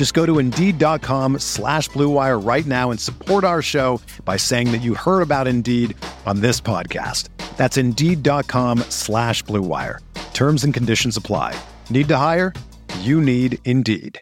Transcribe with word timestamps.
Just 0.00 0.14
go 0.14 0.24
to 0.24 0.38
Indeed.com 0.38 1.40
slash 1.40 1.90
BlueWire 1.90 2.42
right 2.42 2.64
now 2.64 2.90
and 2.90 2.98
support 2.98 3.44
our 3.44 3.60
show 3.60 4.00
by 4.24 4.38
saying 4.38 4.72
that 4.72 4.78
you 4.78 4.94
heard 4.94 5.20
about 5.20 5.46
Indeed 5.46 5.94
on 6.24 6.40
this 6.40 6.58
podcast. 6.58 7.28
That's 7.58 7.76
Indeed.com 7.76 8.78
slash 8.88 9.44
BlueWire. 9.44 9.98
Terms 10.32 10.64
and 10.64 10.72
conditions 10.72 11.18
apply. 11.18 11.54
Need 11.90 12.08
to 12.08 12.16
hire? 12.16 12.54
You 13.00 13.20
need 13.20 13.58
Indeed. 13.66 14.18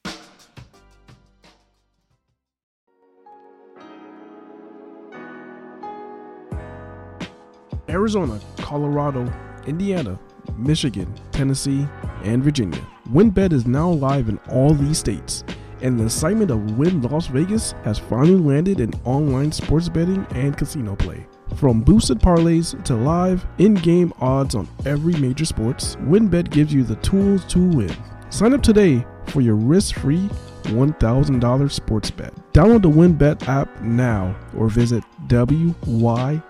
Arizona, 7.89 8.41
Colorado, 8.59 9.33
Indiana, 9.69 10.19
Michigan, 10.59 11.15
Tennessee, 11.31 11.87
and 12.25 12.43
Virginia. 12.43 12.85
WynnBET 13.13 13.53
is 13.53 13.65
now 13.65 13.89
live 13.89 14.29
in 14.29 14.39
all 14.51 14.75
these 14.75 14.99
states, 14.99 15.45
and 15.83 15.99
the 15.99 16.05
assignment 16.05 16.51
of 16.51 16.79
Wynn 16.79 17.03
Las 17.03 17.27
Vegas 17.27 17.73
has 17.85 17.99
finally 17.99 18.37
landed 18.37 18.81
in 18.81 18.93
online 19.05 19.53
sports 19.53 19.89
betting 19.89 20.27
and 20.31 20.57
casino 20.57 20.97
play. 20.97 21.27
From 21.57 21.81
boosted 21.81 22.19
parlays 22.19 22.83
to 22.85 22.95
live 22.95 23.47
in-game 23.59 24.13
odds 24.21 24.55
on 24.55 24.69
every 24.87 25.15
major 25.15 25.45
sports, 25.45 25.97
WynnBET 25.97 26.51
gives 26.51 26.73
you 26.73 26.85
the 26.85 26.97
tools 26.97 27.45
to 27.47 27.59
win. 27.59 27.97
Sign 28.31 28.53
up 28.55 28.63
today 28.63 29.05
for 29.27 29.41
your 29.41 29.55
risk-free 29.55 30.29
$1,000 30.65 31.71
sports 31.71 32.11
bet. 32.11 32.35
Download 32.53 32.83
the 32.83 32.91
WynnBET 32.91 33.49
app 33.49 33.81
now 33.81 34.37
or 34.57 34.69
visit 34.69 35.03
WYNN 35.29 36.43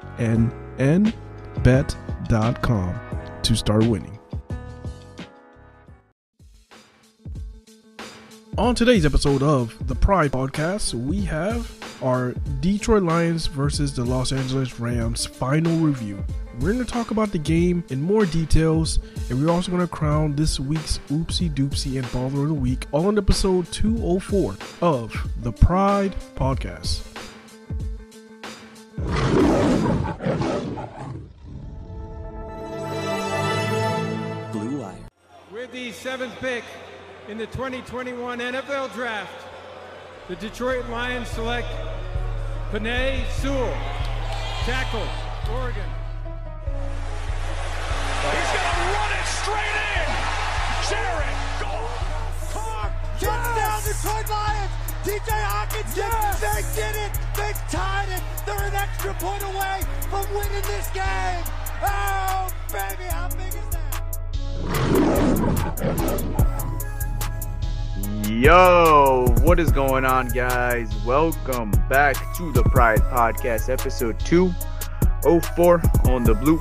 bet.com 1.62 3.00
to 3.42 3.56
start 3.56 3.84
winning. 3.86 4.17
On 8.58 8.74
today's 8.74 9.06
episode 9.06 9.40
of 9.40 9.86
the 9.86 9.94
Pride 9.94 10.32
Podcast, 10.32 10.92
we 10.92 11.20
have 11.20 11.72
our 12.02 12.32
Detroit 12.58 13.04
Lions 13.04 13.46
versus 13.46 13.94
the 13.94 14.04
Los 14.04 14.32
Angeles 14.32 14.80
Rams 14.80 15.24
final 15.24 15.76
review. 15.76 16.24
We're 16.54 16.72
going 16.72 16.84
to 16.84 16.92
talk 16.92 17.12
about 17.12 17.30
the 17.30 17.38
game 17.38 17.84
in 17.90 18.02
more 18.02 18.26
details, 18.26 18.98
and 19.30 19.40
we're 19.40 19.52
also 19.52 19.70
going 19.70 19.86
to 19.86 19.86
crown 19.86 20.34
this 20.34 20.58
week's 20.58 20.98
Oopsie 21.08 21.54
Doopsie 21.54 21.98
and 21.98 22.06
Baller 22.06 22.42
of 22.42 22.48
the 22.48 22.54
Week 22.54 22.84
on 22.90 23.16
episode 23.16 23.70
204 23.70 24.56
of 24.82 25.30
the 25.44 25.52
Pride 25.52 26.16
Podcast. 26.34 27.04
With 35.52 35.70
the 35.70 35.92
seventh 35.92 36.34
pick 36.40 36.64
in 37.28 37.36
the 37.38 37.46
2021 37.46 38.38
NFL 38.38 38.92
Draft, 38.94 39.30
the 40.28 40.36
Detroit 40.36 40.88
Lions 40.88 41.28
select 41.28 41.68
Penei 42.70 43.24
Sewell, 43.40 43.72
tackle, 44.64 45.06
Oregon. 45.54 45.82
He's 48.28 48.50
going 48.52 48.68
to 48.68 48.80
run 48.96 49.12
it 49.12 49.26
straight 49.26 49.76
in. 49.94 50.08
Jared 50.88 51.38
Goff. 51.60 52.52
Carr, 52.52 52.88
touchdown 53.20 53.80
Detroit 53.84 54.28
Lions. 54.30 54.72
TJ 55.04 55.30
Hockenson, 55.30 55.96
Yes. 55.96 56.40
they 56.40 56.62
did 56.80 56.94
it. 56.96 57.12
They 57.36 57.52
tied 57.70 58.08
it. 58.10 58.22
They're 58.44 58.64
an 58.68 58.74
extra 58.74 59.14
point 59.14 59.42
away 59.42 59.80
from 60.10 60.26
winning 60.34 60.62
this 60.62 60.88
game. 60.92 61.44
Oh, 61.82 62.48
baby, 62.72 63.04
how 63.10 63.28
big 63.28 63.54
is 63.54 63.68
that? 63.70 63.84
Yo, 68.28 69.24
what 69.40 69.58
is 69.58 69.72
going 69.72 70.04
on, 70.04 70.28
guys? 70.28 70.94
Welcome 71.06 71.70
back 71.88 72.14
to 72.36 72.52
the 72.52 72.62
Pride 72.62 73.00
Podcast, 73.00 73.70
episode 73.70 74.20
204 74.20 75.82
on 76.10 76.24
the 76.24 76.34
Blue 76.34 76.60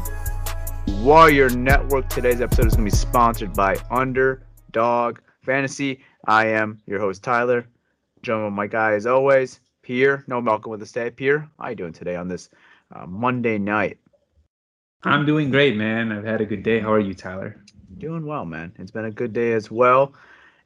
Wire 1.04 1.50
Network. 1.50 2.08
Today's 2.08 2.40
episode 2.40 2.68
is 2.68 2.76
going 2.76 2.90
to 2.90 2.92
be 2.92 2.98
sponsored 2.98 3.54
by 3.54 3.76
Underdog 3.92 5.20
Fantasy. 5.44 6.00
I 6.26 6.48
am 6.48 6.82
your 6.86 7.02
host, 7.02 7.22
Tyler. 7.22 7.68
Joined 8.22 8.46
with 8.46 8.54
my 8.54 8.68
guy, 8.68 8.94
as 8.94 9.06
always, 9.06 9.60
Pierre. 9.82 10.24
No 10.26 10.40
Malcolm 10.40 10.72
with 10.72 10.82
us 10.82 10.94
today. 10.94 11.10
Pierre, 11.10 11.50
how 11.60 11.68
you 11.68 11.76
doing 11.76 11.92
today 11.92 12.16
on 12.16 12.30
this 12.30 12.50
uh, 12.96 13.06
Monday 13.06 13.58
night? 13.58 13.98
I'm 15.04 15.26
doing 15.26 15.52
great, 15.52 15.76
man. 15.76 16.14
I've 16.14 16.24
had 16.24 16.40
a 16.40 16.46
good 16.46 16.64
day. 16.64 16.80
How 16.80 16.94
are 16.94 17.00
you, 17.02 17.14
Tyler? 17.14 17.62
Doing 17.98 18.26
well, 18.26 18.46
man. 18.46 18.72
It's 18.80 18.92
been 18.92 19.06
a 19.06 19.12
good 19.12 19.34
day 19.34 19.52
as 19.52 19.70
well. 19.70 20.14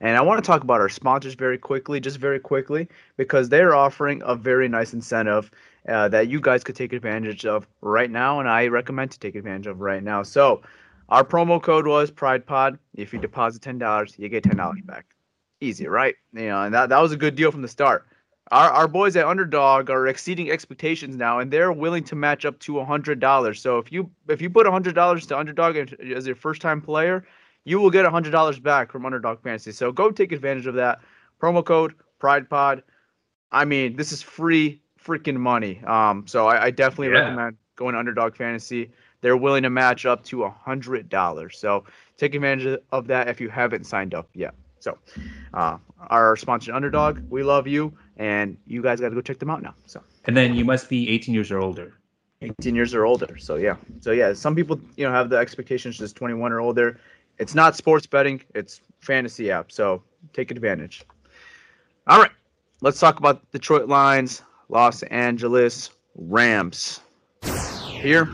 And 0.02 0.18
I 0.18 0.22
want 0.22 0.44
to 0.44 0.48
talk 0.48 0.64
about 0.64 0.82
our 0.82 0.90
sponsors 0.90 1.36
very 1.36 1.60
quickly, 1.60 2.00
just 2.00 2.18
very 2.18 2.40
quickly, 2.40 2.88
because 3.18 3.50
they're 3.50 3.76
offering 3.76 4.22
a 4.26 4.36
very 4.36 4.68
nice 4.68 4.94
incentive 4.94 5.52
uh, 5.88 6.08
that 6.10 6.28
you 6.28 6.42
guys 6.42 6.64
could 6.64 6.76
take 6.76 6.92
advantage 6.92 7.46
of 7.46 7.68
right 7.82 8.10
now, 8.10 8.40
and 8.40 8.50
I 8.50 8.68
recommend 8.68 9.12
to 9.12 9.20
take 9.20 9.36
advantage 9.36 9.68
of 9.68 9.80
right 9.80 10.04
now. 10.04 10.24
So, 10.24 10.62
our 11.10 11.24
promo 11.24 11.62
code 11.62 11.86
was 11.86 12.10
PridePod. 12.10 12.80
If 12.96 13.14
you 13.14 13.20
deposit 13.20 13.62
ten 13.62 13.78
dollars, 13.78 14.16
you 14.18 14.28
get 14.28 14.44
ten 14.44 14.58
dollars 14.58 14.82
back. 14.84 15.06
Easy, 15.60 15.88
right? 15.88 16.16
You 16.34 16.48
know, 16.48 16.64
and 16.64 16.74
that, 16.74 16.90
that 16.90 17.00
was 17.00 17.12
a 17.12 17.18
good 17.18 17.36
deal 17.36 17.52
from 17.52 17.62
the 17.62 17.68
start. 17.68 18.08
Our, 18.52 18.70
our 18.70 18.88
boys 18.88 19.16
at 19.16 19.26
Underdog 19.26 19.90
are 19.90 20.08
exceeding 20.08 20.52
expectations 20.52 21.16
now, 21.16 21.40
and 21.40 21.52
they're 21.52 21.72
willing 21.72 22.04
to 22.06 22.16
match 22.16 22.44
up 22.46 22.58
to 22.60 22.84
hundred 22.84 23.20
dollars. 23.20 23.62
So 23.62 23.78
if 23.78 23.92
you 23.92 24.10
if 24.30 24.42
you 24.42 24.50
put 24.50 24.66
hundred 24.66 24.96
dollars 24.96 25.28
to 25.28 25.38
Underdog 25.38 25.78
as 25.78 26.26
your 26.26 26.36
first 26.36 26.62
time 26.62 26.82
player, 26.82 27.26
you 27.66 27.80
will 27.80 27.90
get 27.92 28.06
hundred 28.06 28.32
dollars 28.32 28.60
back 28.60 28.92
from 28.92 29.06
Underdog 29.06 29.42
Fantasy. 29.42 29.72
So 29.72 29.92
go 29.92 30.12
take 30.12 30.32
advantage 30.32 30.68
of 30.68 30.76
that 30.76 31.00
promo 31.42 31.64
code 31.64 31.94
PridePod. 32.20 32.84
I 33.52 33.66
mean, 33.66 33.96
this 33.96 34.12
is 34.12 34.22
free 34.22 34.82
freaking 35.04 35.38
money. 35.38 35.82
Um, 35.86 36.26
so 36.28 36.48
I, 36.48 36.66
I 36.66 36.72
definitely 36.72 37.08
Yeah. 37.08 37.22
recommend 37.22 37.58
going 37.76 37.94
to 37.94 38.00
Underdog 38.00 38.36
Fantasy. 38.36 38.92
They're 39.22 39.38
willing 39.38 39.64
to 39.64 39.70
match 39.70 40.06
up 40.06 40.24
to 40.26 40.48
hundred 40.50 41.10
dollars. 41.10 41.58
So 41.58 41.84
take 42.18 42.34
advantage 42.36 42.80
of 42.92 43.08
that 43.08 43.28
if 43.28 43.42
you 43.42 43.50
haven't 43.50 43.86
signed 43.86 44.14
up 44.14 44.30
yet. 44.34 44.54
So, 44.80 44.98
uh, 45.54 45.78
our 46.10 46.36
sponsor 46.36 46.74
Underdog, 46.74 47.20
we 47.30 47.44
love 47.44 47.68
you, 47.68 47.94
and 48.18 48.58
you 48.66 48.82
guys 48.82 49.00
got 49.00 49.10
to 49.10 49.16
go 49.16 49.22
check 49.22 49.38
them 49.38 49.52
out 49.52 49.62
now. 49.62 49.76
So. 49.86 50.02
And 50.26 50.36
then 50.36 50.56
you 50.56 50.66
must 50.66 50.90
be 50.90 51.08
18 51.10 51.36
years 51.36 51.52
or 51.52 51.60
older. 51.60 51.94
18 52.42 52.74
years 52.74 52.96
or 52.96 53.06
older. 53.06 53.38
So 53.38 53.56
yeah. 53.58 53.76
So 54.00 54.12
yeah, 54.12 54.34
some 54.34 54.56
people 54.56 54.82
you 54.98 55.06
know 55.06 55.12
have 55.12 55.30
the 55.30 55.38
expectations 55.38 56.00
just 56.00 56.16
21 56.16 56.52
or 56.52 56.60
older. 56.60 57.00
It's 57.42 57.56
not 57.56 57.76
sports 57.76 58.06
betting, 58.06 58.40
it's 58.54 58.82
fantasy 59.00 59.50
app. 59.50 59.72
So 59.72 60.04
take 60.32 60.52
advantage. 60.52 61.04
All 62.06 62.20
right. 62.20 62.30
Let's 62.82 63.00
talk 63.00 63.18
about 63.18 63.52
Detroit 63.52 63.88
Lions, 63.88 64.44
Los 64.70 65.02
Angeles 65.04 65.90
Rams. 66.16 67.00
Here, 67.84 68.30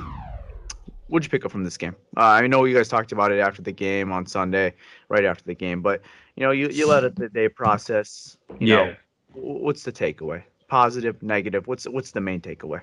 what'd 1.08 1.26
you 1.26 1.30
pick 1.30 1.46
up 1.46 1.52
from 1.52 1.64
this 1.64 1.78
game? 1.78 1.96
Uh, 2.18 2.22
I 2.24 2.48
know 2.48 2.66
you 2.66 2.76
guys 2.76 2.90
talked 2.90 3.14
about 3.14 3.32
it 3.32 3.40
after 3.40 3.62
the 3.62 3.72
game 3.72 4.12
on 4.12 4.26
Sunday, 4.26 4.74
right 5.08 5.24
after 5.24 5.46
the 5.46 5.56
game, 5.56 5.82
but 5.82 6.02
you 6.36 6.44
know, 6.44 6.52
you, 6.52 6.68
you 6.68 6.86
let 6.86 7.06
it 7.06 7.16
the 7.16 7.30
day 7.30 7.48
process. 7.48 8.38
You 8.60 8.68
Yeah. 8.76 8.96
w- 9.34 9.64
what's 9.64 9.84
the 9.84 9.92
takeaway? 9.94 10.44
Positive, 10.68 11.24
negative. 11.24 11.66
What's 11.68 11.86
what's 11.86 12.12
the 12.12 12.20
main 12.22 12.42
takeaway? 12.42 12.82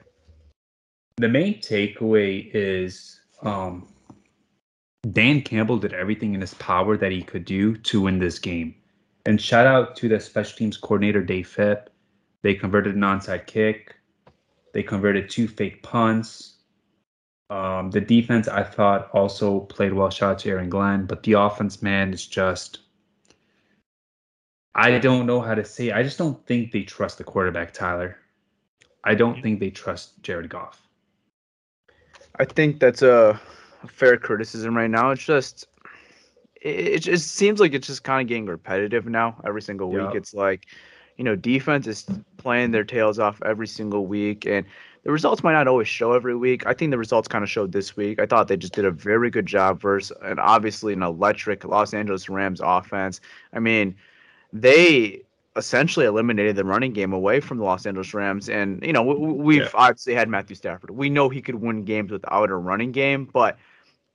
The 1.19 1.29
main 1.29 1.61
takeaway 1.61 2.51
is 2.55 3.21
um, 3.43 3.89
Dan 5.13 5.43
Campbell 5.43 5.79
did 5.79 5.93
everything 5.93 6.35
in 6.35 6.41
his 6.41 6.55
power 6.55 6.97
that 6.97 7.13
he 7.13 7.23
could 7.23 7.45
do 7.45 7.77
to 7.77 8.01
win 8.01 8.19
this 8.19 8.39
game. 8.39 8.75
And 9.27 9.41
shout 9.41 9.67
out 9.67 9.97
to 9.97 10.09
the 10.09 10.21
special 10.21 10.57
teams 10.57 10.77
coordinator, 10.77 11.23
Dave 11.23 11.49
Fipp. 11.49 11.91
They 12.43 12.55
converted 12.55 12.95
an 12.95 13.03
onside 13.03 13.47
kick. 13.47 13.97
They 14.73 14.83
converted 14.83 15.31
two 15.31 15.49
fake 15.49 15.83
punts. 15.83 16.55
Um, 17.51 17.91
the 17.91 18.01
defense, 18.01 18.49
I 18.49 18.63
thought, 18.63 19.11
also 19.13 19.61
played 19.61 19.93
well. 19.93 20.11
Shout 20.11 20.33
out 20.33 20.39
to 20.41 20.51
Aaron 20.51 20.69
Glenn, 20.69 21.07
but 21.07 21.23
the 21.23 21.35
offense, 21.35 21.83
man, 21.83 22.13
is 22.13 22.27
just. 22.27 22.81
I 24.75 24.99
don't 24.99 25.27
know 25.27 25.41
how 25.41 25.55
to 25.55 25.65
say. 25.65 25.93
I 25.93 26.03
just 26.03 26.19
don't 26.19 26.45
think 26.47 26.73
they 26.73 26.83
trust 26.83 27.19
the 27.19 27.25
quarterback, 27.25 27.73
Tyler. 27.73 28.19
I 29.05 29.15
don't 29.15 29.41
think 29.43 29.61
they 29.61 29.71
trust 29.71 30.21
Jared 30.23 30.49
Goff. 30.49 30.83
I 32.39 32.45
think 32.45 32.81
that's 32.81 33.03
a, 33.03 33.41
a 33.41 33.41
fair 33.89 34.17
criticism 34.17 34.77
right 34.77 34.91
now. 34.91 35.11
It's 35.11 35.25
just 35.25 35.67
it, 36.61 36.89
it 36.89 36.99
just 37.01 37.33
seems 37.33 37.61
like 37.61 37.75
it's 37.75 37.87
just 37.87 38.05
kind 38.05 38.23
of 38.23 38.29
getting 38.29 38.47
repetitive 38.47 39.07
now. 39.07 39.41
Every 39.45 39.63
single 39.63 39.91
week, 39.91 40.11
Yeah. 40.13 40.17
it's 40.17 40.35
like, 40.35 40.67
you 41.17 41.25
know, 41.25 41.37
defense 41.37 41.87
is 41.87 42.07
playing 42.39 42.71
their 42.71 42.85
tails 42.85 43.19
off 43.19 43.41
every 43.45 43.67
single 43.67 44.07
week, 44.07 44.47
and 44.47 44.67
the 45.05 45.13
results 45.13 45.43
might 45.43 45.53
not 45.53 45.69
always 45.69 45.87
show 45.87 46.13
every 46.13 46.35
week. 46.35 46.67
I 46.67 46.73
think 46.73 46.91
the 46.91 46.99
results 46.99 47.29
kind 47.29 47.45
of 47.45 47.51
showed 47.51 47.73
this 47.73 47.95
week. 47.97 48.19
I 48.19 48.27
thought 48.27 48.49
they 48.49 48.57
just 48.57 48.73
did 48.73 48.87
a 48.87 48.91
very 48.91 49.31
good 49.31 49.47
job 49.47 49.81
versus, 49.81 50.17
and 50.23 50.41
obviously 50.41 50.95
an 50.95 51.03
electric 51.03 51.65
Los 51.65 51.93
Angeles 51.93 52.29
Rams 52.31 52.61
offense. 52.65 53.21
I 53.53 53.59
mean, 53.59 53.95
they 54.53 55.21
essentially 55.57 56.07
eliminated 56.07 56.57
the 56.57 56.65
running 56.65 56.93
game 56.93 57.13
away 57.13 57.39
from 57.39 57.59
the 57.59 57.65
Los 57.65 57.87
Angeles 57.87 58.13
Rams. 58.15 58.49
And, 58.49 58.83
you 58.85 58.93
know, 58.93 59.03
we, 59.03 59.15
we've 59.15 59.63
Yeah. 59.63 59.69
obviously 59.75 60.15
had 60.15 60.29
Matthew 60.29 60.57
Stafford. 60.57 60.91
We 60.91 61.11
know 61.11 61.29
he 61.29 61.43
could 61.43 61.57
win 61.57 61.85
games 61.85 62.11
without 62.11 62.51
a 62.51 62.57
running 62.57 62.91
game, 62.91 63.29
but 63.33 63.57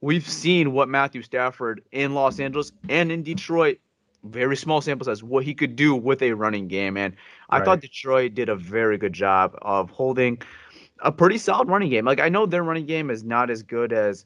we've 0.02 0.28
seen 0.28 0.72
what 0.72 0.90
Matthew 0.90 1.22
Stafford 1.22 1.82
in 1.92 2.14
Los 2.14 2.40
Angeles 2.40 2.72
and 2.88 3.12
in 3.12 3.24
Detroit, 3.24 3.80
very 4.24 4.56
small 4.56 4.82
sample 4.82 5.06
size, 5.06 5.24
what 5.24 5.44
he 5.44 5.54
could 5.54 5.76
do 5.76 5.96
with 5.96 6.22
a 6.22 6.34
running 6.34 6.68
game. 6.68 6.98
And 6.98 7.16
I 7.50 7.64
thought 7.64 7.82
Detroit 7.82 8.34
did 8.34 8.50
a 8.50 8.56
very 8.56 8.98
good 8.98 9.14
job 9.14 9.58
of 9.62 9.90
holding 9.90 10.42
a 11.00 11.12
pretty 11.12 11.38
solid 11.38 11.70
running 11.70 11.90
game. 11.90 12.06
Like 12.06 12.20
I 12.20 12.30
know 12.30 12.46
their 12.46 12.64
running 12.64 12.86
game 12.86 13.10
is 13.10 13.24
not 13.24 13.50
as 13.50 13.64
good 13.64 13.94
as 13.94 14.26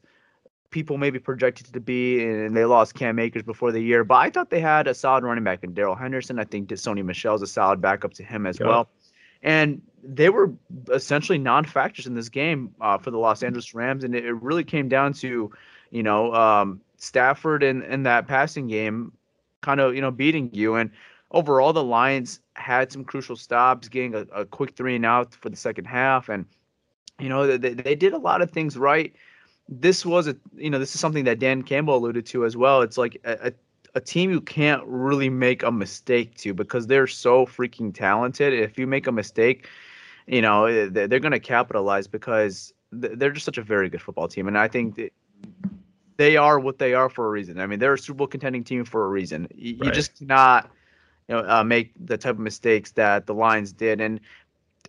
people 0.70 0.98
maybe 0.98 1.20
projected 1.20 1.72
to 1.72 1.78
be, 1.78 2.24
and 2.24 2.56
they 2.56 2.64
lost 2.64 2.94
Cam 2.94 3.20
Akers 3.20 3.44
before 3.44 3.70
the 3.70 3.80
year. 3.80 4.02
But 4.02 4.16
I 4.16 4.30
thought 4.30 4.50
they 4.50 4.60
had 4.60 4.88
a 4.88 4.94
solid 4.94 5.22
running 5.22 5.44
back 5.44 5.62
in 5.62 5.72
Darrell 5.72 5.94
Henderson. 5.94 6.40
I 6.40 6.44
think 6.44 6.68
that 6.68 6.76
Sony 6.76 7.04
Michel's 7.04 7.42
a 7.42 7.46
solid 7.46 7.80
backup 7.80 8.12
to 8.14 8.24
him 8.24 8.44
as 8.44 8.58
Yep. 8.58 8.68
well. 8.68 8.88
And 9.44 9.80
they 10.06 10.28
were 10.28 10.52
essentially 10.92 11.38
non-factors 11.38 12.06
in 12.06 12.14
this 12.14 12.28
game 12.28 12.74
uh, 12.80 12.98
for 12.98 13.10
the 13.10 13.18
Los 13.18 13.42
Angeles 13.42 13.74
Rams, 13.74 14.04
and 14.04 14.14
it, 14.14 14.24
it 14.24 14.34
really 14.34 14.64
came 14.64 14.88
down 14.88 15.12
to, 15.14 15.50
you 15.90 16.02
know, 16.02 16.34
um, 16.34 16.80
Stafford 16.96 17.62
and 17.62 17.82
and 17.82 18.06
that 18.06 18.26
passing 18.26 18.66
game, 18.68 19.12
kind 19.60 19.80
of 19.80 19.94
you 19.94 20.00
know 20.00 20.10
beating 20.10 20.50
you. 20.52 20.74
And 20.74 20.90
overall, 21.30 21.72
the 21.72 21.84
Lions 21.84 22.40
had 22.54 22.92
some 22.92 23.04
crucial 23.04 23.36
stops, 23.36 23.88
getting 23.88 24.14
a, 24.14 24.20
a 24.34 24.44
quick 24.44 24.76
three 24.76 24.96
and 24.96 25.06
out 25.06 25.34
for 25.34 25.48
the 25.50 25.56
second 25.56 25.86
half, 25.86 26.28
and 26.28 26.46
you 27.18 27.28
know 27.28 27.56
they, 27.56 27.74
they 27.74 27.94
did 27.94 28.12
a 28.12 28.18
lot 28.18 28.42
of 28.42 28.50
things 28.50 28.76
right 28.76 29.14
this 29.68 30.04
was 30.04 30.26
a 30.28 30.36
you 30.56 30.70
know 30.70 30.78
this 30.78 30.94
is 30.94 31.00
something 31.00 31.24
that 31.24 31.38
Dan 31.38 31.62
Campbell 31.62 31.96
alluded 31.96 32.26
to 32.26 32.44
as 32.44 32.56
well. 32.56 32.82
It's 32.82 32.98
like 32.98 33.20
a, 33.24 33.48
a, 33.48 33.52
a 33.96 34.00
team 34.00 34.30
you 34.30 34.40
can't 34.40 34.82
really 34.84 35.30
make 35.30 35.62
a 35.62 35.70
mistake 35.70 36.36
to 36.38 36.52
because 36.52 36.86
they're 36.86 37.06
so 37.06 37.46
freaking 37.46 37.94
talented. 37.94 38.52
If 38.52 38.78
you 38.78 38.86
make 38.86 39.06
a 39.06 39.12
mistake, 39.12 39.68
you 40.26 40.42
know 40.42 40.66
eh, 40.66 40.88
they're, 40.90 41.20
going 41.20 41.32
to 41.32 41.40
capitalize 41.40 42.06
because 42.06 42.72
they're 42.92 43.30
just 43.30 43.44
such 43.44 43.58
a 43.58 43.62
very 43.62 43.88
good 43.88 44.02
football 44.02 44.28
team, 44.28 44.48
and 44.48 44.58
I 44.58 44.68
think 44.68 45.00
they 46.16 46.36
are 46.36 46.58
what 46.58 46.78
they 46.78 46.94
are 46.94 47.08
for 47.08 47.26
a 47.26 47.30
reason. 47.30 47.58
I 47.60 47.66
mean, 47.66 47.78
they're 47.78 47.94
a 47.94 47.98
Super 47.98 48.18
Bowl 48.18 48.26
contending 48.26 48.64
team 48.64 48.84
for 48.84 49.04
a 49.04 49.08
reason. 49.08 49.48
You, 49.54 49.74
you 49.74 49.84
Right. 49.84 49.94
just 49.94 50.18
cannot 50.18 50.70
you 51.28 51.34
know 51.34 51.48
uh, 51.48 51.64
make 51.64 51.92
the 52.04 52.16
type 52.16 52.34
of 52.34 52.40
mistakes 52.40 52.92
that 52.92 53.26
the 53.26 53.34
Lions 53.34 53.72
did, 53.72 54.00
and 54.00 54.20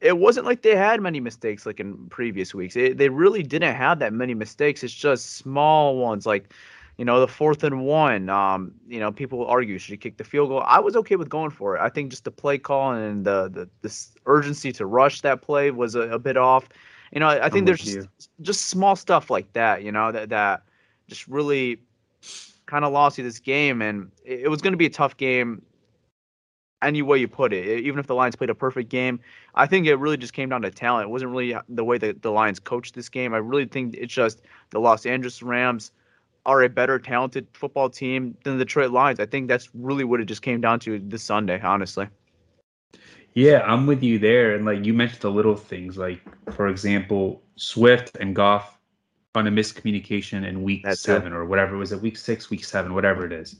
it 0.02 0.18
wasn't 0.18 0.46
like 0.46 0.62
they 0.62 0.76
had 0.76 1.02
many 1.02 1.20
mistakes 1.20 1.66
like 1.66 1.80
in 1.80 2.08
previous 2.08 2.54
weeks. 2.54 2.76
It, 2.76 2.98
they 2.98 3.10
really 3.10 3.44
didn't 3.44 3.76
have 3.76 4.00
that 4.00 4.14
many 4.14 4.34
mistakes. 4.34 4.84
It's 4.84 4.94
just 4.94 5.38
small 5.38 5.98
ones 5.98 6.26
like, 6.26 6.54
you 6.98 7.06
know, 7.06 7.20
the 7.20 7.28
fourth 7.28 7.64
and 7.64 7.86
one. 7.86 8.30
Um, 8.30 8.74
you 8.88 9.00
know, 9.00 9.12
people 9.12 9.46
argue 9.46 9.78
should 9.78 9.92
he 9.92 9.98
kick 9.98 10.18
the 10.18 10.24
field 10.24 10.50
goal. 10.50 10.64
I 10.66 10.80
was 10.80 10.96
okay 10.96 11.16
with 11.16 11.30
going 11.30 11.52
for 11.52 11.76
it. 11.76 11.82
I 11.82 11.90
think 11.90 12.10
just 12.10 12.24
the 12.24 12.32
play 12.32 12.58
call 12.58 12.92
and 12.94 13.26
the 13.26 13.50
the 13.50 13.70
this 13.82 14.12
urgency 14.26 14.72
to 14.74 14.86
rush 14.86 15.22
that 15.22 15.42
play 15.42 15.72
was 15.72 15.96
a, 15.96 16.02
a 16.02 16.20
bit 16.20 16.38
off. 16.38 16.70
You 17.12 17.20
know, 17.20 17.28
I, 17.28 17.46
I 17.46 17.50
think 17.50 17.66
there's 17.66 17.82
just, 17.82 18.30
just 18.42 18.68
small 18.68 18.96
stuff 18.96 19.30
like 19.30 19.52
that. 19.54 19.84
You 19.84 19.92
know, 19.92 20.12
that 20.12 20.30
that 20.30 20.64
just 21.08 21.28
really 21.28 21.80
kind 22.66 22.86
of 22.86 22.92
lost 22.92 23.18
you 23.18 23.24
this 23.24 23.40
game, 23.40 23.82
and 23.82 24.12
it, 24.24 24.42
it 24.42 24.48
was 24.48 24.62
going 24.62 24.74
to 24.74 24.78
be 24.78 24.88
a 24.88 24.90
tough 24.90 25.18
game 25.18 25.62
any 26.82 27.02
way 27.02 27.18
you 27.18 27.28
put 27.28 27.52
it. 27.52 27.80
Even 27.84 28.00
if 28.00 28.08
the 28.08 28.16
Lions 28.16 28.36
played 28.36 28.50
a 28.50 28.56
perfect 28.56 28.90
game, 28.90 29.20
I 29.56 29.66
think 29.66 29.88
it 29.88 29.96
really 29.96 30.18
just 30.18 30.34
came 30.34 30.50
down 30.50 30.62
to 30.62 30.72
talent. 30.72 31.08
It 31.08 31.12
wasn't 31.12 31.32
really 31.32 31.56
the 31.68 31.84
way 31.84 31.98
that 31.98 32.22
the 32.22 32.32
Lions 32.32 32.60
coached 32.60 32.96
this 32.96 33.10
game. 33.10 33.34
I 33.34 33.38
really 33.38 33.66
think 33.66 33.96
it's 33.96 34.14
just 34.14 34.42
the 34.70 34.80
Los 34.80 35.06
Angeles 35.06 35.42
Rams 35.42 35.92
are 36.46 36.64
a 36.64 36.70
better 36.70 37.00
talented 37.00 37.48
football 37.54 37.90
team 37.90 38.38
than 38.44 38.58
the 38.58 38.66
Detroit 38.66 38.92
Lions. 38.92 39.20
I 39.20 39.26
think 39.26 39.48
that's 39.48 39.70
really 39.74 40.04
what 40.04 40.20
it 40.22 40.26
just 40.26 40.42
came 40.42 40.62
down 40.62 40.80
to 40.82 41.00
this 41.00 41.24
Sunday, 41.24 41.60
honestly. 41.62 42.08
Yeah, 43.34 43.64
I'm 43.66 43.86
with 43.86 44.02
you 44.02 44.18
there. 44.18 44.56
And 44.56 44.66
like 44.66 44.86
you 44.86 44.94
mentioned 44.94 45.22
the 45.22 45.32
little 45.32 45.56
things, 45.56 45.98
like 45.98 46.22
for 46.54 46.68
example, 46.68 47.42
Swift 47.56 48.16
and 48.20 48.36
Goff 48.36 48.78
on 49.36 49.48
a 49.48 49.52
miscommunication 49.52 50.48
in 50.48 50.64
week 50.64 50.84
That's 50.84 51.02
it. 51.02 51.04
seven 51.04 51.34
or 51.34 51.46
whatever. 51.46 51.76
It 51.76 51.80
was 51.80 51.92
it 51.92 52.02
week 52.02 52.18
six, 52.18 52.50
week 52.50 52.64
seven, 52.64 52.94
whatever 52.94 53.26
it 53.26 53.34
is? 53.34 53.58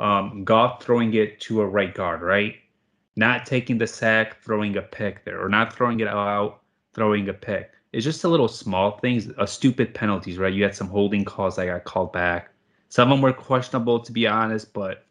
Um, 0.00 0.44
Goff 0.44 0.82
throwing 0.82 1.12
it 1.14 1.40
to 1.40 1.60
a 1.60 1.66
right 1.66 1.94
guard, 1.94 2.22
right? 2.22 2.56
Not 3.14 3.44
taking 3.44 3.76
the 3.76 3.86
sack, 3.86 4.42
throwing 4.42 4.76
a 4.78 4.82
pick 4.82 5.24
there, 5.24 5.44
or 5.44 5.48
not 5.48 5.74
throwing 5.74 6.00
it 6.00 6.08
out, 6.08 6.62
throwing 6.94 7.28
a 7.28 7.34
pick. 7.34 7.72
It's 7.92 8.04
just 8.04 8.24
a 8.24 8.28
little 8.28 8.48
small 8.48 8.98
things, 8.98 9.28
uh, 9.36 9.46
stupid 9.46 9.94
penalties, 9.94 10.38
right? 10.38 10.52
You 10.52 10.62
had 10.62 10.74
some 10.74 10.88
holding 10.88 11.24
calls 11.24 11.56
that 11.56 11.66
got 11.66 11.84
called 11.84 12.12
back. 12.12 12.50
Some 12.88 13.10
of 13.10 13.16
them 13.16 13.22
were 13.22 13.32
questionable, 13.32 14.00
to 14.00 14.12
be 14.12 14.26
honest, 14.26 14.72
but 14.72 15.06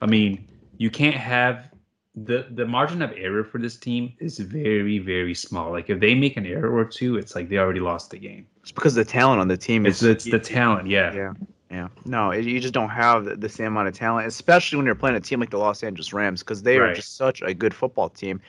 I 0.00 0.06
mean, 0.06 0.48
you 0.78 0.90
can't 0.90 1.16
have 1.16 1.70
the 2.14 2.46
the 2.50 2.66
margin 2.66 3.02
of 3.02 3.12
error 3.16 3.44
for 3.44 3.58
this 3.58 3.76
team 3.76 4.12
is 4.20 4.38
very 4.38 4.98
very 4.98 5.34
small. 5.34 5.70
Like 5.70 5.90
if 5.90 6.00
they 6.00 6.14
make 6.14 6.36
an 6.36 6.46
error 6.46 6.74
or 6.74 6.84
two, 6.84 7.16
it's 7.16 7.34
like 7.34 7.48
they 7.48 7.58
already 7.58 7.80
lost 7.80 8.10
the 8.10 8.18
game. 8.18 8.46
It's 8.62 8.72
because 8.72 8.94
the 8.94 9.04
talent 9.04 9.40
on 9.40 9.48
the 9.48 9.56
team 9.56 9.86
It's 9.86 10.02
is 10.02 10.08
it's 10.08 10.24
the 10.24 10.38
talent, 10.38 10.88
yeah. 10.88 11.14
Yeah. 11.14 11.32
Yeah. 11.70 11.88
No, 12.04 12.32
you 12.32 12.60
just 12.60 12.74
don't 12.74 12.90
have 12.90 13.40
the, 13.40 13.48
same 13.48 13.66
amount 13.66 13.88
of 13.88 13.94
talent, 13.94 14.28
especially 14.28 14.76
when 14.76 14.86
you're 14.86 14.94
playing 14.94 15.16
a 15.16 15.20
team 15.20 15.40
like 15.40 15.50
the 15.50 15.58
Los 15.58 15.82
Angeles 15.82 16.12
Rams, 16.12 16.40
because 16.40 16.62
they 16.62 16.78
are 16.78 16.94
just 16.94 17.16
such 17.16 17.42
a 17.42 17.52
good 17.52 17.74
football 17.74 18.08
team. 18.08 18.40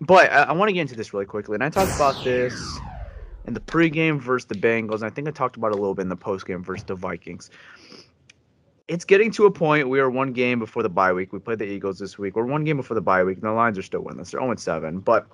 But 0.00 0.32
I, 0.32 0.44
I 0.44 0.52
want 0.52 0.70
to 0.70 0.72
get 0.72 0.80
into 0.80 0.96
this 0.96 1.12
really 1.12 1.26
quickly, 1.26 1.54
and 1.54 1.62
I 1.62 1.68
talked 1.68 1.94
about 1.94 2.24
this 2.24 2.80
in 3.46 3.54
the 3.54 3.60
pregame 3.60 4.20
versus 4.20 4.46
the 4.46 4.54
Bengals. 4.54 5.02
I 5.02 5.10
think 5.10 5.28
I 5.28 5.30
talked 5.30 5.56
about 5.56 5.72
a 5.72 5.76
little 5.76 5.94
bit 5.94 6.02
in 6.02 6.08
the 6.08 6.16
postgame 6.16 6.64
versus 6.64 6.84
the 6.84 6.94
Vikings. 6.94 7.50
It's 8.88 9.04
getting 9.04 9.30
to 9.32 9.46
a 9.46 9.50
point. 9.50 9.88
We 9.88 9.98
are 10.00 10.10
one 10.10 10.32
game 10.32 10.58
before 10.58 10.82
the 10.82 10.88
bye 10.88 11.12
week. 11.12 11.32
We 11.32 11.38
played 11.38 11.58
the 11.58 11.64
Eagles 11.64 11.98
this 11.98 12.18
week. 12.18 12.36
We're 12.36 12.46
one 12.46 12.64
game 12.64 12.76
before 12.76 12.94
the 12.94 13.00
bye 13.00 13.24
week, 13.24 13.36
and 13.36 13.44
the 13.44 13.52
Lions 13.52 13.78
are 13.78 13.82
still 13.82 14.02
winless. 14.02 14.30
They're 14.30 14.40
0 14.40 14.54
7. 14.56 15.00
But 15.00 15.26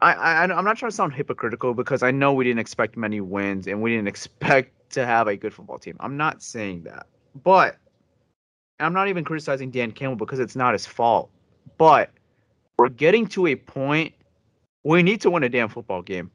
I, 0.00 0.12
I, 0.12 0.42
I'm 0.42 0.64
not 0.64 0.76
trying 0.76 0.90
to 0.90 0.96
sound 0.96 1.14
hypocritical 1.14 1.72
because 1.72 2.02
I 2.02 2.10
know 2.10 2.32
we 2.32 2.44
didn't 2.44 2.58
expect 2.58 2.96
many 2.96 3.20
wins 3.20 3.66
and 3.66 3.80
we 3.80 3.90
didn't 3.90 4.08
expect 4.14 4.72
to 4.90 5.06
have 5.06 5.28
a 5.28 5.36
good 5.36 5.54
football 5.54 5.78
team. 5.78 5.96
I'm 6.00 6.16
not 6.16 6.42
saying 6.42 6.82
that. 6.82 7.06
But 7.42 7.76
I'm 8.80 8.92
not 8.92 9.08
even 9.08 9.24
criticizing 9.24 9.70
Dan 9.70 9.92
Campbell 9.92 10.16
because 10.16 10.38
it's 10.38 10.56
not 10.56 10.74
his 10.74 10.86
fault. 10.86 11.30
But 11.78 12.10
we're 12.78 12.90
getting 12.90 13.26
to 13.28 13.46
a 13.46 13.56
point 13.56 14.12
we 14.86 15.02
need 15.02 15.20
to 15.22 15.30
win 15.30 15.42
a 15.42 15.48
damn 15.48 15.68
football 15.68 16.00
game. 16.00 16.30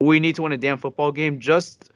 We 0.00 0.20
need 0.20 0.36
to 0.36 0.42
win 0.42 0.52
a 0.52 0.58
damn 0.58 0.78
football 0.78 1.12
game 1.12 1.38
just 1.40 1.90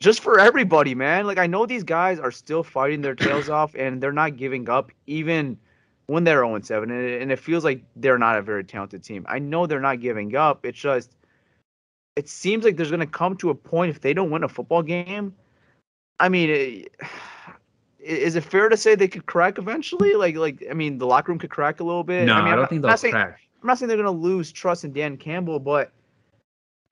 just 0.00 0.20
for 0.20 0.38
everybody, 0.38 0.94
man. 0.94 1.26
Like 1.26 1.38
I 1.38 1.46
know 1.46 1.66
these 1.66 1.84
guys 1.84 2.18
are 2.18 2.30
still 2.30 2.62
fighting 2.62 3.00
their 3.02 3.14
tails 3.14 3.48
off 3.48 3.74
and 3.74 4.02
they're 4.02 4.12
not 4.12 4.36
giving 4.36 4.68
up 4.68 4.90
even 5.06 5.58
when 6.06 6.24
they're 6.24 6.44
0 6.44 6.60
7 6.60 6.90
and 6.90 7.30
it, 7.30 7.38
feels 7.38 7.64
like 7.64 7.84
they're 7.96 8.18
not 8.18 8.36
a 8.36 8.42
very 8.42 8.64
talented 8.64 9.04
team. 9.04 9.24
I 9.28 9.38
know 9.38 9.66
they're 9.66 9.80
not 9.80 10.00
giving 10.00 10.34
up. 10.34 10.66
It's 10.66 10.78
just 10.78 11.14
it 12.16 12.28
seems 12.28 12.64
like 12.64 12.76
there's 12.76 12.90
going 12.90 13.00
to 13.00 13.06
come 13.06 13.36
to 13.36 13.50
a 13.50 13.54
point 13.54 13.90
if 13.90 14.00
they 14.00 14.12
don't 14.12 14.30
win 14.30 14.42
a 14.42 14.48
football 14.48 14.82
game. 14.82 15.34
I 16.18 16.28
mean, 16.28 16.50
it, 16.50 16.96
is 18.00 18.34
it 18.34 18.44
fair 18.44 18.68
to 18.68 18.76
say 18.76 18.94
they 18.94 19.08
could 19.08 19.26
crack 19.26 19.58
eventually? 19.58 20.14
Like, 20.14 20.36
like 20.36 20.64
I 20.68 20.74
mean, 20.74 20.98
the 20.98 21.06
locker 21.06 21.30
room 21.30 21.38
could 21.38 21.50
crack 21.50 21.80
a 21.80 21.84
little 21.84 22.04
bit. 22.04 22.26
No, 22.26 22.34
I, 22.34 22.38
mean, 22.38 22.46
I 22.46 22.50
I'm 22.50 22.56
don't 22.56 22.62
not- 22.62 22.68
think 22.70 22.84
I'm 22.84 22.88
they'll 22.88 22.96
saying, 22.96 23.12
crack. 23.12 23.40
I'm 23.62 23.66
not 23.66 23.78
saying 23.78 23.88
they're 23.88 23.96
going 23.96 24.04
to 24.06 24.10
lose 24.10 24.50
trust 24.50 24.84
in 24.84 24.92
Dan 24.92 25.16
Campbell, 25.16 25.60
but 25.60 25.92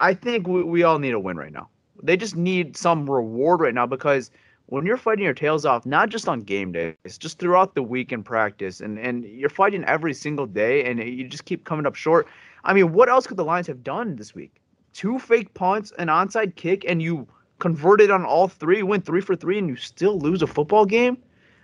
I 0.01 0.15
think 0.15 0.47
we, 0.47 0.63
we 0.63 0.83
all 0.83 0.99
need 0.99 1.15
a 1.15 1.21
win 1.21 1.37
right 1.37 1.53
now. 1.53 1.69
They 2.03 2.17
just 2.17 2.37
need 2.37 2.77
some 2.77 3.09
reward 3.11 3.61
right 3.61 3.75
now 3.75 3.87
because 3.87 4.31
when 4.67 4.85
you're 4.85 4.97
fighting 4.97 5.25
your 5.25 5.35
tails 5.35 5.65
off, 5.65 5.87
not 5.87 6.11
just 6.11 6.29
on 6.29 6.41
game 6.41 6.73
day, 6.73 6.95
it's 7.05 7.19
just 7.19 7.39
throughout 7.39 7.75
the 7.75 7.83
week 7.83 8.13
in 8.13 8.23
practice, 8.23 8.81
and 8.81 8.99
and 8.99 9.25
you're 9.25 9.49
fighting 9.49 9.83
every 9.85 10.13
single 10.13 10.47
day, 10.47 10.85
and 10.85 11.01
you 11.01 11.27
just 11.27 11.47
keep 11.47 11.65
coming 11.65 11.87
up 11.87 11.95
short. 11.95 12.29
I 12.65 12.75
mean, 12.75 12.93
what 12.93 13.09
else 13.09 13.27
could 13.27 13.39
the 13.39 13.45
Lions 13.45 13.67
have 13.67 13.83
done 13.83 14.17
this 14.17 14.35
week? 14.35 14.61
Two 14.93 15.19
fake 15.19 15.55
punts, 15.55 15.93
an 15.99 16.09
onside 16.09 16.55
kick, 16.57 16.85
and 16.87 17.01
you 17.01 17.27
converted 17.59 18.11
on 18.11 18.25
all 18.25 18.47
three, 18.47 18.83
went 18.83 19.05
three 19.07 19.23
for 19.23 19.35
three, 19.35 19.59
and 19.59 19.69
you 19.69 19.77
still 19.77 20.19
lose 20.19 20.43
a 20.43 20.47
football 20.47 20.85
game. 20.85 21.19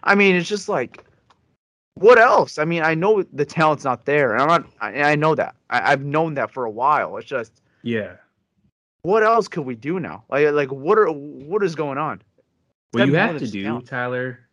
I 0.05 0.15
mean, 0.15 0.35
it's 0.35 0.49
just 0.49 0.69
like, 0.69 1.05
what 1.95 2.19
else? 2.19 2.59
I 2.59 2.65
mean, 2.65 2.83
I 2.83 2.95
know 2.95 3.23
the 3.33 3.45
talent's 3.45 3.85
not 3.85 4.07
there, 4.07 4.33
and 4.33 4.43
I'm 4.43 4.49
not. 4.49 4.67
I, 4.81 5.13
I 5.13 5.15
know 5.15 5.35
that. 5.35 5.55
I, 5.69 5.93
I've 5.93 6.05
known 6.05 6.35
that 6.35 6.51
for 6.51 6.65
a 6.65 6.71
while. 6.71 7.17
It's 7.19 7.29
just 7.29 7.61
Yeah. 7.83 8.15
What 9.05 9.23
else 9.23 9.49
could 9.49 9.67
we 9.67 9.75
do 9.75 10.01
now? 10.01 10.25
Like 10.31 10.51
like 10.53 10.73
what 10.73 10.99
are 10.99 11.09
what 11.09 11.63
is 11.63 11.75
going 11.75 11.99
on? 11.99 12.23
What 12.91 13.01
you 13.07 13.13
Gotta 13.13 13.13
be 13.13 13.19
more 13.19 13.33
have 13.33 13.39
to 13.39 13.49
do, 13.49 13.63
talent. 13.63 13.87
Tyler, 13.87 14.49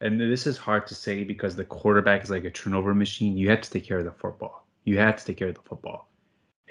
and 0.00 0.20
this 0.20 0.44
is 0.44 0.58
hard 0.58 0.88
to 0.88 0.94
say 0.96 1.22
because 1.22 1.54
the 1.54 1.64
quarterback 1.64 2.24
is 2.24 2.30
like 2.30 2.44
a 2.44 2.50
turnover 2.50 2.94
machine. 2.94 3.36
You 3.36 3.48
have 3.50 3.60
to 3.60 3.70
take 3.70 3.86
care 3.86 4.00
of 4.00 4.04
the 4.04 4.10
football. 4.10 4.66
You 4.82 4.98
have 4.98 5.18
to 5.18 5.24
take 5.24 5.36
care 5.36 5.48
of 5.48 5.54
the 5.54 5.62
football. 5.62 6.10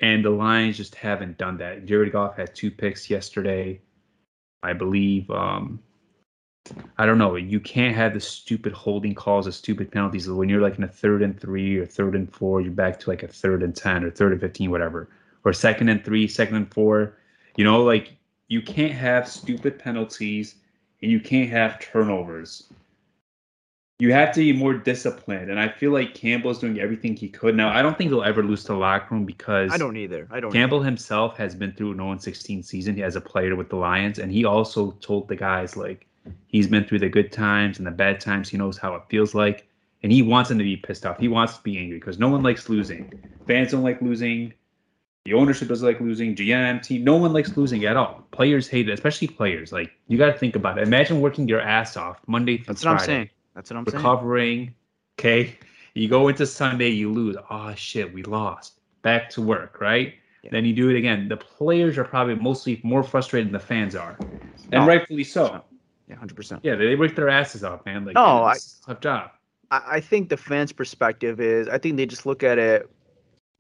And 0.01 0.25
the 0.25 0.29
Lions 0.29 0.75
just 0.75 0.93
haven't 0.93 1.37
done 1.37 1.57
that. 1.59 1.85
Jared 1.85 2.11
Goff 2.11 2.35
had 2.35 2.53
two 2.53 2.69
picks 2.69 3.09
yesterday. 3.09 3.79
I 4.61 4.73
believe 4.73 5.31
um 5.31 5.79
I 6.97 7.05
don't 7.05 7.17
know. 7.17 7.37
You 7.37 7.61
can't 7.61 7.95
have 7.95 8.13
the 8.13 8.19
stupid 8.19 8.73
holding 8.73 9.15
calls 9.15 9.45
the 9.45 9.53
stupid 9.53 9.89
penalties 9.89 10.29
when 10.29 10.49
you're 10.49 10.61
like 10.61 10.77
in 10.77 10.83
a 10.83 10.89
third 10.89 11.21
and 11.21 11.39
three 11.39 11.77
or 11.77 11.85
third 11.85 12.13
and 12.13 12.29
four, 12.29 12.59
you're 12.59 12.73
back 12.73 12.99
to 12.99 13.09
like 13.09 13.23
a 13.23 13.27
third 13.29 13.63
and 13.63 13.73
ten 13.73 14.03
or 14.03 14.11
third 14.11 14.33
and 14.33 14.41
fifteen, 14.41 14.69
whatever. 14.69 15.09
Or 15.45 15.53
second 15.53 15.87
and 15.87 16.03
three, 16.03 16.27
second 16.27 16.55
and 16.57 16.73
four. 16.73 17.17
You 17.55 17.63
know, 17.63 17.83
like 17.83 18.13
you 18.47 18.61
can't 18.61 18.93
have 18.93 19.27
stupid 19.27 19.79
penalties 19.79 20.55
and 21.01 21.11
you 21.11 21.19
can't 21.19 21.49
have 21.49 21.79
turnovers. 21.79 22.71
You 23.99 24.11
have 24.13 24.33
to 24.33 24.39
be 24.39 24.51
more 24.51 24.73
disciplined. 24.73 25.51
And 25.51 25.59
I 25.59 25.69
feel 25.69 25.91
like 25.91 26.15
Campbell's 26.15 26.57
doing 26.57 26.79
everything 26.79 27.15
he 27.15 27.29
could. 27.29 27.55
Now, 27.55 27.69
I 27.69 27.83
don't 27.83 27.95
think 27.95 28.09
he'll 28.09 28.23
ever 28.23 28.41
lose 28.41 28.63
to 28.63 28.75
locker 28.75 29.13
room 29.13 29.25
because 29.25 29.71
I 29.71 29.77
don't 29.77 29.95
either. 29.95 30.27
I 30.31 30.39
don't. 30.39 30.51
Campbell 30.51 30.81
himself 30.81 31.37
has 31.37 31.53
been 31.53 31.71
through 31.73 31.91
an 31.91 31.97
0 31.97 32.17
16 32.17 32.63
season 32.63 32.99
as 32.99 33.15
a 33.15 33.21
player 33.21 33.55
with 33.55 33.69
the 33.69 33.75
Lions, 33.75 34.17
and 34.17 34.31
he 34.31 34.43
also 34.43 34.91
told 35.01 35.27
the 35.27 35.35
guys 35.35 35.77
like 35.77 36.07
he's 36.47 36.67
been 36.67 36.83
through 36.83 36.99
the 36.99 37.09
good 37.09 37.31
times 37.31 37.77
and 37.77 37.85
the 37.85 37.91
bad 37.91 38.19
times. 38.19 38.49
He 38.49 38.57
knows 38.57 38.75
how 38.75 38.95
it 38.95 39.03
feels 39.07 39.35
like, 39.35 39.67
and 40.01 40.11
he 40.11 40.23
wants 40.23 40.49
them 40.49 40.57
to 40.57 40.63
be 40.63 40.77
pissed 40.77 41.05
off. 41.05 41.19
He 41.19 41.27
wants 41.27 41.57
to 41.57 41.61
be 41.63 41.77
angry 41.77 41.99
because 41.99 42.17
no 42.17 42.27
one 42.27 42.41
likes 42.41 42.69
losing. 42.69 43.13
Fans 43.45 43.69
don't 43.69 43.83
like 43.83 44.01
losing. 44.01 44.51
The 45.25 45.33
ownership 45.33 45.67
doesn't 45.67 45.85
like 45.87 45.99
losing. 45.99 46.35
GM 46.35 46.81
team, 46.81 47.03
no 47.03 47.15
one 47.15 47.31
likes 47.31 47.55
losing 47.55 47.85
at 47.85 47.95
all. 47.95 48.23
Players 48.31 48.67
hate 48.67 48.89
it, 48.89 48.93
especially 48.93 49.27
players. 49.27 49.71
Like 49.71 49.91
you 50.07 50.17
got 50.17 50.27
to 50.27 50.37
think 50.37 50.55
about 50.55 50.77
it. 50.79 50.87
Imagine 50.87 51.21
working 51.21 51.47
your 51.47 51.61
ass 51.61 51.95
off 51.95 52.19
Monday 52.27 52.57
through 52.57 52.73
That's 52.73 52.85
what 52.85 52.91
I'm 52.93 52.99
saying. 53.05 53.29
That's 53.55 53.69
what 53.69 53.77
I'm 53.77 53.85
saying. 53.85 53.97
recovering. 53.97 54.75
Okay. 55.19 55.57
You 55.93 56.07
go 56.07 56.27
into 56.29 56.45
Sunday, 56.47 56.89
you 56.89 57.11
lose. 57.11 57.35
Oh 57.49 57.73
shit, 57.75 58.11
we 58.13 58.23
lost. 58.23 58.79
Back 59.03 59.29
to 59.31 59.41
work, 59.41 59.79
right? 59.79 60.15
Yeah. 60.41 60.49
Then 60.53 60.65
you 60.65 60.73
do 60.73 60.89
it 60.89 60.97
again. 60.97 61.27
The 61.27 61.37
players 61.37 61.97
are 61.99 62.03
probably 62.03 62.35
mostly 62.35 62.79
more 62.83 63.03
frustrated 63.03 63.47
than 63.47 63.53
the 63.53 63.59
fans 63.59 63.95
are. 63.95 64.17
And 64.19 64.71
No. 64.71 64.87
rightfully 64.87 65.23
so. 65.23 65.63
Yeah, 66.07 66.15
hundred 66.15 66.35
percent. 66.35 66.61
Yeah, 66.63 66.75
they 66.75 66.95
work 66.95 67.15
their 67.15 67.29
asses 67.29 67.63
off, 67.63 67.85
man. 67.85 68.05
Like 68.05 68.15
No, 68.15 68.47
a 68.47 68.55
tough 68.87 69.01
job. 69.01 69.31
I, 69.69 69.81
I 69.87 69.99
think 69.99 70.29
the 70.29 70.37
fans' 70.37 70.71
perspective 70.71 71.39
is 71.39 71.67
I 71.67 71.77
think 71.77 71.97
they 71.97 72.07
just 72.07 72.25
look 72.25 72.41
at 72.41 72.57
it 72.57 72.89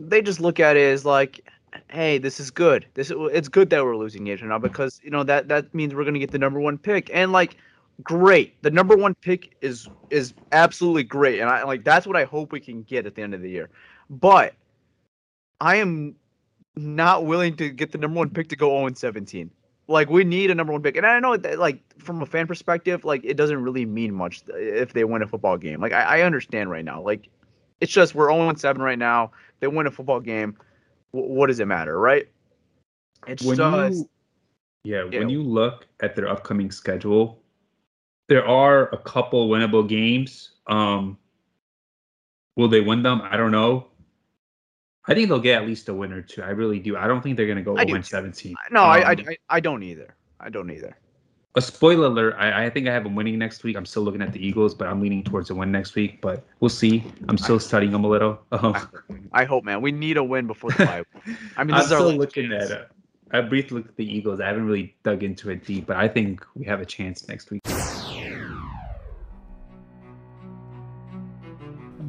they 0.09 0.21
just 0.21 0.39
look 0.39 0.59
at 0.59 0.77
it 0.77 0.91
as 0.91 1.05
like, 1.05 1.47
hey, 1.89 2.17
this 2.17 2.39
is 2.39 2.51
good. 2.51 2.85
This 2.93 3.11
it's 3.15 3.47
good 3.47 3.69
that 3.69 3.83
we're 3.83 3.97
losing 3.97 4.25
Yates 4.25 4.41
now 4.41 4.55
mm-hmm. 4.55 4.63
because 4.63 4.99
you 5.03 5.09
know 5.09 5.23
that 5.23 5.47
that 5.47 5.73
means 5.73 5.93
we're 5.93 6.05
gonna 6.05 6.19
get 6.19 6.31
the 6.31 6.39
number 6.39 6.59
one 6.59 6.77
pick. 6.77 7.09
And 7.13 7.31
like 7.31 7.57
great. 8.03 8.61
The 8.63 8.71
number 8.71 8.95
one 8.95 9.15
pick 9.15 9.55
is 9.61 9.87
is 10.09 10.33
absolutely 10.51 11.03
great. 11.03 11.39
And 11.39 11.49
I 11.49 11.63
like 11.63 11.83
that's 11.83 12.07
what 12.07 12.15
I 12.15 12.23
hope 12.23 12.51
we 12.51 12.59
can 12.59 12.83
get 12.83 13.05
at 13.05 13.15
the 13.15 13.21
end 13.21 13.33
of 13.33 13.41
the 13.41 13.49
year. 13.49 13.69
But 14.09 14.53
I 15.59 15.77
am 15.77 16.15
not 16.75 17.25
willing 17.25 17.55
to 17.57 17.69
get 17.69 17.91
the 17.91 17.97
number 17.97 18.17
one 18.17 18.29
pick 18.29 18.49
to 18.49 18.55
go 18.55 18.79
0 18.79 18.93
17. 18.93 19.51
Like 19.87 20.09
we 20.09 20.23
need 20.23 20.51
a 20.51 20.55
number 20.55 20.71
one 20.71 20.81
pick, 20.81 20.95
and 20.95 21.05
I 21.05 21.19
know 21.19 21.35
that 21.35 21.59
like 21.59 21.81
from 21.99 22.21
a 22.21 22.25
fan 22.25 22.47
perspective, 22.47 23.03
like 23.03 23.25
it 23.25 23.35
doesn't 23.35 23.61
really 23.61 23.85
mean 23.85 24.13
much 24.13 24.41
if 24.47 24.93
they 24.93 25.03
win 25.03 25.21
a 25.21 25.27
football 25.27 25.57
game. 25.57 25.81
Like 25.81 25.91
I, 25.91 26.19
I 26.19 26.21
understand 26.21 26.71
right 26.71 26.85
now, 26.85 27.01
like 27.01 27.27
it's 27.81 27.91
just 27.91 28.15
we're 28.15 28.31
0 28.31 28.53
7 28.55 28.81
right 28.81 28.97
now. 28.97 29.31
They 29.59 29.67
win 29.67 29.87
a 29.87 29.91
football 29.91 30.19
game. 30.19 30.55
W- 31.13 31.33
what 31.33 31.47
does 31.47 31.59
it 31.59 31.65
matter, 31.65 31.99
right? 31.99 32.27
It's 33.27 33.43
When 33.43 33.57
just 33.57 33.97
you 33.97 34.09
yeah, 34.83 35.03
Yeah. 35.11 35.19
when 35.19 35.29
you 35.29 35.43
look 35.43 35.85
at 36.01 36.15
their 36.15 36.27
upcoming 36.27 36.71
schedule, 36.71 37.41
there 38.29 38.47
are 38.47 38.87
a 38.93 38.97
couple 38.97 39.49
winnable 39.49 39.87
games. 39.87 40.51
Um 40.67 41.17
will 42.55 42.67
they 42.67 42.81
win 42.81 43.03
them? 43.03 43.21
I 43.23 43.35
don't 43.37 43.51
know. 43.51 43.87
I 45.07 45.15
think 45.15 45.29
they'll 45.29 45.39
get 45.39 45.61
at 45.61 45.67
least 45.67 45.89
a 45.89 45.93
win 45.93 46.13
or 46.13 46.21
two. 46.21 46.43
I 46.43 46.49
really 46.49 46.79
do. 46.79 46.95
I 46.95 47.07
don't 47.07 47.21
think 47.21 47.35
they're 47.35 47.47
gonna 47.47 47.63
go 47.63 47.75
I 47.77 47.85
do 47.85 47.93
0 47.93 48.01
too. 48.01 48.07
17. 48.07 48.55
no, 48.71 48.83
I, 48.83 48.99
I 48.99 49.11
Um, 49.13 49.25
I 49.27 49.37
I 49.49 49.59
don't 49.59 49.83
either. 49.83 50.15
I 50.39 50.49
don't 50.49 50.69
either. 50.71 50.95
A 51.55 51.61
spoiler 51.61 52.07
alert 52.07 52.35
I, 52.37 52.65
I 52.65 52.69
think 52.69 52.87
i 52.87 52.93
have 52.93 53.03
them 53.03 53.15
winning 53.15 53.37
next 53.37 53.63
week 53.63 53.75
i'm 53.75 53.85
still 53.85 54.03
looking 54.03 54.21
at 54.21 54.31
the 54.31 54.45
eagles 54.45 54.73
but 54.73 54.87
i'm 54.87 55.01
leaning 55.01 55.23
towards 55.23 55.49
a 55.49 55.55
win 55.55 55.71
next 55.71 55.95
week 55.95 56.21
but 56.21 56.43
we'll 56.59 56.69
see 56.69 57.03
i'm 57.27 57.37
still 57.37 57.59
studying 57.59 57.91
them 57.91 58.03
a 58.03 58.07
little 58.07 58.39
I 59.33 59.43
hope, 59.45 59.63
man. 59.63 59.81
We 59.81 59.91
need 59.91 60.17
a 60.17 60.23
win 60.23 60.47
before 60.47 60.71
the 60.71 60.85
bye. 60.85 61.03
I 61.57 61.63
mean, 61.63 61.73
i'm 61.73 61.79
this 61.79 61.85
is 61.87 61.91
our 61.91 61.99
still 61.99 62.07
last 62.09 62.19
looking 62.19 62.49
chance. 62.49 62.71
at 62.71 62.77
uh, 62.77 62.81
it 62.81 62.91
i 63.31 63.41
briefly 63.41 63.77
looked 63.77 63.89
at 63.89 63.95
the 63.97 64.05
eagles 64.05 64.39
i 64.39 64.47
haven't 64.47 64.65
really 64.65 64.95
dug 65.03 65.23
into 65.23 65.49
it 65.49 65.65
deep 65.65 65.87
but 65.87 65.97
i 65.97 66.07
think 66.07 66.45
we 66.55 66.65
have 66.65 66.79
a 66.79 66.85
chance 66.85 67.27
next 67.27 67.51
week 67.51 67.61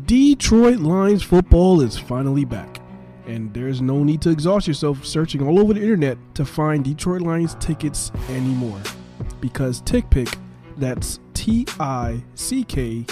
Detroit 0.07 0.79
Lions 0.79 1.23
football 1.23 1.81
is 1.81 1.97
finally 1.97 2.45
back. 2.45 2.81
And 3.27 3.55
there's 3.55 3.81
no 3.81 4.03
need 4.03 4.21
to 4.23 4.31
exhaust 4.31 4.67
yourself 4.67 5.07
searching 5.07 5.41
all 5.43 5.61
over 5.61 5.73
the 5.73 5.81
internet 5.81 6.19
to 6.35 6.45
find 6.45 6.85
Detroit 6.85 7.23
Lions 7.23 7.55
tickets 7.61 8.11
anymore. 8.29 8.81
Because 9.43 9.83
TickPick, 9.83 10.35
that's 10.79 11.21
T 11.35 11.67
I 11.79 12.25
C 12.35 12.65
K 12.65 13.05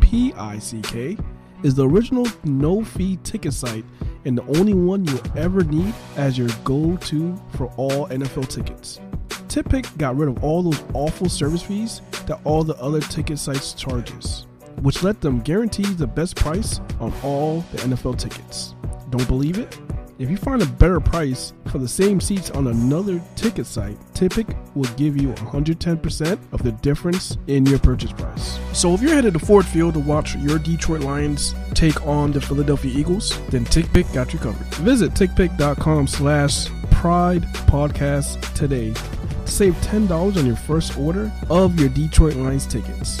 P 0.00 0.32
I 0.32 0.58
C 0.58 0.80
K, 0.80 1.16
is 1.62 1.76
the 1.76 1.88
original 1.88 2.26
no 2.42 2.82
fee 2.82 3.20
ticket 3.22 3.52
site 3.52 3.84
and 4.24 4.36
the 4.36 4.58
only 4.58 4.74
one 4.74 5.04
you'll 5.04 5.38
ever 5.38 5.62
need 5.62 5.94
as 6.16 6.36
your 6.36 6.48
go 6.64 6.96
to 6.96 7.40
for 7.56 7.66
all 7.76 8.08
NFL 8.08 8.48
tickets. 8.48 8.98
TickPick 9.46 9.96
got 9.96 10.16
rid 10.16 10.28
of 10.28 10.42
all 10.42 10.64
those 10.64 10.82
awful 10.94 11.28
service 11.28 11.62
fees 11.62 12.02
that 12.26 12.40
all 12.42 12.64
the 12.64 12.74
other 12.78 13.00
ticket 13.00 13.38
sites 13.38 13.72
charges 13.72 14.46
which 14.82 15.02
let 15.02 15.20
them 15.20 15.40
guarantee 15.40 15.84
the 15.94 16.06
best 16.06 16.36
price 16.36 16.80
on 17.00 17.12
all 17.22 17.60
the 17.72 17.78
NFL 17.78 18.18
tickets. 18.18 18.74
Don't 19.10 19.26
believe 19.28 19.58
it? 19.58 19.78
If 20.18 20.30
you 20.30 20.38
find 20.38 20.62
a 20.62 20.66
better 20.66 20.98
price 20.98 21.52
for 21.66 21.76
the 21.76 21.86
same 21.86 22.22
seats 22.22 22.50
on 22.50 22.68
another 22.68 23.20
ticket 23.34 23.66
site, 23.66 23.98
TickPick 24.14 24.56
will 24.74 24.90
give 24.96 25.20
you 25.20 25.28
110% 25.28 26.38
of 26.52 26.62
the 26.62 26.72
difference 26.72 27.36
in 27.48 27.66
your 27.66 27.78
purchase 27.78 28.12
price. 28.12 28.58
So 28.72 28.94
if 28.94 29.02
you're 29.02 29.14
headed 29.14 29.34
to 29.34 29.38
Ford 29.38 29.66
Field 29.66 29.92
to 29.92 30.00
watch 30.00 30.34
your 30.36 30.58
Detroit 30.58 31.02
Lions 31.02 31.54
take 31.74 32.06
on 32.06 32.32
the 32.32 32.40
Philadelphia 32.40 32.98
Eagles, 32.98 33.38
then 33.50 33.66
TickPick 33.66 34.12
got 34.14 34.32
you 34.32 34.38
covered. 34.38 34.66
Visit 34.76 35.12
tickpick.com 35.12 36.06
slash 36.06 36.68
pride 36.92 37.42
podcast 37.66 38.54
today 38.54 38.94
to 38.94 39.52
save 39.52 39.74
$10 39.82 40.38
on 40.38 40.46
your 40.46 40.56
first 40.56 40.96
order 40.96 41.30
of 41.50 41.78
your 41.78 41.90
Detroit 41.90 42.36
Lions 42.36 42.66
tickets. 42.66 43.20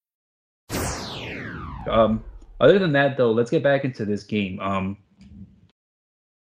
Um, 1.89 2.23
other 2.59 2.77
than 2.77 2.91
that, 2.93 3.17
though, 3.17 3.31
let's 3.31 3.49
get 3.49 3.63
back 3.63 3.85
into 3.85 4.05
this 4.05 4.23
game. 4.23 4.59
Um, 4.59 4.97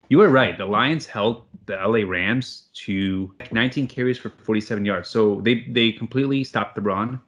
you 0.09 0.17
were 0.17 0.29
right. 0.29 0.57
The 0.57 0.65
Lions 0.65 1.05
held 1.05 1.43
the 1.65 1.75
LA 1.75 2.07
Rams 2.07 2.69
to 2.73 3.33
19 3.51 3.87
carries 3.87 4.17
for 4.17 4.29
47 4.29 4.85
yards. 4.85 5.09
So 5.09 5.41
they 5.41 5.65
they 5.69 5.91
completely 5.91 6.43
stopped 6.43 6.75
the 6.75 6.81
run. 6.81 7.19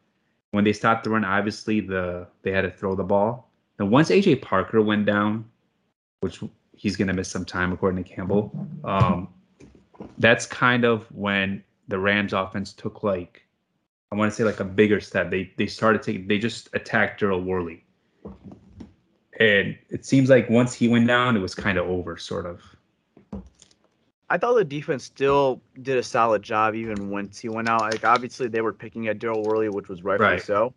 When 0.52 0.64
they 0.64 0.74
stopped 0.74 1.04
the 1.04 1.10
run, 1.10 1.26
obviously 1.26 1.80
the 1.80 2.28
they 2.44 2.52
had 2.52 2.62
to 2.62 2.72
throw 2.72 2.96
the 2.96 3.04
ball. 3.04 3.52
And 3.80 3.92
once 3.92 4.10
AJ 4.10 4.42
Parker 4.42 4.82
went 4.82 5.06
down, 5.06 5.46
which 6.22 6.42
he's 6.74 6.96
gonna 6.96 7.14
miss 7.14 7.30
some 7.30 7.46
time 7.46 7.72
according 7.74 8.04
to 8.04 8.10
Campbell, 8.10 8.52
um, 8.84 9.30
that's 10.20 10.46
kind 10.46 10.86
of 10.86 11.12
when 11.12 11.64
the 11.88 11.98
Rams 11.98 12.34
offense 12.34 12.74
took 12.74 13.04
like 13.04 13.44
I 14.12 14.16
want 14.16 14.32
to 14.32 14.36
say 14.36 14.44
like 14.44 14.60
a 14.60 14.66
bigger 14.66 15.02
step. 15.02 15.32
They 15.32 15.52
they 15.58 15.68
started 15.68 16.04
taking 16.04 16.28
they 16.28 16.38
just 16.38 16.70
attacked 16.74 17.22
Daryl 17.22 17.44
Worley. 17.44 17.84
And 19.39 19.77
it 19.89 20.05
seems 20.05 20.29
like 20.29 20.50
once 20.50 20.74
he 20.74 20.88
went 20.88 21.07
down, 21.07 21.38
it 21.38 21.39
was 21.39 21.53
kind 21.53 21.77
of 21.77 21.88
over, 21.88 22.17
sort 22.17 22.46
of. 22.46 22.62
I 24.29 24.38
thought 24.38 24.55
the 24.55 24.65
defense 24.65 25.03
still 25.03 25.62
did 25.81 25.98
a 25.98 26.03
solid 26.03 26.41
job 26.43 26.75
even 26.75 27.10
once 27.10 27.39
he 27.39 27.50
went 27.50 27.69
out. 27.69 27.81
Like 27.81 28.03
obviously 28.03 28.48
they 28.48 28.62
were 28.62 28.74
picking 28.74 29.07
at 29.07 29.19
Daryl 29.19 29.43
Worley, 29.43 29.69
which 29.69 29.88
was 29.88 30.03
rightfully 30.03 30.31
Right. 30.31 30.41
so. 30.41 30.74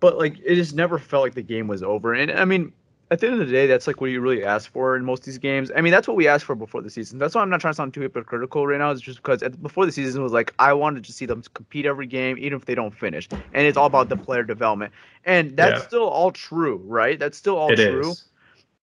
But 0.00 0.18
like 0.18 0.38
it 0.44 0.54
just 0.56 0.74
never 0.74 0.98
felt 0.98 1.22
like 1.22 1.34
the 1.34 1.42
game 1.42 1.68
was 1.68 1.82
over. 1.82 2.14
And 2.14 2.32
I 2.32 2.44
mean, 2.44 2.72
at 3.10 3.20
the 3.20 3.26
end 3.26 3.40
of 3.40 3.46
the 3.46 3.52
day, 3.52 3.66
that's 3.66 3.86
like 3.86 4.00
what 4.00 4.10
you 4.10 4.20
really 4.20 4.44
ask 4.44 4.70
for 4.70 4.96
in 4.96 5.04
most 5.04 5.20
of 5.20 5.24
these 5.26 5.38
games. 5.38 5.70
I 5.74 5.80
mean, 5.80 5.92
that's 5.92 6.06
what 6.06 6.16
we 6.16 6.28
asked 6.28 6.44
for 6.44 6.54
before 6.54 6.80
the 6.80 6.90
season. 6.90 7.18
That's 7.18 7.34
why 7.34 7.42
I'm 7.42 7.50
not 7.50 7.60
trying 7.60 7.72
to 7.72 7.76
sound 7.76 7.92
too 7.94 8.00
hypocritical 8.02 8.66
right 8.66 8.78
now. 8.78 8.90
It's 8.92 9.00
just 9.00 9.18
because 9.18 9.42
at, 9.42 9.60
before 9.62 9.84
the 9.86 9.92
season 9.92 10.20
it 10.20 10.24
was 10.24 10.32
like 10.32 10.54
I 10.58 10.72
wanted 10.74 11.04
to 11.04 11.12
see 11.12 11.26
them 11.26 11.42
compete 11.54 11.86
every 11.86 12.06
game, 12.06 12.38
even 12.38 12.54
if 12.56 12.66
they 12.66 12.74
don't 12.74 12.94
finish. 12.94 13.28
And 13.52 13.66
it's 13.66 13.76
all 13.76 13.86
about 13.86 14.08
the 14.10 14.16
player 14.16 14.44
development. 14.44 14.92
And 15.24 15.56
that's 15.56 15.80
Yeah. 15.80 15.82
still 15.82 16.08
all 16.08 16.30
true, 16.30 16.82
right? 16.86 17.18
That's 17.18 17.36
still 17.36 17.56
all 17.56 17.72
It 17.72 17.78
true 17.78 18.10
is. 18.10 18.24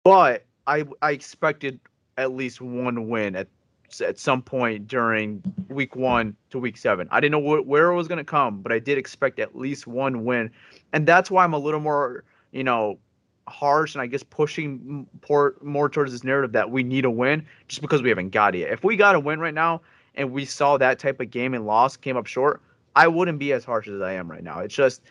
but 0.03 0.45
I 0.67 0.85
I 1.01 1.11
expected 1.11 1.79
at 2.17 2.31
least 2.33 2.61
one 2.61 3.09
win 3.09 3.35
at 3.35 3.47
at 4.01 4.19
some 4.19 4.41
point 4.41 4.87
during 4.87 5.43
week 5.69 5.95
one 5.95 6.35
to 6.51 6.59
week 6.59 6.77
seven. 6.77 7.07
I 7.11 7.19
didn't 7.19 7.31
know 7.43 7.57
wh- 7.61 7.67
where 7.67 7.91
it 7.91 7.95
was 7.95 8.07
going 8.07 8.17
to 8.19 8.23
come, 8.23 8.61
but 8.61 8.71
I 8.71 8.79
did 8.79 8.97
expect 8.97 9.39
at 9.39 9.55
least 9.55 9.87
one 9.87 10.25
win, 10.25 10.51
and 10.93 11.07
that's 11.07 11.29
why 11.31 11.43
I'm 11.43 11.53
a 11.53 11.59
little 11.59 11.79
more 11.79 12.23
you 12.51 12.63
know 12.63 12.99
harsh 13.47 13.93
and 13.93 14.01
I 14.01 14.07
guess 14.07 14.23
pushing 14.23 15.07
por- 15.21 15.55
more 15.61 15.89
towards 15.89 16.11
this 16.11 16.23
narrative 16.23 16.51
that 16.53 16.71
we 16.71 16.83
need 16.83 17.05
a 17.05 17.11
win 17.11 17.45
just 17.67 17.81
because 17.81 18.01
we 18.01 18.09
haven't 18.09 18.29
got 18.29 18.55
it 18.55 18.59
yet. 18.59 18.71
If 18.71 18.83
we 18.83 18.95
got 18.95 19.15
a 19.15 19.19
win 19.19 19.39
right 19.39 19.53
now 19.53 19.81
and 20.15 20.31
we 20.31 20.45
saw 20.45 20.77
that 20.77 20.99
type 20.99 21.19
of 21.19 21.29
game 21.29 21.53
and 21.53 21.65
loss 21.65 21.95
came 21.97 22.17
up 22.17 22.25
short, 22.25 22.61
I 22.95 23.07
wouldn't 23.07 23.39
be 23.39 23.53
as 23.53 23.63
harsh 23.63 23.87
as 23.87 24.01
I 24.01 24.13
am 24.13 24.29
right 24.29 24.43
now. 24.43 24.59
It's 24.59 24.73
just 24.73 25.01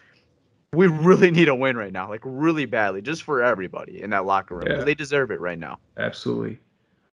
we 0.73 0.89
really 0.89 1.31
need 1.33 1.49
a 1.49 1.55
win 1.55 1.77
right 1.77 1.93
now, 1.93 2.09
like 2.09 2.23
really 2.25 2.67
badly, 2.67 3.03
just 3.03 3.23
for 3.23 3.43
everybody 3.43 4.03
in 4.03 4.11
that 4.11 4.25
locker 4.25 4.57
room. 4.57 4.67
Yeah. 4.69 4.85
They 4.85 4.95
deserve 4.95 5.31
it 5.31 5.41
right 5.41 5.59
now. 5.59 5.79
Absolutely. 5.97 6.59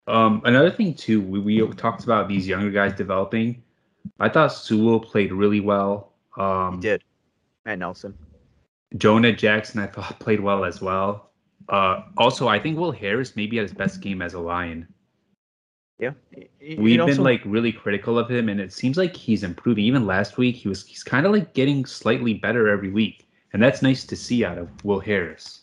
Um, 0.07 0.41
another 0.45 0.71
thing 0.71 0.93
too, 0.93 1.21
we, 1.21 1.39
we 1.39 1.67
talked 1.75 2.03
about 2.03 2.27
these 2.27 2.47
younger 2.47 2.71
guys 2.71 2.93
developing. 2.93 3.61
I 4.19 4.29
thought 4.29 4.47
Sewell 4.47 4.99
played 4.99 5.31
really 5.31 5.59
well. 5.59 6.11
Um, 6.37 6.75
He 6.75 6.81
did. 6.81 7.03
Matt 7.65 7.79
Nelson. 7.79 8.17
Jonah 8.97 9.31
Jackson, 9.31 9.79
I 9.79 9.87
thought 9.87 10.19
played 10.19 10.39
well 10.39 10.65
as 10.65 10.81
well. 10.81 11.31
Uh, 11.69 12.03
also, 12.17 12.47
I 12.47 12.59
think 12.59 12.77
Will 12.77 12.91
Harris 12.91 13.35
maybe 13.35 13.57
had 13.57 13.63
his 13.63 13.73
best 13.73 14.01
game 14.01 14.21
as 14.21 14.33
a 14.33 14.39
Lion. 14.39 14.87
Yeah. 15.99 16.11
We've 16.79 16.97
know, 16.97 17.05
been 17.05 17.23
like 17.23 17.41
really 17.45 17.71
critical 17.71 18.17
of 18.17 18.29
him, 18.29 18.49
and 18.49 18.59
it 18.59 18.73
seems 18.73 18.97
like 18.97 19.15
he's 19.15 19.43
improving. 19.43 19.85
Even 19.85 20.07
last 20.07 20.37
week, 20.37 20.55
he 20.55 20.67
was 20.67 20.83
he's 20.85 21.03
kind 21.03 21.25
of 21.27 21.31
like 21.31 21.53
getting 21.53 21.85
slightly 21.85 22.33
better 22.33 22.67
every 22.67 22.89
week, 22.89 23.27
and 23.53 23.61
that's 23.61 23.83
nice 23.83 24.03
to 24.05 24.15
see 24.15 24.43
out 24.43 24.57
of 24.57 24.67
Will 24.83 24.99
Harris. 24.99 25.61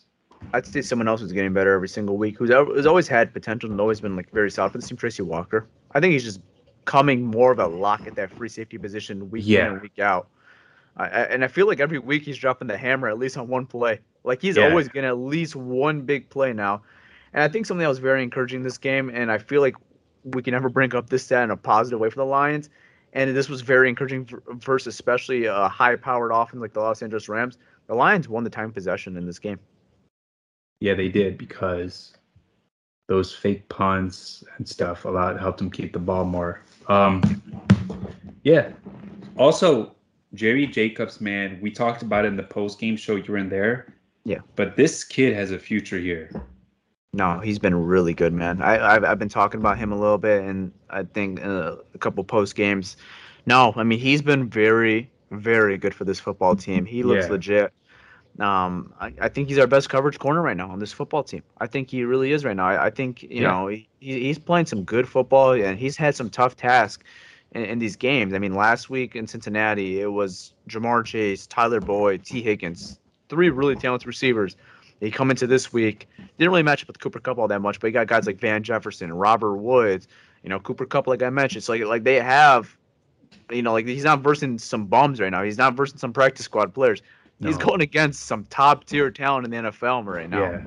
I'd 0.53 0.65
say 0.65 0.81
someone 0.81 1.09
else 1.09 1.19
who's 1.19 1.33
getting 1.33 1.51
better 1.51 1.73
every 1.73 1.89
single 1.89 2.17
week, 2.17 2.37
who's, 2.37 2.49
who's 2.49 2.85
always 2.85 3.09
had 3.09 3.33
potential 3.33 3.69
and 3.69 3.81
always 3.81 3.99
been 3.99 4.15
like 4.15 4.31
very 4.31 4.49
solid 4.49 4.71
for 4.71 4.77
the 4.77 4.87
team, 4.87 4.95
Tracy 4.95 5.21
Walker. 5.21 5.67
I 5.91 5.99
think 5.99 6.13
he's 6.13 6.23
just 6.23 6.39
coming 6.85 7.25
more 7.25 7.51
of 7.51 7.59
a 7.59 7.67
lock 7.67 8.07
at 8.07 8.15
that 8.15 8.31
free 8.31 8.47
safety 8.47 8.77
position 8.77 9.29
week 9.29 9.43
Yeah. 9.45 9.67
in 9.67 9.73
and 9.73 9.81
week 9.81 9.99
out. 9.99 10.29
I, 10.99 11.05
and 11.05 11.43
I 11.45 11.47
feel 11.47 11.65
like 11.65 11.79
every 11.79 11.97
week 11.97 12.23
he's 12.23 12.37
dropping 12.37 12.67
the 12.67 12.77
hammer 12.77 13.07
at 13.07 13.17
least 13.17 13.37
on 13.37 13.47
one 13.47 13.65
play. 13.65 13.99
Like 14.23 14.41
he's 14.41 14.57
Yeah. 14.57 14.67
always 14.67 14.87
getting 14.89 15.07
at 15.07 15.17
least 15.17 15.55
one 15.55 16.01
big 16.01 16.29
play 16.29 16.51
now. 16.51 16.81
And 17.33 17.41
I 17.41 17.47
think 17.47 17.65
something 17.65 17.81
that 17.83 17.87
was 17.87 17.99
very 17.99 18.21
encouraging 18.21 18.63
this 18.63 18.77
game, 18.77 19.09
and 19.09 19.31
I 19.31 19.37
feel 19.37 19.61
like 19.61 19.75
we 20.25 20.41
can 20.43 20.51
never 20.51 20.67
bring 20.67 20.93
up 20.93 21.09
this 21.09 21.23
stat 21.23 21.43
in 21.43 21.51
a 21.51 21.57
positive 21.57 21.99
way 21.99 22.09
for 22.09 22.17
the 22.17 22.25
Lions. 22.25 22.69
And 23.13 23.35
this 23.35 23.47
was 23.49 23.61
very 23.61 23.87
encouraging 23.87 24.25
for- 24.25 24.43
versus 24.47 24.93
especially 24.93 25.45
a 25.45 25.67
high-powered 25.69 26.31
offense 26.31 26.61
like 26.61 26.73
the 26.73 26.81
Los 26.81 27.01
Angeles 27.01 27.29
Rams. 27.29 27.57
The 27.87 27.95
Lions 27.95 28.27
won 28.27 28.43
the 28.43 28.49
time 28.49 28.71
possession 28.71 29.15
in 29.15 29.25
this 29.25 29.39
game. 29.39 29.59
Yeah, 30.81 30.93
they 30.95 31.09
did 31.09 31.37
because 31.37 32.13
those 33.07 33.33
fake 33.33 33.67
punts 33.69 34.43
and 34.57 34.67
stuff 34.67 35.05
a 35.05 35.09
lot 35.09 35.39
helped 35.39 35.57
them 35.59 35.71
keep 35.71 35.93
the 35.93 35.99
ball 35.99 36.25
more. 36.25 36.61
Um, 36.87 37.21
yeah. 38.43 38.71
Also, 39.37 39.95
Jerry 40.33 40.67
Jacobs, 40.67 41.19
man, 41.21 41.59
we 41.61 41.71
talked 41.71 42.01
about 42.01 42.25
it 42.25 42.29
in 42.29 42.37
the 42.37 42.43
post 42.43 42.79
game 42.79 42.95
show. 42.95 43.15
You 43.15 43.23
were 43.27 43.37
in 43.37 43.49
there. 43.49 43.93
Yeah. 44.25 44.39
But 44.55 44.75
this 44.75 45.03
kid 45.03 45.33
has 45.33 45.51
a 45.51 45.59
future 45.59 45.97
here. 45.97 46.29
No, 47.13 47.39
he's 47.39 47.57
been 47.57 47.73
really 47.73 48.13
good, 48.13 48.33
man. 48.33 48.61
I, 48.61 48.95
I've 48.95 49.03
I've 49.03 49.19
been 49.19 49.29
talking 49.29 49.59
about 49.59 49.79
him 49.79 49.91
a 49.91 49.97
little 49.99 50.19
bit, 50.19 50.43
and 50.43 50.71
I 50.91 51.03
think 51.03 51.43
uh, 51.43 51.77
a 51.95 51.97
couple 51.97 52.23
post 52.23 52.55
games. 52.55 52.97
No, 53.47 53.73
I 53.75 53.83
mean 53.83 53.97
he's 53.99 54.21
been 54.21 54.47
very, 54.47 55.09
very 55.31 55.77
good 55.77 55.95
for 55.95 56.05
this 56.05 56.19
football 56.19 56.55
team. 56.55 56.85
He 56.85 57.01
looks 57.01 57.25
Yeah. 57.25 57.31
legit. 57.31 57.73
Um, 58.39 58.93
I, 59.01 59.11
I 59.21 59.27
think 59.27 59.49
he's 59.49 59.57
our 59.57 59.65
best 59.67 59.89
coverage 59.89 60.19
corner 60.19 60.41
right 60.41 60.55
now 60.55 60.69
on 60.69 60.77
this 60.79 60.93
football 60.93 61.23
team. 61.23 61.41
I 61.57 61.65
think 61.65 61.89
he 61.89 62.03
really 62.03 62.31
is 62.31 62.45
right 62.45 62.55
now. 62.55 62.67
I, 62.67 62.85
I 62.85 62.89
think 62.91 63.23
you 63.23 63.41
Yeah. 63.41 63.49
know 63.49 63.67
he, 63.67 63.87
he's 63.99 64.37
playing 64.37 64.67
some 64.67 64.83
good 64.83 65.07
football, 65.09 65.53
and 65.53 65.79
he's 65.79 65.97
had 65.97 66.15
some 66.15 66.29
tough 66.29 66.55
tasks 66.55 67.03
in, 67.53 67.63
in 67.63 67.79
these 67.79 67.95
games. 67.95 68.33
I 68.33 68.39
mean, 68.39 68.53
last 68.53 68.89
week 68.89 69.15
in 69.15 69.27
Cincinnati, 69.27 70.01
it 70.01 70.11
was 70.11 70.53
Ja'Marr 70.69 71.05
Chase, 71.05 71.47
Tyler 71.47 71.79
Boyd, 71.79 72.23
Tee 72.23 72.41
Higgins, 72.41 72.99
three 73.29 73.49
really 73.49 73.75
talented 73.75 74.07
receivers. 74.07 74.55
They 74.99 75.09
come 75.09 75.31
into 75.31 75.47
this 75.47 75.71
week, 75.71 76.07
didn't 76.37 76.51
really 76.51 76.63
match 76.63 76.81
up 76.83 76.87
with 76.87 76.99
Cooper 76.99 77.19
Kupp 77.19 77.37
all 77.37 77.47
that 77.47 77.61
much, 77.61 77.79
but 77.79 77.87
you 77.87 77.93
got 77.93 78.07
guys 78.07 78.27
like 78.27 78.37
Van 78.39 78.63
Jefferson, 78.63 79.13
Robert 79.13 79.55
Woods, 79.55 80.07
you 80.43 80.49
know, 80.49 80.59
Cooper 80.59 80.85
Kupp, 80.85 81.07
like 81.07 81.23
I 81.23 81.29
mentioned. 81.29 81.63
So, 81.63 81.73
like 81.73 81.83
like 81.85 82.03
they 82.03 82.19
have, 82.19 82.75
you 83.49 83.61
know, 83.61 83.71
like 83.71 83.87
he's 83.87 84.03
not 84.03 84.19
versing 84.19 84.57
some 84.57 84.85
bums 84.87 85.21
right 85.21 85.29
now. 85.29 85.41
He's 85.43 85.57
not 85.57 85.75
versing 85.75 85.97
some 85.97 86.11
practice 86.11 86.45
squad 86.45 86.73
players. 86.73 87.01
He's 87.41 87.55
going 87.57 87.79
against 87.79 88.23
some 88.23 88.43
top 88.45 88.83
tier 88.83 89.09
talent 89.11 89.45
in 89.45 89.51
the 89.51 89.69
NFL 89.69 90.05
right 90.05 90.29
now. 90.29 90.41
Yeah. 90.41 90.61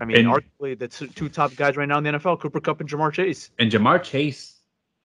I 0.00 0.04
mean, 0.04 0.18
And- 0.18 0.28
arguably 0.28 0.78
the 0.78 0.86
two, 0.86 1.08
two 1.08 1.28
top 1.28 1.56
guys 1.56 1.76
right 1.76 1.88
now 1.88 1.98
in 1.98 2.04
the 2.04 2.10
NFL, 2.12 2.40
Cooper 2.40 2.60
Kupp 2.60 2.80
and 2.80 2.88
Ja'Marr 2.88 3.12
Chase. 3.12 3.50
And 3.58 3.70
Ja'Marr 3.70 4.00
Chase 4.02 4.53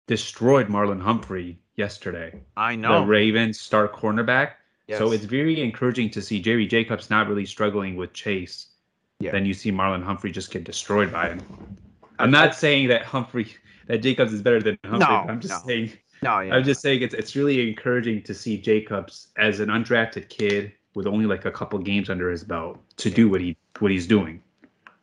destroyed 0.06 0.68
Marlon 0.68 1.00
Humphrey 1.00 1.58
yesterday. 1.76 2.40
I 2.56 2.76
know. 2.76 3.00
The 3.00 3.06
Ravens 3.06 3.60
star 3.60 3.88
cornerback. 3.88 4.52
So 4.96 5.10
it's 5.10 5.24
very 5.24 5.60
encouraging 5.60 6.10
to 6.10 6.22
see 6.22 6.40
Jerry 6.40 6.64
Jacobs 6.64 7.10
not 7.10 7.28
really 7.28 7.44
struggling 7.44 7.96
with 7.96 8.12
Chase. 8.12 8.68
Yeah. 9.18 9.32
Then 9.32 9.44
you 9.44 9.52
see 9.52 9.72
Marlon 9.72 10.02
Humphrey 10.02 10.30
just 10.30 10.52
get 10.52 10.62
destroyed 10.62 11.12
by 11.12 11.30
him. 11.30 11.40
I'm 12.20 12.30
not 12.30 12.54
saying 12.54 12.88
that 12.88 13.02
Humphrey 13.02 13.48
that 13.88 13.98
Jacobs 13.98 14.32
is 14.32 14.42
better 14.42 14.62
than 14.62 14.78
Humphrey. 14.84 15.08
No, 15.08 15.26
I'm 15.28 15.40
just 15.40 15.54
no. 15.54 15.68
saying 15.68 15.92
no, 16.22 16.40
yeah. 16.40 16.54
I'm 16.54 16.64
just 16.64 16.80
saying 16.80 17.02
it's 17.02 17.14
it's 17.14 17.34
really 17.34 17.68
encouraging 17.68 18.22
to 18.22 18.34
see 18.34 18.58
Jacobs 18.58 19.28
as 19.36 19.60
an 19.60 19.68
undrafted 19.68 20.28
kid 20.28 20.72
with 20.94 21.06
only 21.06 21.26
like 21.26 21.44
a 21.44 21.50
couple 21.50 21.78
games 21.78 22.08
under 22.08 22.30
his 22.30 22.44
belt 22.44 22.78
to 22.98 23.10
do 23.10 23.28
what 23.28 23.40
he 23.40 23.56
what 23.80 23.90
he's 23.90 24.06
doing. 24.06 24.40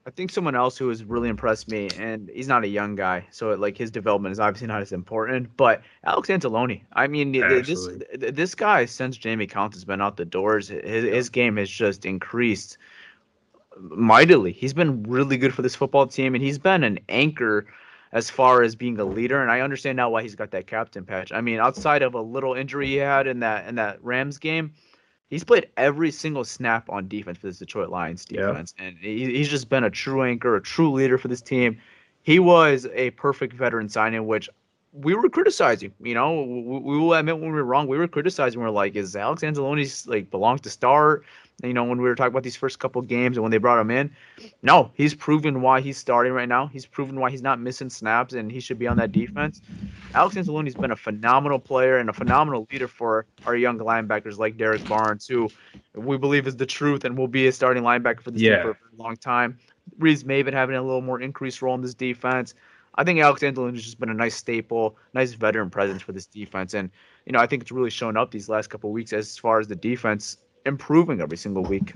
I 0.06 0.10
think 0.10 0.32
someone 0.32 0.56
else 0.56 0.78
who 0.78 0.90
has 0.90 1.04
really 1.06 1.30
impressed 1.30 1.70
me, 1.70 1.90
and 1.98 2.30
he's 2.34 2.48
not 2.48 2.66
a 2.66 2.68
young 2.68 2.96
guy, 2.96 3.26
so 3.32 3.52
like 3.54 3.78
his 3.78 3.90
development 3.90 4.34
is 4.34 4.40
obviously 4.40 4.68
not 4.68 4.82
as 4.82 4.92
important. 4.92 5.56
But 5.56 5.82
Alex 6.04 6.28
Anzalone, 6.28 6.82
I 6.94 7.08
mean, 7.08 7.32
th- 7.32 7.66
this 7.66 7.88
this 8.14 8.54
guy 8.54 8.84
since 8.86 9.16
Jamie 9.16 9.48
Counts 9.48 9.78
has 9.78 9.86
been 9.86 10.02
out 10.02 10.18
the 10.18 10.26
doors, 10.26 10.68
his, 10.68 11.06
his 11.06 11.30
game 11.30 11.56
has 11.56 11.70
just 11.70 12.06
increased 12.06 12.78
mightily. 13.78 14.52
He's 14.52 14.74
been 14.74 15.04
really 15.04 15.38
good 15.38 15.54
for 15.54 15.62
this 15.62 15.76
football 15.76 16.08
team, 16.08 16.36
and 16.36 16.44
he's 16.44 16.60
been 16.60 16.84
an 16.84 17.00
anchor 17.08 17.66
as 18.12 18.30
far 18.30 18.62
as 18.62 18.76
being 18.76 19.00
a 19.00 19.06
leader. 19.06 19.42
And 19.42 19.50
I 19.50 19.62
understand 19.62 19.96
now 19.96 20.10
why 20.10 20.22
he's 20.22 20.36
got 20.36 20.52
that 20.52 20.68
captain 20.68 21.06
patch. 21.06 21.32
I 21.32 21.40
mean, 21.40 21.60
outside 21.60 22.02
of 22.02 22.14
a 22.14 22.22
little 22.22 22.54
injury 22.56 22.88
he 22.88 22.96
had 22.96 23.26
in 23.26 23.40
that 23.40 23.68
in 23.70 23.76
that 23.76 24.04
Rams 24.04 24.38
game, 24.38 24.74
he's 25.30 25.44
played 25.44 25.68
every 25.78 26.12
single 26.12 26.44
snap 26.44 26.90
on 26.90 27.08
defense 27.08 27.38
for 27.38 27.48
this 27.48 27.60
Detroit 27.60 27.90
Lions 27.90 28.26
defense, 28.26 28.74
and 28.78 28.98
he, 28.98 29.26
he's 29.38 29.50
just 29.50 29.70
been 29.70 29.84
a 29.84 29.90
true 29.90 30.24
anchor, 30.24 30.56
a 30.56 30.62
true 30.62 30.92
leader 30.92 31.18
for 31.18 31.28
this 31.28 31.42
team. 31.42 31.80
He 32.24 32.40
was 32.40 32.88
a 32.94 33.12
perfect 33.12 33.54
veteran 33.54 33.90
signing, 33.90 34.28
which 34.28 34.50
we 34.94 35.16
were 35.16 35.28
criticizing. 35.30 35.94
You 36.02 36.14
know, 36.14 36.42
we, 36.42 36.80
we 36.80 36.98
will 36.98 37.14
admit 37.14 37.40
when 37.40 37.50
we 37.50 37.56
were 37.56 37.64
wrong. 37.64 37.88
We 37.88 37.98
were 37.98 38.08
criticizing. 38.08 38.60
We 38.60 38.68
are 38.68 38.72
like, 38.72 38.96
is 38.96 39.16
Alex 39.16 39.42
Anzalone's 39.42 40.08
like 40.08 40.30
belongs 40.30 40.62
to 40.62 40.70
start? 40.70 41.26
You 41.62 41.74
know, 41.74 41.84
when 41.84 42.02
we 42.02 42.10
were 42.10 42.16
talking 42.16 42.32
about 42.32 42.44
these 42.44 42.56
first 42.56 42.80
couple 42.80 43.02
games 43.02 43.38
and 43.38 43.44
when 43.44 43.52
they 43.52 43.58
brought 43.58 43.80
him 43.80 43.92
in, 43.92 44.14
no, 44.64 44.92
he's 44.96 45.14
proven 45.14 45.62
why 45.62 45.80
he's 45.82 45.98
starting 45.98 46.34
right 46.34 46.50
now. 46.50 46.68
He's 46.68 46.86
proven 46.86 47.20
why 47.20 47.32
he's 47.32 47.42
not 47.42 47.60
missing 47.60 47.90
snaps 47.90 48.34
and 48.34 48.52
he 48.52 48.60
should 48.60 48.80
be 48.80 48.88
on 48.88 48.98
that 48.98 49.12
defense. 49.12 49.62
Alex 50.14 50.36
Anzalone's 50.36 50.76
been 50.76 50.92
a 50.92 50.96
phenomenal 50.96 51.60
player 51.60 51.98
and 51.98 52.10
a 52.10 52.14
phenomenal 52.14 52.68
leader 52.72 52.88
for 52.88 53.26
our 53.46 53.56
young 53.56 53.78
linebackers 53.78 54.38
like 54.38 54.58
Derrick 54.58 54.86
Barnes, 54.88 55.28
who 55.28 55.50
we 55.94 56.18
believe 56.18 56.48
is 56.48 56.58
the 56.58 56.66
truth 56.66 57.06
and 57.06 57.18
will 57.18 57.28
be 57.28 57.48
a 57.48 57.52
starting 57.52 57.84
linebacker 57.84 58.22
for 58.22 58.32
this 58.32 58.42
yeah. 58.42 58.64
team 58.64 58.74
for 58.74 58.96
a 58.98 59.02
long 59.02 59.16
time. 59.16 59.58
Reeves 60.00 60.24
Maybin 60.24 60.54
having 60.54 60.76
a 60.76 60.82
little 60.82 61.02
more 61.02 61.22
increased 61.22 61.62
role 61.62 61.76
in 61.76 61.82
this 61.82 61.94
defense. 61.94 62.56
I 62.96 63.04
think 63.04 63.20
Alex 63.20 63.42
Anzalone 63.42 63.74
has 63.74 63.84
just 63.84 64.00
been 64.00 64.10
a 64.10 64.14
nice 64.14 64.36
staple, 64.36 64.98
nice 65.14 65.34
veteran 65.34 65.70
presence 65.70 66.02
for 66.02 66.12
this 66.12 66.28
defense. 66.28 66.74
And, 66.74 66.92
you 67.26 67.32
know, 67.32 67.40
I 67.40 67.48
think 67.48 67.64
it's 67.64 67.72
really 67.72 67.90
shown 67.90 68.18
up 68.18 68.32
these 68.32 68.50
last 68.50 68.70
couple 68.70 68.92
weeks 68.92 69.14
as 69.14 69.38
far 69.38 69.60
as 69.60 69.68
the 69.68 69.76
defense 69.76 70.38
improving 70.66 71.22
every 71.22 71.38
single 71.38 71.64
week. 71.64 71.94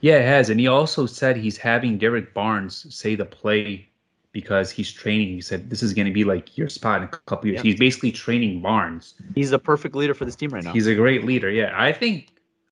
Yeah, 0.00 0.18
it 0.18 0.26
has. 0.26 0.50
And 0.50 0.60
he 0.60 0.66
also 0.66 1.06
said 1.06 1.36
he's 1.36 1.56
having 1.56 1.98
Derrick 1.98 2.34
Barnes 2.34 2.86
say 2.94 3.14
the 3.14 3.24
play 3.24 3.88
because 4.32 4.70
he's 4.70 4.90
training. 4.90 5.28
He 5.28 5.40
said 5.40 5.70
this 5.70 5.82
is 5.82 5.92
going 5.92 6.06
to 6.06 6.12
be 6.12 6.24
like 6.24 6.56
your 6.56 6.68
spot 6.68 7.02
in 7.02 7.04
a 7.04 7.08
couple 7.08 7.48
years. 7.48 7.58
Yeah. 7.58 7.70
He's 7.70 7.78
basically 7.78 8.12
training 8.12 8.62
Barnes. 8.62 9.14
He's 9.34 9.52
a 9.52 9.58
perfect 9.58 9.94
leader 9.94 10.14
for 10.14 10.24
this 10.24 10.36
team 10.36 10.50
right 10.50 10.64
now. 10.64 10.72
He's 10.72 10.86
a 10.86 10.94
great 10.94 11.24
leader. 11.24 11.50
Yeah, 11.50 11.72
I 11.76 11.92
think. 11.92 12.28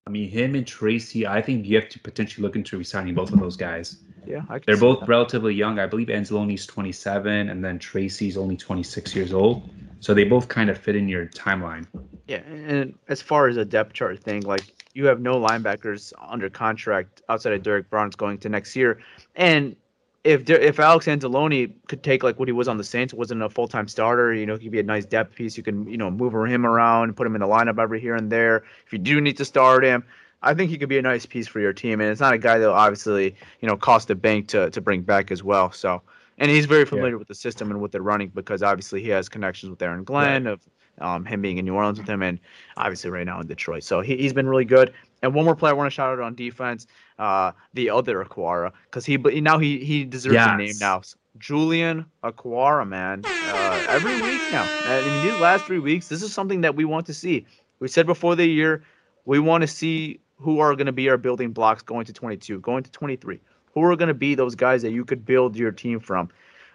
I 0.06 0.10
mean, 0.10 0.30
him 0.30 0.54
and 0.54 0.66
Tracy. 0.66 1.26
I 1.26 1.42
think 1.42 1.66
you 1.66 1.76
have 1.76 1.88
to 1.90 1.98
potentially 2.00 2.42
look 2.42 2.56
into 2.56 2.78
resigning 2.78 3.14
both 3.14 3.32
of 3.32 3.38
those 3.38 3.56
guys. 3.56 3.98
Yeah, 4.26 4.42
they're 4.66 4.76
both 4.76 5.00
that. 5.00 5.08
relatively 5.08 5.54
young. 5.54 5.78
I 5.78 5.86
believe 5.86 6.08
Anzalone's 6.08 6.66
27, 6.66 7.48
and 7.48 7.64
then 7.64 7.78
Tracy's 7.78 8.36
only 8.36 8.56
26 8.56 9.14
years 9.14 9.32
old. 9.32 9.70
So 10.00 10.14
they 10.14 10.24
both 10.24 10.48
kind 10.48 10.70
of 10.70 10.78
fit 10.78 10.96
in 10.96 11.08
your 11.08 11.26
timeline. 11.26 11.86
Yeah, 12.26 12.38
and 12.38 12.94
as 13.08 13.20
far 13.20 13.48
as 13.48 13.56
a 13.56 13.64
depth 13.64 13.92
chart 13.92 14.18
thing, 14.20 14.42
like 14.42 14.80
you 14.94 15.07
have 15.07 15.20
no 15.20 15.40
linebackers 15.40 16.12
under 16.18 16.50
contract 16.50 17.22
outside 17.29 17.53
of 17.53 17.62
Derrick 17.62 17.88
Barnes 17.90 18.16
going 18.16 18.38
to 18.38 18.48
next 18.48 18.74
year. 18.74 19.00
And 19.37 19.76
if 20.24 20.48
if 20.50 20.79
Alex 20.79 21.07
Anzalone 21.07 21.72
could 21.88 22.03
take 22.03 22.22
like 22.22 22.38
what 22.38 22.48
he 22.48 22.53
was 22.53 22.68
on 22.68 22.76
the 22.76 22.85
Saints, 22.85 23.14
wasn't 23.14 23.42
a 23.42 23.48
full 23.48 23.68
time 23.68 23.88
starter, 23.88 24.35
you 24.35 24.46
know, 24.46 24.57
he 24.57 24.64
could 24.64 24.72
be 24.72 24.81
a 24.81 24.85
nice 24.85 25.05
depth 25.05 25.35
piece. 25.35 25.57
You 25.57 25.62
can 25.62 25.88
you 25.88 25.96
know 25.96 26.11
move 26.11 26.35
him 26.35 26.66
around, 26.66 27.16
put 27.16 27.26
him 27.26 27.35
in 27.35 27.40
the 27.40 27.46
lineup 27.46 27.79
every 27.79 28.00
here 28.00 28.16
and 28.16 28.31
there. 28.31 28.64
If 28.87 28.92
you 28.92 28.98
do 28.98 29.20
need 29.20 29.37
to 29.38 29.44
start 29.44 29.85
him, 29.85 30.05
I 30.42 30.53
think 30.55 30.70
he 30.70 30.76
could 30.76 30.88
be 30.88 30.98
a 30.98 31.03
nice 31.03 31.24
piece 31.24 31.48
for 31.48 31.61
your 31.61 31.72
team. 31.72 32.00
And 32.00 32.11
it's 32.11 32.20
not 32.20 32.35
a 32.35 32.38
guy 32.38 32.59
that 32.59 32.66
will 32.66 32.74
obviously 32.74 33.35
you 33.61 33.68
know 33.68 33.76
cost 33.76 34.11
a 34.11 34.14
bank 34.14 34.48
to 34.48 34.70
to 34.70 34.81
bring 34.81 35.03
back 35.03 35.31
as 35.31 35.42
well. 35.42 35.72
So 35.72 36.03
and 36.37 36.50
he's 36.50 36.66
very 36.66 36.85
familiar 36.85 37.12
yeah. 37.12 37.18
with 37.18 37.29
the 37.29 37.35
system 37.35 37.70
and 37.70 37.81
what 37.81 37.92
they're 37.92 38.03
running 38.03 38.29
because 38.29 38.62
obviously 38.62 39.03
he 39.03 39.09
has 39.11 39.29
connections 39.29 39.70
with 39.70 39.81
Aaron 39.81 40.05
Glenn 40.05 40.44
right. 40.44 40.53
of 40.53 40.61
um, 41.00 41.24
him 41.24 41.42
being 41.42 41.58
in 41.58 41.64
New 41.64 41.74
Orleans 41.74 41.98
with 41.98 42.08
him, 42.08 42.22
and 42.22 42.38
obviously 42.76 43.10
right 43.10 43.26
now 43.26 43.40
in 43.40 43.46
Detroit. 43.46 43.84
So 43.84 44.00
he, 44.00 44.16
he's 44.16 44.32
been 44.32 44.48
really 44.48 44.64
good. 44.64 44.92
And 45.22 45.34
one 45.34 45.44
more 45.44 45.56
player 45.56 45.74
I 45.74 45.76
want 45.76 45.86
to 45.86 45.94
shout 45.94 46.12
out 46.12 46.20
on 46.20 46.34
defense, 46.34 46.86
uh, 47.18 47.52
the 47.74 47.90
other 47.90 48.24
Okwara, 48.24 48.72
because 48.84 49.04
he 49.04 49.16
but 49.16 49.34
now 49.34 49.58
he 49.58 49.84
he 49.84 50.04
deserves 50.04 50.34
yes. 50.34 50.48
a 50.50 50.56
name 50.56 50.74
now. 50.80 51.02
Julian 51.38 52.06
Okwara, 52.24 52.86
man. 52.86 53.22
Uh, 53.24 53.86
every 53.88 54.14
week 54.20 54.40
now. 54.50 54.66
I 54.84 55.00
mean, 55.04 55.30
these 55.30 55.40
last 55.40 55.64
three 55.64 55.78
weeks, 55.78 56.08
this 56.08 56.22
is 56.22 56.32
something 56.32 56.60
that 56.62 56.74
we 56.74 56.84
want 56.84 57.06
to 57.06 57.14
see. 57.14 57.46
We 57.78 57.88
said 57.88 58.06
before 58.06 58.36
the 58.36 58.46
year, 58.46 58.82
we 59.24 59.38
want 59.38 59.62
to 59.62 59.68
see 59.68 60.20
who 60.36 60.60
are 60.60 60.74
going 60.74 60.86
to 60.86 60.92
be 60.92 61.08
our 61.08 61.16
building 61.16 61.52
blocks 61.52 61.82
going 61.82 62.06
to 62.06 62.12
22, 62.12 62.60
going 62.60 62.82
to 62.82 62.90
23. 62.90 63.40
Who 63.74 63.84
are 63.84 63.94
going 63.96 64.08
to 64.08 64.14
be 64.14 64.34
those 64.34 64.54
guys 64.54 64.82
that 64.82 64.90
you 64.90 65.04
could 65.04 65.24
build 65.24 65.56
your 65.56 65.70
team 65.70 66.00
from? 66.00 66.30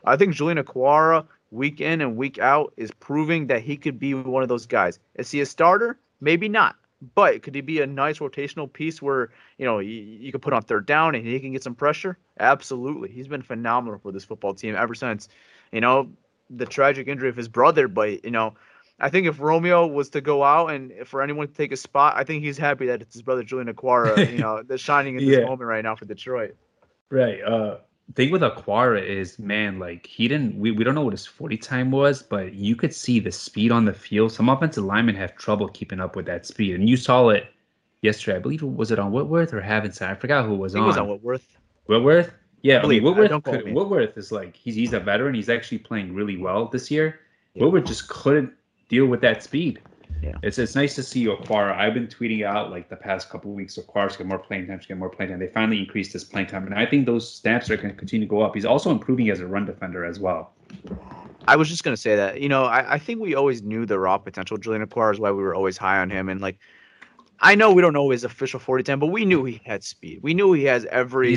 I 0.05 0.15
think 0.15 0.33
Julian 0.35 0.63
Okwara 0.63 1.25
week 1.56 1.82
in 1.82 2.02
and 2.02 2.15
week 2.18 2.38
out 2.39 2.74
is 2.78 2.91
proving 3.00 3.48
that 3.48 3.62
he 3.62 3.78
could 3.78 3.98
be 3.98 4.13
one 4.13 4.44
of 4.44 4.50
those 4.50 4.65
guys. 4.65 5.00
Is 5.15 5.32
he 5.32 5.41
a 5.41 5.46
starter? 5.46 5.98
Maybe 6.22 6.50
not. 6.50 6.76
But 7.13 7.44
could 7.44 7.56
he 7.56 7.62
be 7.62 7.82
a 7.82 7.88
nice 7.88 8.20
rotational 8.20 8.72
piece 8.72 9.02
where 9.02 9.30
you 9.58 9.65
know 9.65 9.80
you, 9.80 10.02
you 10.02 10.32
could 10.32 10.41
put 10.41 10.54
on 10.54 10.62
third 10.62 10.86
down 10.86 11.13
and 11.13 11.26
he 11.26 11.39
can 11.39 11.52
get 11.52 11.63
some 11.63 11.76
pressure? 11.76 12.18
Absolutely. 12.39 13.10
He's 13.10 13.28
been 13.28 13.41
phenomenal 13.41 14.00
for 14.00 14.12
this 14.12 14.24
football 14.24 14.54
team 14.54 14.76
ever 14.76 14.96
since, 14.96 15.28
you 15.72 15.82
know, 15.82 16.10
the 16.50 16.65
tragic 16.65 17.08
injury 17.08 17.30
of 17.30 17.36
his 17.36 17.48
brother. 17.48 17.88
But 17.88 18.24
you 18.24 18.32
know, 18.32 18.56
I 19.00 19.10
think 19.10 19.28
if 19.28 19.39
Romeo 19.39 19.86
was 19.86 20.10
to 20.12 20.22
go 20.22 20.44
out 20.44 20.68
and 20.68 20.94
for 21.06 21.22
anyone 21.22 21.48
to 21.48 21.54
take 21.54 21.72
a 21.72 21.78
spot, 21.78 22.15
I 22.15 22.24
think 22.24 22.44
he's 22.44 22.58
happy 22.58 22.88
that 22.88 23.02
it's 23.02 23.13
his 23.13 23.22
brother 23.22 23.44
Julian 23.44 23.72
Okwara, 23.74 24.32
you 24.32 24.38
know, 24.41 24.63
that's 24.63 24.82
shining 24.82 25.18
in 25.18 25.26
this 25.26 25.39
yeah. 25.39 25.46
moment 25.46 25.68
right 25.68 25.84
now 25.84 25.96
for 25.96 26.06
Detroit. 26.06 26.56
Right. 27.10 27.41
Uh, 27.41 27.78
thing 28.13 28.32
with 28.32 28.41
Okwara 28.41 29.04
is, 29.04 29.39
man, 29.39 29.80
like 29.80 30.06
he 30.06 30.28
didn't. 30.28 30.58
We, 30.60 30.72
we 30.72 30.84
don't 30.84 30.96
know 30.96 31.02
what 31.02 31.13
his 31.13 31.26
forty 31.26 31.58
time 31.58 31.91
was, 31.91 32.22
but 32.22 32.54
you 32.54 32.76
could 32.76 32.94
see 32.94 33.20
the 33.20 33.32
speed 33.32 33.72
on 33.72 33.86
the 33.86 33.94
field. 33.94 34.32
Some 34.32 34.50
offensive 34.50 34.84
linemen 34.84 35.15
have 35.15 35.36
trouble 35.36 35.68
keeping 35.70 36.00
up 36.00 36.15
with 36.15 36.26
that 36.28 36.46
speed, 36.46 36.76
and 36.76 36.88
you 36.88 36.98
saw 36.98 37.30
it 37.30 37.48
yesterday. 38.02 38.38
I 38.38 38.39
believe 38.39 38.62
was 38.62 38.91
it 38.91 39.00
on 39.00 39.12
Whitworth 39.12 39.54
or 39.54 39.62
Havenstein? 39.62 40.10
I 40.10 40.15
forgot 40.15 40.46
who 40.46 40.54
it 40.54 40.58
was 40.58 40.76
on. 40.76 40.84
It 40.84 40.86
was 40.86 40.98
on 40.98 41.08
Whitworth. 41.08 41.58
Whitworth. 41.88 42.32
Yeah, 42.62 42.82
I, 42.82 42.88
mean, 42.88 43.04
Whitworth. 43.04 43.44
Could, 43.44 43.74
Whitworth 43.74 44.18
is 44.18 44.32
like 44.32 44.56
he's 44.56 44.76
he's 44.76 44.94
a 44.94 45.00
veteran. 45.00 45.36
He's 45.36 45.50
actually 45.50 45.80
playing 45.80 46.13
really 46.13 46.38
well 46.38 46.68
this 46.68 46.89
year. 46.91 47.20
Yeah. 47.54 47.63
Whitworth 47.63 47.86
just 47.86 48.08
couldn't 48.08 48.54
deal 48.89 49.08
with 49.08 49.22
that 49.22 49.44
speed. 49.44 49.82
Yeah. 50.22 50.38
It's 50.44 50.58
it's 50.58 50.76
nice 50.76 50.96
to 50.96 51.04
see 51.04 51.26
Okwara. 51.26 51.76
I've 51.78 51.94
been 51.94 52.08
tweeting 52.08 52.46
out 52.46 52.72
like 52.72 52.89
the 52.89 52.96
past 52.96 53.30
couple 53.30 53.52
of 53.52 53.56
weeks, 53.56 53.78
Okwara's 53.78 54.18
get 54.18 54.28
more 54.28 54.39
playing 54.39 54.68
time, 54.68 54.80
get 54.88 54.98
more 54.98 55.10
playing 55.10 55.32
time. 55.32 55.39
They 55.39 55.48
finally 55.48 55.80
increased 55.80 56.13
his 56.13 56.24
playing 56.24 56.48
time, 56.48 56.65
and 56.65 56.76
I 56.76 56.86
think 56.86 57.06
those 57.06 57.39
stats 57.39 57.70
are 57.70 57.78
going 57.78 57.89
to 57.89 57.96
continue 57.96 58.26
to 58.26 58.30
go 58.30 58.41
up. 58.41 58.56
He's 58.56 58.65
also 58.65 58.91
improving 58.91 59.30
as 59.30 59.39
a 59.39 59.48
run 59.48 59.65
defender 59.65 60.06
as 60.06 60.20
well. 60.20 60.54
I 61.48 61.56
was 61.56 61.70
just 61.70 61.84
going 61.84 61.96
to 61.96 62.02
say 62.02 62.15
that, 62.15 62.41
you 62.41 62.50
know, 62.50 62.65
I, 62.65 62.96
I 62.96 63.00
think 63.00 63.22
we 63.22 63.36
always 63.36 63.62
knew 63.62 63.86
the 63.86 64.00
raw 64.00 64.18
potential. 64.18 64.58
Julian 64.58 64.86
Okwara 64.86 65.13
is 65.13 65.20
why 65.20 65.32
we 65.32 65.44
were 65.44 65.54
always 65.54 65.78
high 65.78 66.00
on 66.00 66.10
him. 66.10 66.28
And 66.28 66.41
like, 66.41 66.58
I 67.39 67.54
know 67.56 67.72
we 67.72 67.82
don't 67.82 67.94
know 67.94 68.10
his 68.10 68.24
official 68.24 68.60
40 68.60 68.84
10, 68.84 69.00
but 69.00 69.08
we 69.08 69.26
knew 69.26 69.44
he 69.44 69.62
had 69.63 69.84
speed. 69.84 70.22
We 70.24 70.34
knew 70.34 70.54
he 70.54 70.63
has 70.63 70.86
every 70.86 71.36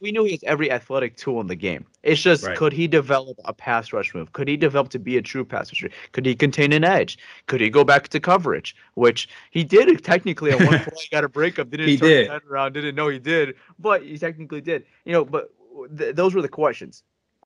we 0.00 0.12
knew 0.12 0.24
he 0.24 0.32
has 0.32 0.44
every 0.44 0.70
athletic 0.70 1.16
tool 1.16 1.40
in 1.40 1.48
the 1.48 1.56
game. 1.56 1.84
It's 2.02 2.20
just 2.20 2.44
right. 2.44 2.56
could 2.56 2.72
he 2.72 2.86
develop 2.86 3.38
a 3.44 3.52
pass 3.52 3.92
rush 3.92 4.14
move? 4.14 4.32
Could 4.32 4.46
he 4.46 4.56
develop 4.56 4.90
to 4.90 4.98
be 4.98 5.16
a 5.16 5.22
true 5.22 5.44
pass 5.44 5.72
rusher? 5.72 5.90
Could 6.12 6.26
he 6.26 6.34
contain 6.34 6.72
an 6.72 6.84
edge? 6.84 7.18
Could 7.46 7.60
he 7.60 7.70
go 7.70 7.82
back 7.82 8.08
to 8.08 8.20
coverage? 8.20 8.76
Which 8.94 9.28
he 9.50 9.64
did 9.64 10.02
technically 10.04 10.52
at 10.52 10.60
one 10.60 10.78
point. 10.78 11.00
He 11.00 11.08
got 11.10 11.24
a 11.24 11.28
breakup. 11.28 11.70
Didn't 11.70 11.88
he 11.88 11.96
turn 11.96 12.08
did. 12.08 12.18
his 12.20 12.28
head 12.28 12.42
around. 12.48 12.74
Didn't 12.74 12.94
know 12.94 13.08
he 13.08 13.18
did, 13.18 13.56
but 13.78 14.02
he 14.02 14.16
technically 14.16 14.60
did. 14.60 14.84
You 15.04 15.12
know, 15.12 15.24
but 15.24 15.52
th- 15.96 16.14
those 16.14 16.34
were 16.34 16.42
the 16.42 16.48
questions. 16.48 17.02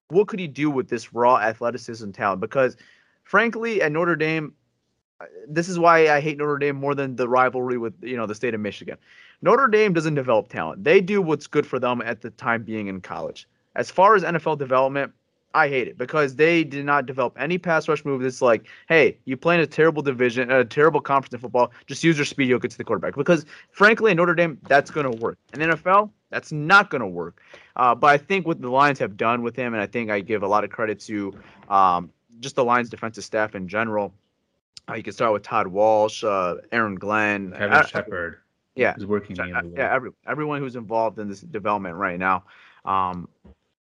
What 0.09 0.29
could 0.29 0.41
he 0.41 0.49
do 0.49 0.71
with 0.71 0.89
this 0.89 1.15
raw 1.15 1.39
athleticism 1.39 2.11
talent? 2.11 2.41
Because 2.41 2.77
frankly, 3.23 3.81
at 3.81 3.91
Notre 3.91 4.17
Dame, 4.17 4.53
this 5.49 5.69
is 5.69 5.79
why 5.79 6.09
I 6.11 6.21
hate 6.21 6.39
Notre 6.39 6.59
Dame 6.59 6.77
more 6.77 6.95
than 6.95 7.17
the 7.17 7.29
rivalry 7.29 7.79
with 7.79 7.95
you 8.03 8.17
know 8.17 8.27
the 8.27 8.35
state 8.35 8.55
of 8.55 8.61
Michigan. 8.61 8.97
Notre 9.43 9.69
Dame 9.69 9.93
doesn't 9.93 10.15
develop 10.15 10.49
talent. 10.49 10.85
They 10.85 11.01
do 11.01 11.21
what's 11.21 11.47
good 11.47 11.67
for 11.67 11.79
them 11.79 12.03
at 12.03 12.21
the 12.21 12.31
time 12.31 12.63
being 12.63 12.87
in 12.87 13.01
college. 13.01 13.49
As 13.77 13.91
far 13.91 14.15
as 14.15 14.23
NFL 14.23 14.59
development, 14.59 15.13
I 15.55 15.69
hate 15.69 15.87
it 15.87 15.97
because 15.97 16.35
they 16.35 16.65
did 16.65 16.85
not 16.85 17.07
develop 17.07 17.37
any 17.39 17.59
pass 17.59 17.89
rush 17.89 18.05
move 18.05 18.23
that's 18.23 18.43
like, 18.43 18.67
hey, 18.89 19.17
you 19.25 19.37
play 19.37 19.55
in 19.55 19.61
a 19.61 19.67
terrible 19.67 20.03
division, 20.03 20.51
a 20.51 20.65
terrible 20.65 21.01
conference 21.01 21.33
in 21.33 21.41
football, 21.41 21.73
just 21.87 22.03
use 22.03 22.17
your 22.19 22.25
speed, 22.25 22.49
you'll 22.49 22.59
get 22.59 22.73
to 22.73 22.79
the 22.79 22.85
quarterback. 22.85 23.15
Because 23.15 23.47
frankly, 23.71 24.11
in 24.11 24.17
Notre 24.17 24.35
Dame, 24.35 24.59
that's 24.69 24.91
going 24.91 25.11
to 25.11 25.17
work. 25.17 25.39
In 25.53 25.61
NFL, 25.61 26.11
that's 26.31 26.51
not 26.51 26.91
going 26.91 27.01
to 27.01 27.07
work. 27.07 27.41
Uh, 27.77 27.95
but 27.95 28.09
I 28.09 28.19
think 28.19 28.47
what 28.47 28.61
the 28.61 28.69
Lions 28.69 28.99
have 28.99 29.17
done 29.17 29.43
with 29.43 29.55
him, 29.55 29.75
and 29.75 29.83
I 29.83 29.87
think 29.87 30.11
I 30.11 30.21
give 30.21 30.43
a 30.43 30.49
lot 30.49 30.65
of 30.65 30.71
credit 30.71 30.99
to 31.01 31.33
um, 31.69 32.11
just 32.41 32.57
the 32.57 32.65
Lions 32.65 32.91
defensive 32.91 33.25
staff 33.25 33.55
in 33.55 33.69
general. 33.69 34.13
Uh, 34.89 34.95
you 34.95 35.03
can 35.03 35.13
start 35.13 35.33
with 35.33 35.43
Todd 35.43 35.67
Wash, 35.67 36.23
uh, 36.25 36.57
Aaron 36.73 36.97
Glenn, 36.97 37.53
Kelvin 37.53 37.87
Sheppard 37.87 38.39
yeah, 38.75 38.95
is 38.97 39.07
working. 39.07 39.37
So, 39.37 39.45
yeah, 39.45 39.93
every, 39.93 40.11
everyone 40.27 40.61
who's 40.61 40.77
involved 40.77 41.19
in 41.19 41.29
this 41.29 41.41
development 41.41 41.97
right 41.97 42.19
now, 42.19 42.45
um, 42.85 43.29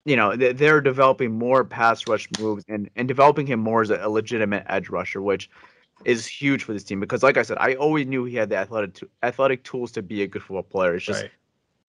you 0.06 0.16
know, 0.18 0.36
they're 0.36 0.82
developing 0.82 1.32
more 1.32 1.64
pass 1.64 2.08
rush 2.08 2.28
moves 2.40 2.66
and 2.68 2.90
and 2.98 3.08
developing 3.08 3.48
him 3.48 3.62
more 3.62 3.82
as 3.82 3.90
a, 3.90 4.10
legitimate 4.10 4.66
edge 4.68 4.90
rusher, 4.90 5.22
which 5.22 5.50
is 6.04 6.26
huge 6.28 6.64
for 6.66 6.74
this 6.74 6.84
team 6.84 7.00
because, 7.00 7.24
like 7.24 7.38
I 7.38 7.44
said, 7.44 7.58
I 7.60 7.76
always 7.76 8.06
knew 8.06 8.26
he 8.26 8.36
had 8.36 8.50
the 8.50 8.58
athletic 8.58 9.00
athletic 9.24 9.64
tools 9.64 9.94
to 9.94 10.02
be 10.02 10.24
a 10.24 10.28
good 10.28 10.42
football 10.42 10.64
player. 10.64 10.96
It's 10.96 11.06
just 11.06 11.22
right. 11.22 11.32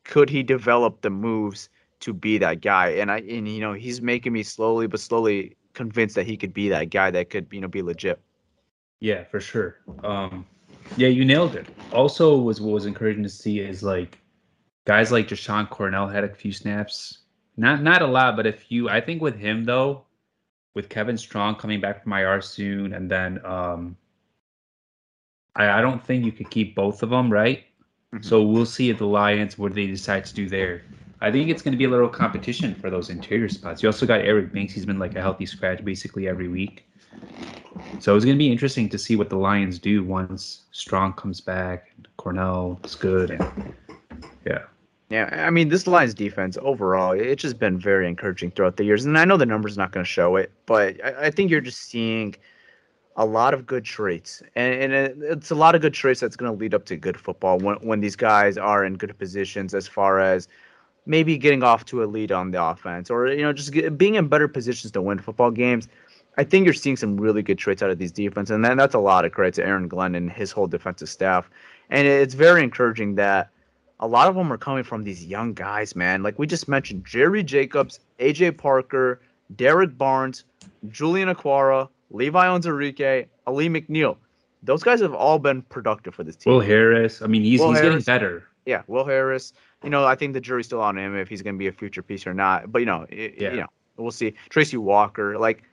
could 0.04 0.30
he 0.30 0.44
develop 0.44 1.00
the 1.00 1.10
moves 1.10 1.68
to 2.00 2.12
be 2.12 2.38
that 2.38 2.60
guy? 2.60 2.90
And 2.90 3.10
I 3.10 3.18
and 3.18 3.48
you 3.48 3.60
know 3.60 3.72
he's 3.72 4.00
making 4.00 4.32
me 4.32 4.44
slowly 4.44 4.86
but 4.86 5.00
slowly 5.00 5.56
convinced 5.72 6.14
that 6.14 6.26
he 6.26 6.36
could 6.36 6.54
be 6.54 6.68
that 6.68 6.90
guy 6.90 7.10
that 7.10 7.30
could 7.30 7.48
you 7.50 7.60
know 7.60 7.68
be 7.68 7.82
legit. 7.82 8.20
Yeah, 9.04 9.24
for 9.24 9.38
sure. 9.38 9.80
Um, 10.02 10.46
yeah, 10.96 11.08
you 11.08 11.26
nailed 11.26 11.56
it. 11.56 11.66
Also, 11.92 12.38
was 12.38 12.62
what 12.62 12.72
was 12.72 12.86
encouraging 12.86 13.22
to 13.22 13.28
see 13.28 13.60
is 13.60 13.82
like 13.82 14.18
guys 14.86 15.12
like 15.12 15.28
Jashon 15.28 15.68
Cornell 15.68 16.08
had 16.08 16.24
a 16.24 16.34
few 16.34 16.52
snaps. 16.52 17.18
Not 17.58 17.82
not 17.82 18.00
a 18.00 18.06
lot, 18.06 18.34
but 18.34 18.46
a 18.46 18.52
few. 18.54 18.88
I 18.88 19.02
think 19.02 19.20
with 19.20 19.36
him 19.36 19.64
though, 19.64 20.06
with 20.72 20.88
Kevin 20.88 21.18
Strong 21.18 21.56
coming 21.56 21.82
back 21.82 22.02
from 22.02 22.14
IR 22.14 22.40
soon, 22.40 22.94
and 22.94 23.10
then 23.10 23.44
um, 23.44 23.94
I, 25.54 25.68
I 25.68 25.80
don't 25.82 26.02
think 26.02 26.24
you 26.24 26.32
could 26.32 26.48
keep 26.48 26.74
both 26.74 27.02
of 27.02 27.10
them, 27.10 27.30
right? 27.30 27.62
Mm-hmm. 28.14 28.22
So 28.22 28.40
we'll 28.40 28.64
see 28.64 28.88
if 28.88 28.96
the 28.96 29.06
Lions 29.06 29.58
what 29.58 29.74
they 29.74 29.86
decide 29.86 30.24
to 30.24 30.34
do 30.34 30.48
there. 30.48 30.82
I 31.20 31.30
think 31.30 31.50
it's 31.50 31.60
going 31.60 31.72
to 31.72 31.78
be 31.78 31.84
a 31.84 31.90
little 31.90 32.08
competition 32.08 32.74
for 32.74 32.88
those 32.88 33.10
interior 33.10 33.50
spots. 33.50 33.82
You 33.82 33.90
also 33.90 34.06
got 34.06 34.22
Eric 34.22 34.54
Banks. 34.54 34.72
He's 34.72 34.86
been 34.86 34.98
like 34.98 35.14
a 35.14 35.20
healthy 35.20 35.44
scratch 35.44 35.84
basically 35.84 36.26
every 36.26 36.48
week. 36.48 36.88
So 38.00 38.14
it's 38.16 38.24
going 38.24 38.36
to 38.36 38.38
be 38.38 38.50
interesting 38.50 38.88
to 38.90 38.98
see 38.98 39.16
what 39.16 39.30
the 39.30 39.36
Lions 39.36 39.78
do 39.78 40.04
once 40.04 40.62
Strong 40.72 41.14
comes 41.14 41.40
back, 41.40 41.90
Cornell 42.16 42.80
is 42.84 42.94
good, 42.94 43.30
and 43.30 43.74
yeah. 44.46 44.62
Yeah, 45.10 45.44
I 45.46 45.50
mean, 45.50 45.68
this 45.68 45.86
Lions 45.86 46.14
defense 46.14 46.56
overall, 46.62 47.12
it's 47.12 47.42
just 47.42 47.58
been 47.58 47.78
very 47.78 48.08
encouraging 48.08 48.50
throughout 48.50 48.78
the 48.78 48.84
years. 48.84 49.04
And 49.04 49.18
I 49.18 49.24
know 49.24 49.36
the 49.36 49.46
numbers 49.46 49.76
not 49.76 49.92
going 49.92 50.04
to 50.04 50.10
show 50.10 50.36
it, 50.36 50.50
but 50.66 50.96
I, 51.04 51.26
I, 51.26 51.30
think 51.30 51.50
you're 51.50 51.60
just 51.60 51.82
seeing 51.82 52.34
a 53.16 53.24
lot 53.24 53.54
of 53.54 53.66
good 53.66 53.84
traits. 53.84 54.42
And, 54.56 54.92
and 54.92 55.22
it's 55.22 55.50
a 55.50 55.54
lot 55.54 55.74
of 55.74 55.82
good 55.82 55.94
traits 55.94 56.20
that's 56.20 56.36
going 56.36 56.50
to 56.50 56.58
lead 56.58 56.74
up 56.74 56.86
to 56.86 56.96
good 56.96 57.18
football 57.18 57.58
when, 57.58 57.76
when 57.76 58.00
these 58.00 58.16
guys 58.16 58.56
are 58.56 58.84
in 58.84 58.94
good 58.94 59.16
positions 59.18 59.74
as 59.74 59.86
far 59.86 60.20
as 60.20 60.48
maybe 61.06 61.36
getting 61.36 61.62
off 61.62 61.84
to 61.84 62.02
a 62.02 62.06
lead 62.06 62.32
on 62.32 62.50
the 62.50 62.62
offense 62.62 63.10
or, 63.10 63.28
you 63.28 63.42
know, 63.42 63.52
just 63.52 63.72
get, 63.72 63.96
being 63.98 64.14
in 64.14 64.26
better 64.26 64.48
positions 64.48 64.90
to 64.92 65.02
win 65.02 65.18
football 65.18 65.50
games. 65.50 65.86
I 66.36 66.44
think 66.44 66.64
you're 66.64 66.74
seeing 66.74 66.96
some 66.96 67.16
really 67.16 67.42
good 67.42 67.58
traits 67.58 67.82
out 67.82 67.90
of 67.90 67.98
these 67.98 68.12
defense, 68.12 68.50
and 68.50 68.64
then 68.64 68.76
that's 68.76 68.94
a 68.94 68.98
lot 68.98 69.24
of 69.24 69.32
credit 69.32 69.54
to 69.54 69.66
Aaron 69.66 69.88
Glenn 69.88 70.14
and 70.14 70.30
his 70.30 70.50
whole 70.50 70.66
defensive 70.66 71.08
staff. 71.08 71.48
And 71.90 72.08
it's 72.08 72.34
very 72.34 72.62
encouraging 72.62 73.14
that 73.16 73.50
a 74.00 74.06
lot 74.06 74.28
of 74.28 74.34
them 74.34 74.52
are 74.52 74.58
coming 74.58 74.84
from 74.84 75.04
these 75.04 75.24
young 75.24 75.54
guys, 75.54 75.94
man. 75.94 76.22
Like 76.22 76.38
we 76.38 76.46
just 76.46 76.68
mentioned, 76.68 77.04
Jerry 77.04 77.42
Jacobs, 77.42 78.00
AJ 78.18 78.58
Parker, 78.58 79.20
Derrick 79.54 79.96
Barnes, 79.96 80.44
Julian 80.88 81.28
Okwara, 81.28 81.88
Levi 82.10 82.46
Onwuzurike, 82.46 83.26
Alim 83.46 83.74
McNeill. 83.74 84.16
Those 84.62 84.82
guys 84.82 85.00
have 85.00 85.14
all 85.14 85.38
been 85.38 85.62
productive 85.62 86.14
for 86.14 86.24
this 86.24 86.36
team. 86.36 86.52
Will 86.52 86.60
Harris. 86.60 87.22
I 87.22 87.26
mean, 87.26 87.42
he's, 87.42 87.62
he's 87.62 87.80
getting 87.80 88.00
better. 88.00 88.48
Yeah, 88.64 88.82
Will 88.86 89.04
Harris. 89.04 89.52
You 89.82 89.90
know, 89.90 90.06
I 90.06 90.14
think 90.14 90.32
the 90.32 90.40
jury's 90.40 90.66
still 90.66 90.80
on 90.80 90.96
him 90.96 91.14
if 91.16 91.28
he's 91.28 91.42
going 91.42 91.54
to 91.54 91.58
be 91.58 91.66
a 91.66 91.72
future 91.72 92.02
piece 92.02 92.26
or 92.26 92.32
not. 92.32 92.72
But 92.72 92.78
you 92.78 92.86
know, 92.86 93.06
it, 93.10 93.34
yeah. 93.38 93.50
you 93.50 93.60
know, 93.60 93.66
we'll 93.98 94.10
see. 94.10 94.34
Tracy 94.48 94.78
Walker, 94.78 95.38
like 95.38 95.64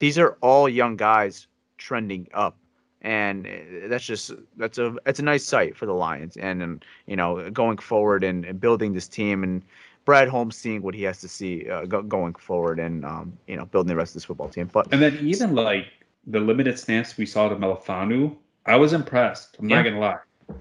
these 0.00 0.18
are 0.18 0.36
all 0.40 0.68
young 0.68 0.96
guys 0.96 1.46
trending 1.78 2.26
up 2.34 2.56
and 3.02 3.46
eh, 3.46 3.86
that's 3.86 4.04
just 4.04 4.32
that's 4.56 4.78
a 4.78 4.96
that's 5.04 5.20
a 5.20 5.22
nice 5.22 5.44
sight 5.44 5.76
for 5.76 5.86
the 5.86 5.94
Lions 5.94 6.36
and 6.36 6.62
and 6.62 6.84
you 7.06 7.16
know 7.16 7.50
going 7.50 7.78
forward 7.78 8.24
and, 8.24 8.44
and 8.44 8.60
building 8.60 8.92
this 8.92 9.08
team 9.08 9.42
and 9.42 9.62
Brad 10.04 10.28
Holmes 10.28 10.56
seeing 10.56 10.82
what 10.82 10.94
he 10.94 11.02
has 11.04 11.20
to 11.20 11.28
see 11.28 11.68
uh, 11.68 11.84
go, 11.84 12.02
going 12.02 12.34
forward 12.34 12.78
and 12.78 13.04
um, 13.04 13.38
you 13.46 13.56
know 13.56 13.64
building 13.66 13.88
the 13.88 13.96
rest 13.96 14.10
of 14.10 14.14
this 14.14 14.24
football 14.24 14.48
team. 14.48 14.68
But 14.72 14.92
and 14.92 15.00
then 15.00 15.18
even 15.20 15.54
like 15.54 15.86
the 16.26 16.40
limited 16.40 16.78
snaps 16.78 17.16
we 17.16 17.26
saw 17.26 17.48
to 17.48 17.56
Melifonwu, 17.56 18.36
I 18.66 18.76
was 18.76 18.92
impressed. 18.92 19.56
I'm 19.58 19.68
yeah. 19.68 19.76
not 19.76 19.84
gonna 19.84 20.00
lie. 20.00 20.18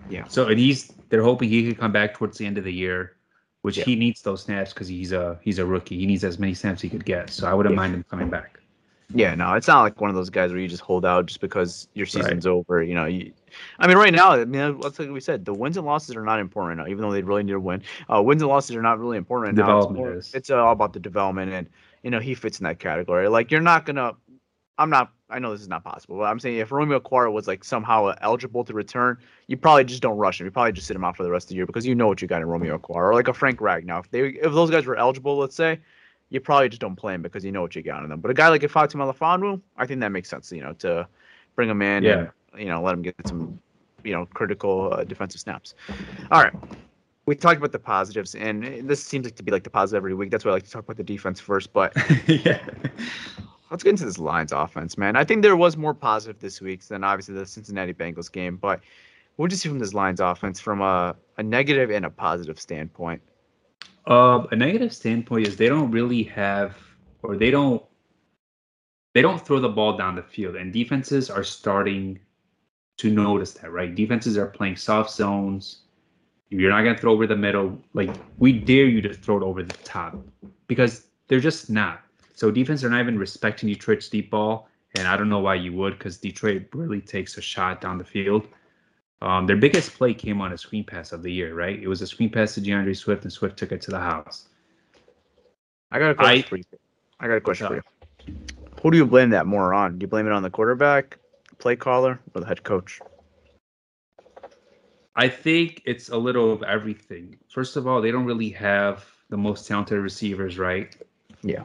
Yeah. 0.09 0.25
So 0.27 0.47
and 0.47 0.59
he's 0.59 0.93
they're 1.09 1.23
hoping 1.23 1.49
he 1.49 1.67
could 1.67 1.79
come 1.79 1.91
back 1.91 2.13
towards 2.13 2.37
the 2.37 2.45
end 2.45 2.57
of 2.57 2.63
the 2.63 2.73
year, 2.73 3.15
which 3.63 3.77
yeah. 3.77 3.85
he 3.85 3.95
needs 3.95 4.21
those 4.21 4.43
snaps 4.43 4.73
because 4.73 4.87
he's 4.87 5.11
a 5.11 5.39
he's 5.41 5.59
a 5.59 5.65
rookie. 5.65 5.97
He 5.97 6.05
needs 6.05 6.23
as 6.23 6.39
many 6.39 6.53
snaps 6.53 6.81
he 6.81 6.89
could 6.89 7.05
get. 7.05 7.29
So 7.29 7.47
I 7.47 7.53
wouldn't 7.53 7.73
yeah. 7.73 7.81
mind 7.81 7.95
him 7.95 8.05
coming 8.09 8.29
back. 8.29 8.58
Yeah, 9.13 9.33
no, 9.33 9.53
it's 9.53 9.67
not 9.67 9.81
like 9.81 9.99
one 9.99 10.11
of 10.11 10.15
those 10.15 10.29
guys 10.29 10.51
where 10.51 10.59
you 10.59 10.67
just 10.67 10.83
hold 10.83 11.03
out 11.03 11.25
just 11.25 11.41
because 11.41 11.87
your 11.95 12.05
season's 12.05 12.45
right. 12.45 12.51
over. 12.51 12.83
You 12.83 12.93
know, 12.93 13.05
you, 13.05 13.33
I 13.79 13.87
mean, 13.87 13.97
right 13.97 14.13
now, 14.13 14.33
I 14.33 14.45
mean, 14.45 14.79
that's 14.79 14.99
like 14.99 15.09
we 15.09 15.19
said, 15.19 15.45
the 15.45 15.53
wins 15.53 15.77
and 15.77 15.85
losses 15.85 16.15
are 16.15 16.23
not 16.23 16.39
important 16.39 16.77
right 16.77 16.83
now, 16.83 16.91
even 16.91 17.01
though 17.01 17.11
they 17.11 17.23
really 17.23 17.41
need 17.41 17.53
to 17.53 17.59
win. 17.59 17.81
Uh, 18.07 18.21
wins 18.21 18.43
and 18.43 18.49
losses 18.49 18.75
are 18.75 18.83
not 18.83 18.99
really 18.99 19.17
important 19.17 19.57
right 19.57 19.67
now. 19.67 19.79
It's, 19.79 19.91
more, 19.91 20.11
it's 20.11 20.49
all 20.51 20.71
about 20.71 20.93
the 20.93 20.99
development, 20.99 21.51
and 21.51 21.67
you 22.03 22.11
know, 22.11 22.19
he 22.19 22.35
fits 22.35 22.59
in 22.59 22.65
that 22.65 22.79
category. 22.79 23.27
Like, 23.29 23.49
you're 23.49 23.61
not 23.61 23.85
gonna. 23.85 24.13
I'm 24.77 24.91
not. 24.91 25.11
I 25.31 25.39
know 25.39 25.51
this 25.51 25.61
is 25.61 25.67
not 25.67 25.83
possible, 25.83 26.17
but 26.17 26.23
I'm 26.23 26.39
saying 26.39 26.57
if 26.57 26.71
Romeo 26.71 26.99
Okwara 26.99 27.31
was 27.31 27.47
like 27.47 27.63
somehow 27.63 28.13
eligible 28.21 28.63
to 28.63 28.73
return, 28.73 29.17
you 29.47 29.57
probably 29.57 29.85
just 29.85 30.01
don't 30.01 30.17
rush 30.17 30.39
him. 30.39 30.45
You 30.45 30.51
probably 30.51 30.71
just 30.71 30.87
sit 30.87 30.95
him 30.95 31.03
out 31.03 31.17
for 31.17 31.23
the 31.23 31.31
rest 31.31 31.45
of 31.45 31.49
the 31.49 31.55
year 31.55 31.65
because 31.65 31.85
you 31.85 31.95
know 31.95 32.07
what 32.07 32.21
you 32.21 32.27
got 32.27 32.41
in 32.41 32.47
Romeo 32.47 32.77
Okwara 32.77 32.95
or 32.95 33.13
like 33.15 33.27
a 33.27 33.33
Frank 33.33 33.59
Ragnow. 33.59 33.99
If 33.99 34.11
they, 34.11 34.21
if 34.29 34.53
those 34.53 34.69
guys 34.69 34.85
were 34.85 34.95
eligible, 34.95 35.37
let's 35.37 35.55
say, 35.55 35.79
you 36.29 36.39
probably 36.39 36.69
just 36.69 36.81
don't 36.81 36.95
play 36.95 37.13
him 37.13 37.21
because 37.21 37.43
you 37.43 37.51
know 37.51 37.61
what 37.61 37.75
you 37.75 37.81
got 37.81 38.03
in 38.03 38.09
them. 38.09 38.19
But 38.19 38.31
a 38.31 38.33
guy 38.33 38.49
like 38.49 38.61
Ifeatu 38.61 38.95
Melifonwu, 38.95 39.61
I 39.77 39.85
think 39.85 39.99
that 40.01 40.11
makes 40.11 40.29
sense. 40.29 40.51
You 40.51 40.61
know, 40.61 40.73
to 40.73 41.07
bring 41.55 41.69
him 41.69 41.81
in, 41.81 42.03
yeah. 42.03 42.29
and 42.53 42.61
you 42.61 42.65
know, 42.65 42.81
let 42.81 42.93
him 42.93 43.01
get 43.01 43.15
some, 43.25 43.59
you 44.03 44.13
know, 44.13 44.25
critical 44.27 44.93
uh, 44.93 45.03
defensive 45.03 45.41
snaps. 45.41 45.73
All 46.31 46.41
right, 46.41 46.53
we 47.25 47.35
talked 47.35 47.57
about 47.57 47.71
the 47.71 47.79
positives, 47.79 48.35
and 48.35 48.87
this 48.87 49.03
seems 49.03 49.25
like 49.25 49.35
to 49.35 49.43
be 49.43 49.51
like 49.51 49.63
the 49.63 49.69
positive 49.69 49.97
every 49.97 50.13
week. 50.13 50.29
That's 50.29 50.45
why 50.45 50.51
I 50.51 50.53
like 50.55 50.65
to 50.65 50.71
talk 50.71 50.83
about 50.83 50.97
the 50.97 51.03
defense 51.03 51.39
first. 51.39 51.73
But 51.73 51.93
yeah, 52.27 52.63
let's 53.71 53.83
get 53.83 53.91
into 53.91 54.05
this 54.05 54.19
Lions 54.19 54.51
offense, 54.51 54.97
man. 54.97 55.15
I 55.15 55.23
think 55.23 55.41
there 55.41 55.57
was 55.57 55.77
more 55.77 55.95
positive 55.95 56.39
this 56.39 56.61
week 56.61 56.83
than 56.87 57.03
obviously 57.03 57.35
the 57.35 57.45
Cincinnati 57.45 57.93
Bengals 57.93 58.31
game, 58.31 58.57
but. 58.57 58.81
What 59.35 59.49
did 59.49 59.53
you 59.55 59.59
see 59.59 59.69
from 59.69 59.79
this 59.79 59.93
Lions 59.93 60.19
offense 60.19 60.59
from 60.59 60.81
a, 60.81 61.15
a 61.37 61.43
negative 61.43 61.91
and 61.91 62.03
a 62.03 62.09
positive 62.09 62.59
standpoint? 62.59 63.21
Uh, 64.07 64.45
a 64.51 64.55
negative 64.55 64.93
standpoint 64.93 65.47
is 65.47 65.55
they 65.55 65.69
don't 65.69 65.91
really 65.91 66.23
have, 66.23 66.75
or 67.21 67.37
they 67.37 67.51
don't, 67.51 67.83
they 69.13 69.21
don't 69.21 69.45
throw 69.45 69.59
the 69.59 69.69
ball 69.69 69.97
down 69.97 70.15
the 70.15 70.23
field, 70.23 70.55
and 70.55 70.73
defenses 70.73 71.29
are 71.29 71.43
starting 71.43 72.19
to 72.97 73.09
notice 73.09 73.53
that, 73.53 73.71
right? 73.71 73.95
Defenses 73.95 74.37
are 74.37 74.47
playing 74.47 74.75
soft 74.75 75.11
zones. 75.11 75.83
You're 76.49 76.71
not 76.71 76.83
gonna 76.83 76.97
throw 76.97 77.13
over 77.13 77.27
the 77.27 77.35
middle. 77.35 77.79
Like 77.93 78.09
we 78.39 78.51
dare 78.51 78.85
you 78.85 79.01
to 79.01 79.13
throw 79.13 79.37
it 79.37 79.43
over 79.43 79.63
the 79.63 79.77
top 79.83 80.17
because 80.67 81.05
they're 81.27 81.39
just 81.39 81.69
not. 81.69 82.01
So 82.33 82.51
defense 82.51 82.83
are 82.83 82.89
not 82.89 83.01
even 83.01 83.19
respecting 83.19 83.69
Detroit's 83.69 84.09
deep 84.09 84.31
ball, 84.31 84.67
and 84.95 85.07
I 85.07 85.15
don't 85.15 85.29
know 85.29 85.39
why 85.39 85.55
you 85.55 85.73
would, 85.73 85.97
because 85.97 86.17
Detroit 86.17 86.67
really 86.73 87.01
takes 87.01 87.37
a 87.37 87.41
shot 87.41 87.81
down 87.81 87.97
the 87.97 88.03
field. 88.03 88.47
Um, 89.21 89.45
their 89.45 89.57
biggest 89.57 89.93
play 89.97 90.13
came 90.13 90.39
on 90.39 90.53
a 90.53 90.57
screen 90.57 90.85
pass 90.85 91.11
of 91.11 91.23
the 91.23 91.31
year, 91.31 91.53
right? 91.53 91.77
It 91.77 91.87
was 91.87 92.01
a 92.01 92.07
screen 92.07 92.29
pass 92.29 92.53
to 92.55 92.61
D'Andre 92.61 92.93
Swift, 92.93 93.23
and 93.23 93.33
Swift 93.33 93.57
took 93.57 93.71
it 93.71 93.81
to 93.81 93.91
the 93.91 93.99
house. 93.99 94.47
I 95.91 95.99
got 95.99 96.11
a 96.11 96.15
question 96.15 96.43
I, 96.45 96.47
for 96.47 96.57
you. 96.57 96.63
I 97.19 97.27
got 97.27 97.35
a 97.35 97.41
question 97.41 97.67
for 97.67 97.75
you. 97.75 97.81
Who 98.81 98.91
do 98.91 98.97
you 98.97 99.05
blame 99.05 99.31
that 99.31 99.45
more 99.45 99.73
on? 99.73 99.99
Do 99.99 100.03
you 100.03 100.07
blame 100.07 100.25
it 100.25 100.31
on 100.31 100.41
the 100.41 100.49
quarterback, 100.49 101.17
play 101.57 101.75
caller, 101.75 102.19
or 102.33 102.41
the 102.41 102.47
head 102.47 102.63
coach? 102.63 103.01
I 105.17 105.27
think 105.27 105.81
it's 105.85 106.09
a 106.09 106.17
little 106.17 106.53
of 106.53 106.63
everything. 106.63 107.37
First 107.49 107.75
of 107.75 107.87
all, 107.87 108.01
they 108.01 108.11
don't 108.11 108.25
really 108.25 108.51
have 108.51 109.05
the 109.29 109.35
most 109.35 109.67
talented 109.67 109.99
receivers, 109.99 110.57
right? 110.57 110.95
Yeah. 111.43 111.63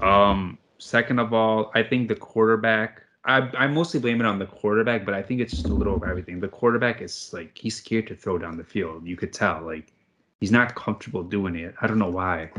Um. 0.00 0.56
Second 0.80 1.18
of 1.18 1.34
all, 1.34 1.72
I 1.74 1.82
think 1.82 2.08
the 2.08 2.14
quarterback 2.14 3.02
I, 3.28 3.50
I 3.58 3.66
mostly 3.66 4.00
blame 4.00 4.20
it 4.22 4.26
on 4.26 4.38
the 4.38 4.46
quarterback, 4.46 5.04
but 5.04 5.12
I 5.12 5.22
think 5.22 5.42
it's 5.42 5.52
just 5.52 5.66
a 5.66 5.72
little 5.72 5.96
of 5.96 6.02
everything. 6.02 6.40
The 6.40 6.48
quarterback 6.48 7.02
is 7.02 7.30
like 7.34 7.56
he's 7.56 7.76
scared 7.76 8.06
to 8.06 8.16
throw 8.16 8.38
down 8.38 8.56
the 8.56 8.64
field. 8.64 9.06
You 9.06 9.16
could 9.16 9.34
tell, 9.34 9.60
like 9.62 9.92
he's 10.40 10.50
not 10.50 10.74
comfortable 10.74 11.22
doing 11.22 11.54
it. 11.54 11.74
I 11.82 11.86
don't 11.86 11.98
know 11.98 12.10
why. 12.10 12.50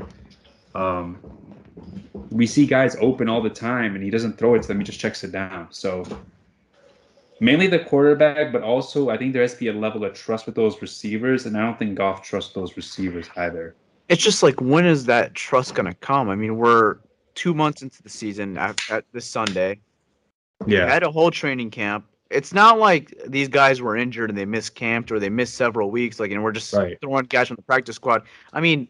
Um, 0.75 1.17
we 2.29 2.45
see 2.45 2.67
guys 2.67 2.95
open 3.01 3.27
all 3.27 3.41
the 3.41 3.49
time, 3.49 3.95
and 3.95 4.03
he 4.03 4.12
doesn't 4.12 4.38
throw 4.38 4.53
it 4.53 4.62
to 4.62 4.67
them. 4.67 4.77
He 4.77 4.84
just 4.84 4.99
checks 4.99 5.23
it 5.23 5.32
down. 5.32 5.67
So 5.71 6.05
mainly 7.39 7.65
the 7.65 7.79
quarterback, 7.79 8.51
but 8.51 8.62
also 8.62 9.10
I 9.10 9.17
think 9.17 9.34
there 9.34 9.41
has 9.41 9.53
to 9.53 9.60
be 9.60 9.69
a 9.69 9.73
level 9.73 10.05
of 10.05 10.13
trust 10.13 10.45
with 10.45 10.53
those 10.53 10.79
receivers, 10.84 11.47
and 11.47 11.58
I 11.58 11.62
don't 11.62 11.79
think 11.79 11.95
Goff 11.95 12.21
trusts 12.21 12.53
those 12.53 12.77
receivers 12.77 13.27
either. 13.38 13.75
It's 14.08 14.23
just 14.23 14.43
like 14.43 14.62
when 14.62 14.86
is 14.86 15.05
that 15.05 15.34
trust 15.34 15.73
gonna 15.73 15.95
come? 15.95 16.29
I 16.29 16.36
mean, 16.36 16.58
we're 16.58 16.97
two 17.34 17.55
months 17.55 17.82
into 17.82 18.03
the 18.03 18.10
season 18.10 18.55
at, 18.60 18.79
at 18.91 19.05
this 19.13 19.25
Sunday. 19.25 19.79
Yeah. 20.65 20.86
I 20.86 20.89
had 20.89 21.04
a 21.04 21.12
whole 21.12 21.32
training 21.32 21.72
camp. 21.72 22.06
It's 22.30 22.54
not 22.54 22.78
like 22.78 23.13
these 23.26 23.48
guys 23.48 23.82
were 23.82 23.98
injured 23.98 24.30
and 24.30 24.38
they 24.38 24.45
missed 24.45 24.76
camped 24.76 25.12
or 25.12 25.19
they 25.19 25.30
missed 25.30 25.56
several 25.56 25.89
weeks. 25.89 26.19
Like, 26.19 26.32
and 26.32 26.43
we're 26.43 26.52
just 26.52 26.74
right. 26.74 26.98
throwing 27.02 27.26
guys 27.26 27.48
from 27.48 27.56
the 27.56 27.63
practice 27.63 27.95
squad. 27.95 28.24
I 28.54 28.62
mean, 28.62 28.88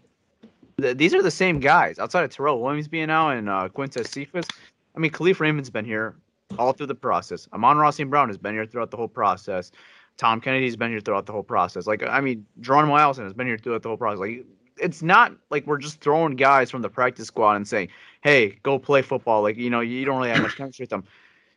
th- 0.82 0.98
these 0.98 1.14
are 1.14 1.22
the 1.22 1.32
same 1.32 1.60
guys 1.60 2.00
outside 2.00 2.24
of 2.24 2.32
Tyrell 2.32 2.62
Williams 2.62 2.88
being 2.88 3.10
out 3.10 3.32
and 3.32 3.50
uh, 3.50 3.70
Quintez 3.70 4.08
Cephus. 4.08 4.46
I 4.96 5.00
mean, 5.00 5.12
Kalif 5.12 5.40
Raymond's 5.40 5.70
been 5.70 5.86
here 5.86 6.16
all 6.58 6.74
through 6.74 6.88
the 6.88 6.96
process. 6.96 7.48
Amon-Ra 7.54 7.92
St. 7.92 8.10
Brown 8.10 8.28
has 8.28 8.38
been 8.38 8.54
here 8.54 8.66
throughout 8.66 8.92
the 8.92 8.98
whole 8.98 9.08
process. 9.08 9.72
Tom 10.18 10.42
Kennedy's 10.42 10.76
been 10.76 10.92
here 10.92 11.00
throughout 11.00 11.26
the 11.26 11.32
whole 11.32 11.44
process. 11.44 11.88
Like, 11.88 12.04
I 12.04 12.20
mean, 12.20 12.46
Geronimo 12.60 12.98
Allison 12.98 13.24
has 13.24 13.34
been 13.34 13.48
here 13.48 13.58
throughout 13.58 13.84
the 13.84 13.88
whole 13.88 13.98
process. 13.98 14.20
Like, 14.20 14.46
it's 14.82 15.02
not 15.02 15.34
like 15.50 15.66
we're 15.66 15.78
just 15.78 16.02
throwing 16.02 16.36
guys 16.36 16.70
from 16.70 16.82
the 16.82 16.90
practice 16.90 17.28
squad 17.28 17.56
and 17.56 17.68
saying, 17.68 17.90
"Hey, 18.22 18.58
go 18.64 18.80
play 18.80 19.02
football." 19.02 19.42
Like, 19.42 19.58
you 19.58 19.70
know, 19.70 19.80
you 19.82 20.06
don't 20.06 20.18
really 20.18 20.30
have 20.30 20.42
much 20.42 20.56
chemistry 20.56 20.84
with 20.84 20.90
them. 20.90 21.04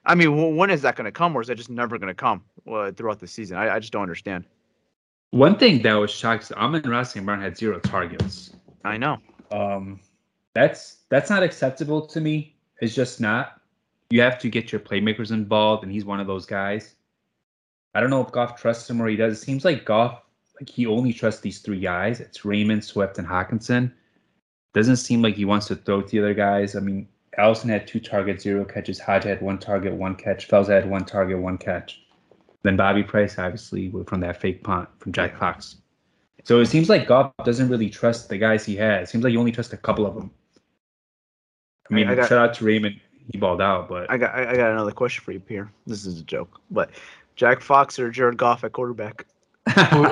I 0.04 0.14
mean, 0.14 0.56
when 0.56 0.70
is 0.70 0.82
that 0.82 0.96
going 0.96 1.04
to 1.04 1.12
come, 1.12 1.36
or 1.36 1.42
is 1.42 1.48
that 1.48 1.54
just 1.54 1.70
never 1.70 1.96
going 1.96 2.08
to 2.08 2.14
come 2.14 2.42
uh, 2.70 2.90
throughout 2.92 3.20
the 3.20 3.26
season? 3.26 3.56
I, 3.56 3.76
I, 3.76 3.78
just 3.78 3.92
don't 3.92 4.02
understand. 4.02 4.44
One 5.30 5.56
thing 5.56 5.82
that 5.82 5.94
was 5.94 6.10
shocking: 6.10 6.56
Amon-Ra 6.56 7.04
St. 7.04 7.24
Brown 7.24 7.40
had 7.40 7.56
zero 7.56 7.78
targets. 7.78 8.50
I 8.84 8.96
know. 8.96 9.18
Um, 9.52 10.00
that's 10.54 10.98
that's 11.08 11.30
not 11.30 11.42
acceptable 11.42 12.06
to 12.06 12.20
me. 12.20 12.56
It's 12.80 12.94
just 12.94 13.20
not. 13.20 13.60
You 14.10 14.20
have 14.22 14.38
to 14.40 14.50
get 14.50 14.72
your 14.72 14.80
playmakers 14.80 15.30
involved, 15.30 15.84
and 15.84 15.92
he's 15.92 16.04
one 16.04 16.20
of 16.20 16.26
those 16.26 16.46
guys. 16.46 16.96
I 17.94 18.00
don't 18.00 18.10
know 18.10 18.22
if 18.22 18.32
Goff 18.32 18.60
trusts 18.60 18.88
him 18.90 19.00
or 19.00 19.08
he 19.08 19.16
does. 19.16 19.34
It 19.34 19.44
seems 19.44 19.64
like 19.64 19.84
Goff, 19.84 20.22
like 20.60 20.68
he 20.68 20.86
only 20.86 21.12
trusts 21.12 21.40
these 21.40 21.60
three 21.60 21.80
guys. 21.80 22.20
It's 22.20 22.44
Raymond, 22.44 22.84
Swift, 22.84 23.18
and 23.18 23.26
Hockenson. 23.26 23.92
Doesn't 24.72 24.96
seem 24.96 25.22
like 25.22 25.36
he 25.36 25.44
wants 25.44 25.66
to 25.66 25.76
throw 25.76 26.00
to 26.00 26.08
the 26.08 26.18
other 26.18 26.34
guys. 26.34 26.74
I 26.74 26.80
mean, 26.80 27.06
Allison 27.38 27.70
had 27.70 27.86
two 27.86 28.00
targets, 28.00 28.42
zero 28.44 28.64
catches. 28.64 28.98
Hodge 28.98 29.24
had 29.24 29.40
one 29.40 29.58
target, 29.58 29.94
one 29.94 30.14
catch. 30.14 30.46
Fells 30.46 30.68
had 30.68 30.88
one 30.88 31.04
target, 31.04 31.38
one 31.38 31.56
catch. 31.56 32.02
Then 32.62 32.76
Bobby 32.76 33.02
Price, 33.02 33.38
obviously, 33.38 33.92
from 34.06 34.20
that 34.20 34.40
fake 34.40 34.62
punt 34.62 34.88
from 34.98 35.12
Jack 35.12 35.38
Fox. 35.38 35.76
So 36.44 36.60
it 36.60 36.66
seems 36.66 36.88
like 36.88 37.06
Goff 37.06 37.32
doesn't 37.44 37.68
really 37.68 37.88
trust 37.88 38.28
the 38.28 38.38
guys 38.38 38.64
he 38.64 38.76
has. 38.76 39.08
It 39.08 39.12
seems 39.12 39.24
like 39.24 39.30
he 39.30 39.36
only 39.36 39.52
trusts 39.52 39.72
a 39.72 39.76
couple 39.76 40.06
of 40.06 40.14
them. 40.14 40.30
I 41.90 41.94
mean, 41.94 42.08
I 42.08 42.14
got- 42.14 42.28
shout 42.28 42.38
out 42.38 42.54
to 42.54 42.64
Raymond. 42.64 43.00
He 43.30 43.38
balled 43.38 43.62
out, 43.62 43.88
but 43.88 44.10
I 44.10 44.18
got 44.18 44.34
I 44.34 44.50
I 44.50 44.56
got 44.56 44.72
another 44.72 44.90
question 44.90 45.22
for 45.22 45.30
you, 45.30 45.38
Pierre. 45.38 45.70
This 45.86 46.04
is 46.04 46.20
a 46.20 46.24
joke, 46.24 46.60
but 46.72 46.90
Jack 47.36 47.60
Fox 47.60 47.98
or 47.98 48.10
Jared 48.10 48.36
Goff 48.36 48.64
at 48.64 48.72
quarterback? 48.72 49.26
who, 49.90 50.04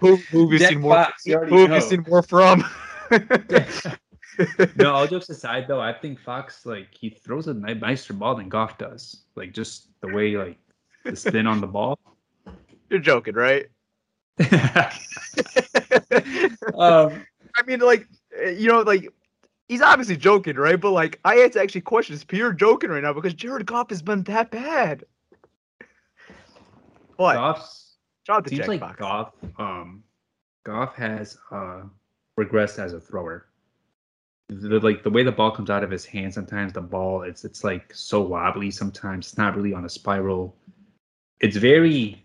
who, 0.00 0.16
who 0.16 0.42
have 0.42 0.52
you 0.52 0.58
Jack 0.58 0.70
seen 0.70 0.80
more? 0.80 0.94
Fox, 0.94 1.26
you 1.26 1.38
who 1.38 1.60
have 1.60 1.70
know. 1.70 1.76
you 1.76 1.80
seen 1.80 2.04
more 2.08 2.22
from? 2.22 2.64
no, 4.76 4.92
all 4.92 5.06
jokes 5.06 5.28
aside, 5.28 5.66
though, 5.68 5.80
I 5.80 5.92
think 5.92 6.20
Fox 6.20 6.66
like 6.66 6.88
he 6.92 7.10
throws 7.10 7.46
a 7.48 7.54
ni- 7.54 7.74
nicer 7.74 8.12
ball 8.12 8.34
than 8.34 8.48
Goff 8.48 8.78
does. 8.78 9.22
Like 9.34 9.52
just 9.52 9.88
the 10.00 10.08
way 10.08 10.36
like 10.36 10.58
the 11.04 11.16
spin 11.16 11.46
on 11.46 11.60
the 11.60 11.66
ball. 11.66 11.98
You're 12.90 13.00
joking, 13.00 13.34
right? 13.34 13.66
um, 16.74 17.24
I 17.56 17.62
mean, 17.66 17.80
like, 17.80 18.06
you 18.56 18.68
know, 18.68 18.82
like, 18.82 19.08
he's 19.68 19.80
obviously 19.80 20.16
joking, 20.16 20.56
right? 20.56 20.80
But, 20.80 20.90
like, 20.92 21.18
I 21.24 21.36
had 21.36 21.52
to 21.52 21.60
actually 21.60 21.80
question, 21.80 22.14
is 22.14 22.22
Pierre 22.22 22.52
joking 22.52 22.90
right 22.90 23.02
now? 23.02 23.12
Because 23.12 23.34
Jared 23.34 23.66
Goff 23.66 23.90
has 23.90 24.02
been 24.02 24.22
that 24.24 24.50
bad. 24.50 25.04
What? 27.16 27.34
Goff's 27.34 27.86
Shout 28.26 28.38
out 28.38 28.44
to 28.44 28.50
seems 28.50 28.60
Jack 28.60 28.68
like 28.68 28.80
Fox. 28.80 28.98
Goff. 28.98 29.32
Um, 29.56 30.02
Goff 30.64 30.96
has 30.96 31.38
uh 31.52 31.82
regressed 32.38 32.80
as 32.80 32.92
a 32.92 33.00
thrower. 33.00 33.46
The, 34.48 34.78
like 34.80 35.02
the 35.02 35.10
way 35.10 35.24
the 35.24 35.32
ball 35.32 35.50
comes 35.50 35.70
out 35.70 35.82
of 35.82 35.90
his 35.90 36.04
hand, 36.04 36.32
sometimes 36.32 36.72
the 36.72 36.80
ball 36.80 37.22
it's 37.22 37.44
it's 37.44 37.64
like 37.64 37.92
so 37.92 38.20
wobbly. 38.20 38.70
Sometimes 38.70 39.28
it's 39.28 39.38
not 39.38 39.56
really 39.56 39.74
on 39.74 39.84
a 39.84 39.88
spiral. 39.88 40.56
It's 41.40 41.56
very, 41.56 42.24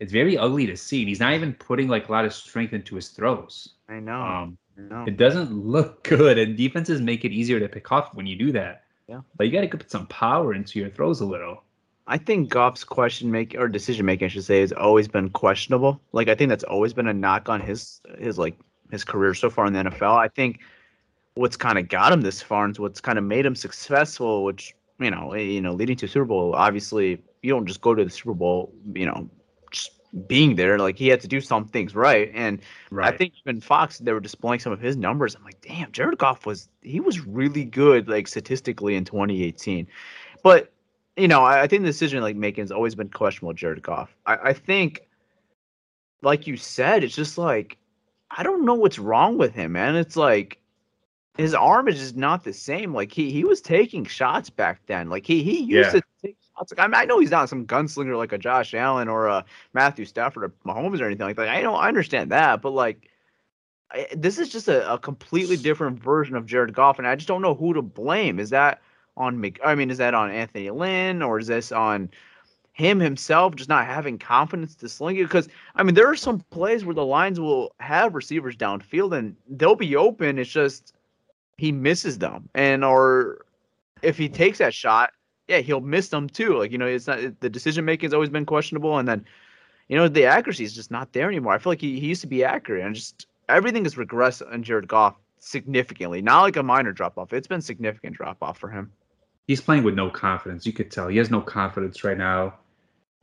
it's 0.00 0.12
very 0.12 0.36
ugly 0.36 0.66
to 0.66 0.76
see. 0.76 1.00
And 1.02 1.08
he's 1.08 1.20
not 1.20 1.34
even 1.34 1.54
putting 1.54 1.88
like 1.88 2.08
a 2.08 2.12
lot 2.12 2.24
of 2.24 2.34
strength 2.34 2.72
into 2.72 2.96
his 2.96 3.08
throws. 3.08 3.74
I 3.88 4.00
know. 4.00 4.20
Um, 4.20 4.58
I 4.76 4.80
know. 4.82 5.04
it 5.06 5.16
doesn't 5.16 5.52
look 5.52 6.02
good, 6.08 6.36
and 6.38 6.56
defenses 6.56 7.00
make 7.00 7.24
it 7.24 7.32
easier 7.32 7.60
to 7.60 7.68
pick 7.68 7.90
off 7.92 8.12
when 8.14 8.26
you 8.26 8.36
do 8.36 8.52
that. 8.52 8.82
Yeah. 9.08 9.20
but 9.36 9.46
you 9.46 9.52
got 9.52 9.60
to 9.60 9.68
put 9.68 9.88
some 9.88 10.08
power 10.08 10.52
into 10.52 10.80
your 10.80 10.90
throws 10.90 11.20
a 11.20 11.24
little. 11.24 11.62
I 12.08 12.18
think 12.18 12.50
Goff's 12.50 12.84
question 12.84 13.30
making 13.30 13.58
or 13.58 13.68
decision 13.68 14.06
making, 14.06 14.26
I 14.26 14.28
should 14.28 14.44
say, 14.44 14.60
has 14.60 14.72
always 14.72 15.08
been 15.08 15.30
questionable. 15.30 16.00
Like 16.12 16.28
I 16.28 16.34
think 16.34 16.48
that's 16.48 16.64
always 16.64 16.92
been 16.92 17.08
a 17.08 17.14
knock 17.14 17.48
on 17.48 17.60
his 17.60 18.00
his 18.18 18.38
like 18.38 18.56
his 18.90 19.04
career 19.04 19.34
so 19.34 19.50
far 19.50 19.66
in 19.66 19.72
the 19.72 19.82
NFL. 19.82 20.16
I 20.16 20.28
think 20.28 20.60
what's 21.36 21.56
kind 21.56 21.78
of 21.78 21.88
got 21.88 22.12
him 22.12 22.22
this 22.22 22.42
far 22.42 22.64
and 22.64 22.76
what's 22.78 23.00
kind 23.00 23.18
of 23.18 23.24
made 23.24 23.46
him 23.46 23.54
successful, 23.54 24.42
which 24.42 24.74
you 24.98 25.10
know, 25.10 25.32
eh, 25.32 25.40
you 25.40 25.60
know, 25.60 25.74
leading 25.74 25.96
to 25.96 26.08
Super 26.08 26.24
Bowl. 26.24 26.54
Obviously, 26.54 27.22
you 27.42 27.52
don't 27.52 27.66
just 27.66 27.82
go 27.82 27.94
to 27.94 28.04
the 28.04 28.10
Super 28.10 28.34
Bowl, 28.34 28.72
you 28.94 29.04
know, 29.04 29.28
just 29.70 29.92
being 30.26 30.56
there. 30.56 30.78
Like 30.78 30.96
he 30.96 31.08
had 31.08 31.20
to 31.20 31.28
do 31.28 31.40
some 31.40 31.66
things 31.66 31.94
right, 31.94 32.30
and 32.34 32.60
I 32.98 33.12
think 33.12 33.34
even 33.44 33.60
Fox, 33.60 33.98
they 33.98 34.12
were 34.12 34.20
displaying 34.20 34.60
some 34.60 34.72
of 34.72 34.80
his 34.80 34.96
numbers. 34.96 35.34
I'm 35.34 35.44
like, 35.44 35.60
damn, 35.60 35.92
Jared 35.92 36.18
Goff 36.18 36.46
was 36.46 36.68
he 36.80 37.00
was 37.00 37.20
really 37.20 37.64
good, 37.64 38.08
like 38.08 38.26
statistically 38.28 38.96
in 38.96 39.04
2018. 39.04 39.86
But 40.42 40.72
you 41.16 41.28
know, 41.28 41.44
I, 41.44 41.62
I 41.62 41.66
think 41.66 41.82
the 41.82 41.88
decision 41.88 42.22
like 42.22 42.36
making 42.36 42.62
has 42.62 42.72
always 42.72 42.94
been 42.94 43.10
questionable. 43.10 43.52
Jared 43.52 43.82
Goff. 43.82 44.16
I, 44.24 44.36
I 44.36 44.52
think, 44.54 45.02
like 46.22 46.46
you 46.46 46.56
said, 46.56 47.04
it's 47.04 47.14
just 47.14 47.36
like 47.36 47.76
I 48.30 48.42
don't 48.42 48.64
know 48.64 48.74
what's 48.74 48.98
wrong 48.98 49.36
with 49.36 49.54
him, 49.54 49.72
man. 49.72 49.96
It's 49.96 50.16
like 50.16 50.58
his 51.36 51.54
arm 51.54 51.88
is 51.88 51.98
just 51.98 52.16
not 52.16 52.44
the 52.44 52.52
same. 52.52 52.94
Like 52.94 53.12
he 53.12 53.30
he 53.30 53.44
was 53.44 53.60
taking 53.60 54.04
shots 54.04 54.50
back 54.50 54.80
then. 54.86 55.08
Like 55.10 55.26
he 55.26 55.42
he 55.42 55.60
used 55.60 55.94
Yeah. 55.94 56.00
to 56.00 56.02
take 56.22 56.36
shots. 56.56 56.72
Like 56.72 56.80
I 56.80 56.86
mean, 56.86 56.94
I 56.94 57.04
know 57.04 57.18
he's 57.20 57.30
not 57.30 57.48
some 57.48 57.66
gunslinger 57.66 58.16
like 58.16 58.32
a 58.32 58.38
Josh 58.38 58.74
Allen 58.74 59.08
or 59.08 59.26
a 59.26 59.44
Matthew 59.72 60.04
Stafford 60.04 60.44
or 60.44 60.48
Mahomes 60.66 61.00
or 61.00 61.06
anything 61.06 61.26
like 61.26 61.36
that. 61.36 61.48
I 61.48 61.62
know 61.62 61.74
I 61.74 61.88
understand 61.88 62.32
that, 62.32 62.62
but 62.62 62.70
like. 62.70 63.10
I, 63.92 64.08
this 64.16 64.38
is 64.40 64.48
just 64.48 64.66
a, 64.66 64.92
a 64.92 64.98
completely 64.98 65.56
different 65.56 66.02
version 66.02 66.34
of 66.34 66.44
Jared 66.44 66.74
Goff, 66.74 66.98
and 66.98 67.06
I 67.06 67.14
just 67.14 67.28
don't 67.28 67.40
know 67.40 67.54
who 67.54 67.72
to 67.72 67.82
blame. 67.82 68.40
Is 68.40 68.50
that 68.50 68.82
on 69.16 69.40
Mc? 69.40 69.60
I 69.64 69.76
mean, 69.76 69.92
is 69.92 69.98
that 69.98 70.12
on 70.12 70.28
Anthony 70.32 70.70
Lynn, 70.70 71.22
or 71.22 71.38
is 71.38 71.46
this 71.46 71.70
on 71.70 72.10
him 72.72 72.98
himself 72.98 73.54
just 73.54 73.68
not 73.68 73.86
having 73.86 74.18
confidence 74.18 74.74
to 74.76 74.88
sling 74.88 75.16
it? 75.18 75.22
Because 75.22 75.48
I 75.76 75.84
mean, 75.84 75.94
there 75.94 76.08
are 76.08 76.16
some 76.16 76.40
plays 76.50 76.84
where 76.84 76.96
the 76.96 77.04
lines 77.04 77.38
will 77.38 77.74
have 77.78 78.16
receivers 78.16 78.56
downfield 78.56 79.16
and 79.16 79.36
they'll 79.48 79.76
be 79.76 79.94
open. 79.94 80.36
It's 80.40 80.50
just 80.50 80.95
he 81.58 81.72
misses 81.72 82.18
them, 82.18 82.48
and 82.54 82.84
or 82.84 83.46
if 84.02 84.18
he 84.18 84.28
takes 84.28 84.58
that 84.58 84.74
shot, 84.74 85.10
yeah, 85.48 85.58
he'll 85.58 85.80
miss 85.80 86.08
them 86.08 86.28
too. 86.28 86.58
Like 86.58 86.72
you 86.72 86.78
know, 86.78 86.86
it's 86.86 87.06
not 87.06 87.40
the 87.40 87.50
decision 87.50 87.84
making 87.84 88.08
has 88.08 88.14
always 88.14 88.30
been 88.30 88.46
questionable, 88.46 88.98
and 88.98 89.08
then 89.08 89.24
you 89.88 89.96
know 89.96 90.08
the 90.08 90.24
accuracy 90.24 90.64
is 90.64 90.74
just 90.74 90.90
not 90.90 91.12
there 91.12 91.28
anymore. 91.28 91.52
I 91.52 91.58
feel 91.58 91.72
like 91.72 91.80
he, 91.80 92.00
he 92.00 92.06
used 92.08 92.20
to 92.22 92.26
be 92.26 92.44
accurate, 92.44 92.84
and 92.84 92.94
just 92.94 93.26
everything 93.48 93.84
has 93.84 93.94
regressed 93.94 94.42
on 94.52 94.62
Jared 94.62 94.88
Goff 94.88 95.16
significantly. 95.38 96.22
Not 96.22 96.42
like 96.42 96.56
a 96.56 96.62
minor 96.62 96.92
drop 96.92 97.18
off; 97.18 97.32
it's 97.32 97.48
been 97.48 97.62
significant 97.62 98.16
drop 98.16 98.38
off 98.42 98.58
for 98.58 98.68
him. 98.68 98.92
he's 99.46 99.60
playing 99.60 99.84
with 99.84 99.94
no 99.94 100.10
confidence. 100.10 100.66
You 100.66 100.72
could 100.72 100.90
tell 100.90 101.08
he 101.08 101.18
has 101.18 101.30
no 101.30 101.40
confidence 101.40 102.04
right 102.04 102.18
now. 102.18 102.54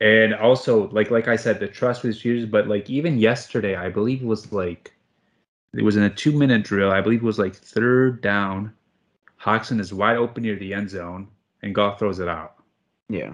And 0.02 0.34
also, 0.34 0.90
like 0.90 1.12
like 1.12 1.28
I 1.28 1.36
said, 1.36 1.60
the 1.60 1.68
trust 1.68 2.02
his 2.02 2.24
users. 2.26 2.50
But 2.50 2.68
like 2.68 2.90
even 2.90 3.20
yesterday, 3.20 3.76
I 3.76 3.90
believe 3.90 4.22
it 4.22 4.26
was 4.28 4.52
like 4.52 4.94
it 5.74 5.84
was 5.84 5.96
in 5.98 6.04
a 6.04 6.10
two 6.10 6.32
minute 6.32 6.64
drill. 6.64 6.92
I 6.92 7.02
believe 7.02 7.20
it 7.24 7.26
was 7.26 7.40
like 7.40 7.56
third 7.56 8.22
down. 8.22 8.74
Hockenson 9.42 9.80
is 9.80 9.94
wide 9.94 10.18
open 10.18 10.44
near 10.44 10.56
the 10.56 10.74
end 10.74 10.90
zone, 10.90 11.28
and 11.62 11.76
Goff 11.76 12.00
throws 12.00 12.20
it 12.20 12.28
out. 12.30 12.56
Yeah, 13.10 13.34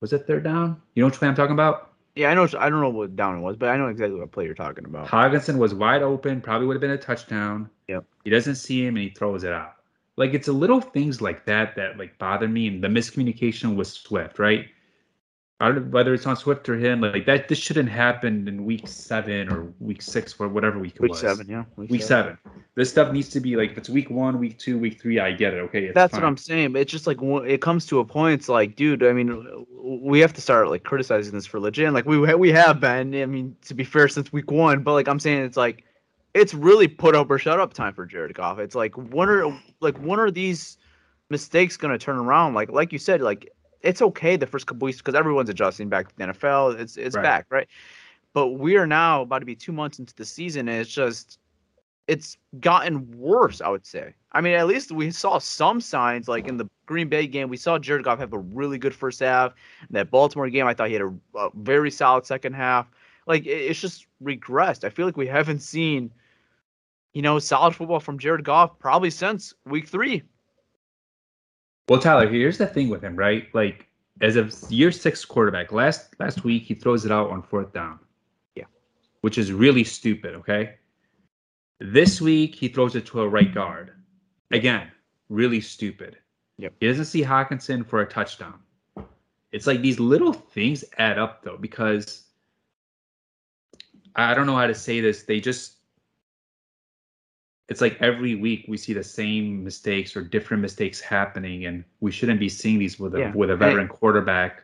Was 0.00 0.12
it 0.12 0.26
third 0.26 0.44
down? 0.44 0.80
You 0.94 1.02
know 1.02 1.06
which 1.06 1.18
play 1.18 1.28
I'm 1.28 1.34
talking 1.34 1.52
about? 1.52 1.92
yeah. 2.16 2.30
I 2.30 2.34
know. 2.34 2.48
I 2.58 2.68
don't 2.68 2.80
know 2.80 2.90
what 2.90 3.14
down 3.16 3.38
it 3.38 3.40
was, 3.40 3.56
but 3.56 3.68
I 3.68 3.76
know 3.76 3.86
exactly 3.86 4.18
what 4.18 4.32
play 4.32 4.44
you're 4.44 4.54
talking 4.54 4.84
about. 4.84 5.06
Hockenson 5.06 5.56
was 5.58 5.72
wide 5.74 6.02
open, 6.02 6.40
probably 6.40 6.66
would 6.66 6.74
have 6.74 6.80
been 6.80 6.90
a 6.90 6.98
touchdown. 6.98 7.70
Yep. 7.88 8.04
He 8.24 8.30
doesn't 8.30 8.56
see 8.56 8.84
him 8.84 8.96
and 8.96 9.04
he 9.04 9.10
throws 9.10 9.44
it 9.44 9.52
out. 9.52 9.76
Like 10.16 10.34
it's 10.34 10.48
a 10.48 10.52
little 10.52 10.80
things 10.80 11.22
like 11.22 11.46
that 11.46 11.76
that 11.76 11.96
like 11.96 12.18
bother 12.18 12.48
me 12.48 12.66
and 12.66 12.82
the 12.82 12.88
miscommunication 12.88 13.76
with 13.76 13.86
Swift, 13.86 14.38
right? 14.38 14.66
I 15.62 15.66
don't 15.66 15.74
know 15.74 15.90
whether 15.90 16.14
it's 16.14 16.26
on 16.26 16.36
Swift 16.36 16.66
or 16.70 16.78
him, 16.78 17.02
like 17.02 17.26
that 17.26 17.48
this 17.48 17.58
shouldn't 17.58 17.90
happen 17.90 18.48
in 18.48 18.64
week 18.64 18.88
seven 18.88 19.52
or 19.52 19.74
week 19.78 20.00
six 20.00 20.34
or 20.38 20.48
whatever 20.48 20.78
week 20.78 20.94
it 20.94 21.02
Week 21.02 21.10
was. 21.10 21.20
seven, 21.20 21.46
yeah. 21.50 21.64
Week 21.76 22.02
seven. 22.02 22.38
This 22.76 22.88
stuff 22.88 23.12
needs 23.12 23.28
to 23.28 23.40
be 23.40 23.56
like 23.56 23.72
if 23.72 23.78
it's 23.78 23.90
week 23.90 24.08
one, 24.08 24.38
week 24.38 24.58
two, 24.58 24.78
week 24.78 24.98
three, 24.98 25.20
I 25.20 25.32
get 25.32 25.52
it. 25.52 25.58
Okay. 25.58 25.90
That's 25.92 26.12
fine. 26.12 26.22
what 26.22 26.28
I'm 26.28 26.38
saying. 26.38 26.76
It's 26.76 26.90
just 26.90 27.06
like 27.06 27.18
it 27.20 27.60
comes 27.60 27.84
to 27.86 27.98
a 27.98 28.04
point. 28.06 28.40
It's 28.40 28.48
like, 28.48 28.74
dude. 28.74 29.02
I 29.02 29.12
mean, 29.12 29.66
we 29.82 30.18
have 30.20 30.32
to 30.32 30.40
start 30.40 30.70
like 30.70 30.84
criticizing 30.84 31.34
this 31.34 31.44
for 31.44 31.60
legit. 31.60 31.84
And, 31.84 31.94
like 31.94 32.06
we 32.06 32.16
we 32.18 32.50
have 32.52 32.80
been. 32.80 33.14
I 33.14 33.26
mean, 33.26 33.54
to 33.66 33.74
be 33.74 33.84
fair, 33.84 34.08
since 34.08 34.32
week 34.32 34.50
one. 34.50 34.82
But 34.82 34.94
like 34.94 35.08
I'm 35.08 35.20
saying, 35.20 35.44
it's 35.44 35.58
like 35.58 35.84
it's 36.32 36.54
really 36.54 36.88
put 36.88 37.14
up 37.14 37.30
or 37.30 37.38
shut 37.38 37.60
up 37.60 37.74
time 37.74 37.92
for 37.92 38.06
Jared 38.06 38.32
Goff. 38.32 38.58
It's 38.58 38.74
like 38.74 38.94
when 38.94 39.28
are 39.28 39.60
like 39.80 39.98
when 39.98 40.18
are 40.20 40.30
these 40.30 40.78
mistakes 41.28 41.76
gonna 41.76 41.98
turn 41.98 42.16
around? 42.16 42.54
Like 42.54 42.70
like 42.72 42.94
you 42.94 42.98
said, 42.98 43.20
like 43.20 43.52
it's 43.82 44.02
okay 44.02 44.36
the 44.36 44.46
first 44.46 44.66
couple 44.66 44.84
weeks 44.86 44.98
because 44.98 45.14
everyone's 45.14 45.48
adjusting 45.50 45.88
back 45.88 46.08
to 46.08 46.16
the 46.16 46.24
NFL. 46.24 46.78
It's 46.78 46.96
it's 46.96 47.16
Right. 47.16 47.22
back, 47.22 47.46
right? 47.50 47.68
But 48.32 48.48
we 48.48 48.76
are 48.76 48.86
now 48.86 49.22
about 49.22 49.40
to 49.40 49.46
be 49.46 49.56
two 49.56 49.72
months 49.72 49.98
into 49.98 50.14
the 50.14 50.24
season, 50.24 50.68
and 50.68 50.80
it's 50.80 50.90
just 50.92 51.38
it's 52.06 52.36
gotten 52.58 53.08
worse, 53.16 53.60
I 53.60 53.68
would 53.68 53.86
say. 53.86 54.14
I 54.32 54.40
mean, 54.40 54.54
at 54.54 54.66
least 54.66 54.90
we 54.90 55.12
saw 55.12 55.38
some 55.38 55.80
signs, 55.80 56.26
like 56.26 56.48
in 56.48 56.56
the 56.56 56.68
Green 56.86 57.08
Bay 57.08 57.28
game, 57.28 57.48
we 57.48 57.56
saw 57.56 57.78
Jared 57.78 58.02
Goff 58.04 58.18
have 58.18 58.32
a 58.32 58.38
really 58.38 58.78
good 58.78 58.94
first 58.94 59.20
half. 59.20 59.52
In 59.82 59.88
that 59.94 60.10
Baltimore 60.10 60.48
game, 60.50 60.66
I 60.66 60.74
thought 60.74 60.88
he 60.88 60.94
had 60.94 61.02
a, 61.02 61.14
a 61.38 61.50
very 61.54 61.90
solid 61.90 62.26
second 62.26 62.54
half. 62.54 62.90
Like 63.26 63.46
it- 63.46 63.50
it's 63.70 63.80
just 63.80 64.06
regressed. 64.22 64.82
I 64.82 64.88
feel 64.90 65.06
like 65.06 65.16
we 65.16 65.28
haven't 65.28 65.60
seen, 65.60 66.10
you 67.12 67.22
know, 67.22 67.38
solid 67.38 67.76
football 67.76 68.00
from 68.00 68.18
Jared 68.18 68.44
Goff 68.44 68.76
probably 68.80 69.10
since 69.10 69.54
week 69.64 69.86
three. 69.86 70.22
Well, 71.90 71.98
Tyler, 71.98 72.28
here's 72.28 72.56
the 72.56 72.68
thing 72.68 72.88
with 72.88 73.02
him, 73.02 73.16
right? 73.16 73.52
Like 73.52 73.88
as 74.20 74.36
a 74.36 74.48
year 74.72 74.92
six 74.92 75.24
quarterback, 75.24 75.72
last 75.72 76.14
last 76.20 76.44
week 76.44 76.62
he 76.62 76.72
throws 76.72 77.04
it 77.04 77.10
out 77.10 77.30
on 77.30 77.42
fourth 77.42 77.72
down. 77.72 77.98
Yeah. 78.54 78.66
Which 79.22 79.38
is 79.38 79.50
really 79.52 79.82
stupid, 79.82 80.36
okay? 80.36 80.76
This 81.80 82.20
week 82.20 82.54
he 82.54 82.68
throws 82.68 82.94
it 82.94 83.06
to 83.06 83.22
a 83.22 83.28
right 83.28 83.52
guard. 83.52 83.90
Again, 84.52 84.92
really 85.30 85.60
stupid. 85.60 86.16
Yep. 86.58 86.74
He 86.78 86.86
doesn't 86.86 87.06
see 87.06 87.24
Hockenson 87.24 87.84
for 87.84 88.02
a 88.02 88.08
touchdown. 88.08 88.60
It's 89.50 89.66
like 89.66 89.82
these 89.82 89.98
little 89.98 90.32
things 90.32 90.84
add 90.98 91.18
up 91.18 91.42
though, 91.42 91.56
because 91.56 92.26
I 94.14 94.32
don't 94.34 94.46
know 94.46 94.54
how 94.54 94.68
to 94.68 94.76
say 94.76 95.00
this. 95.00 95.24
They 95.24 95.40
just 95.40 95.78
it's 97.70 97.80
like 97.80 97.96
every 98.02 98.34
week 98.34 98.64
we 98.68 98.76
see 98.76 98.92
the 98.92 99.02
same 99.04 99.64
mistakes 99.64 100.16
or 100.16 100.22
different 100.22 100.60
mistakes 100.60 101.00
happening, 101.00 101.64
and 101.66 101.84
we 102.00 102.10
shouldn't 102.10 102.40
be 102.40 102.48
seeing 102.48 102.78
these 102.78 102.98
with 103.00 103.14
a 103.14 103.20
Yeah. 103.20 103.32
with 103.34 103.48
a 103.48 103.52
And- 103.54 103.60
veteran 103.60 103.88
quarterback, 103.88 104.62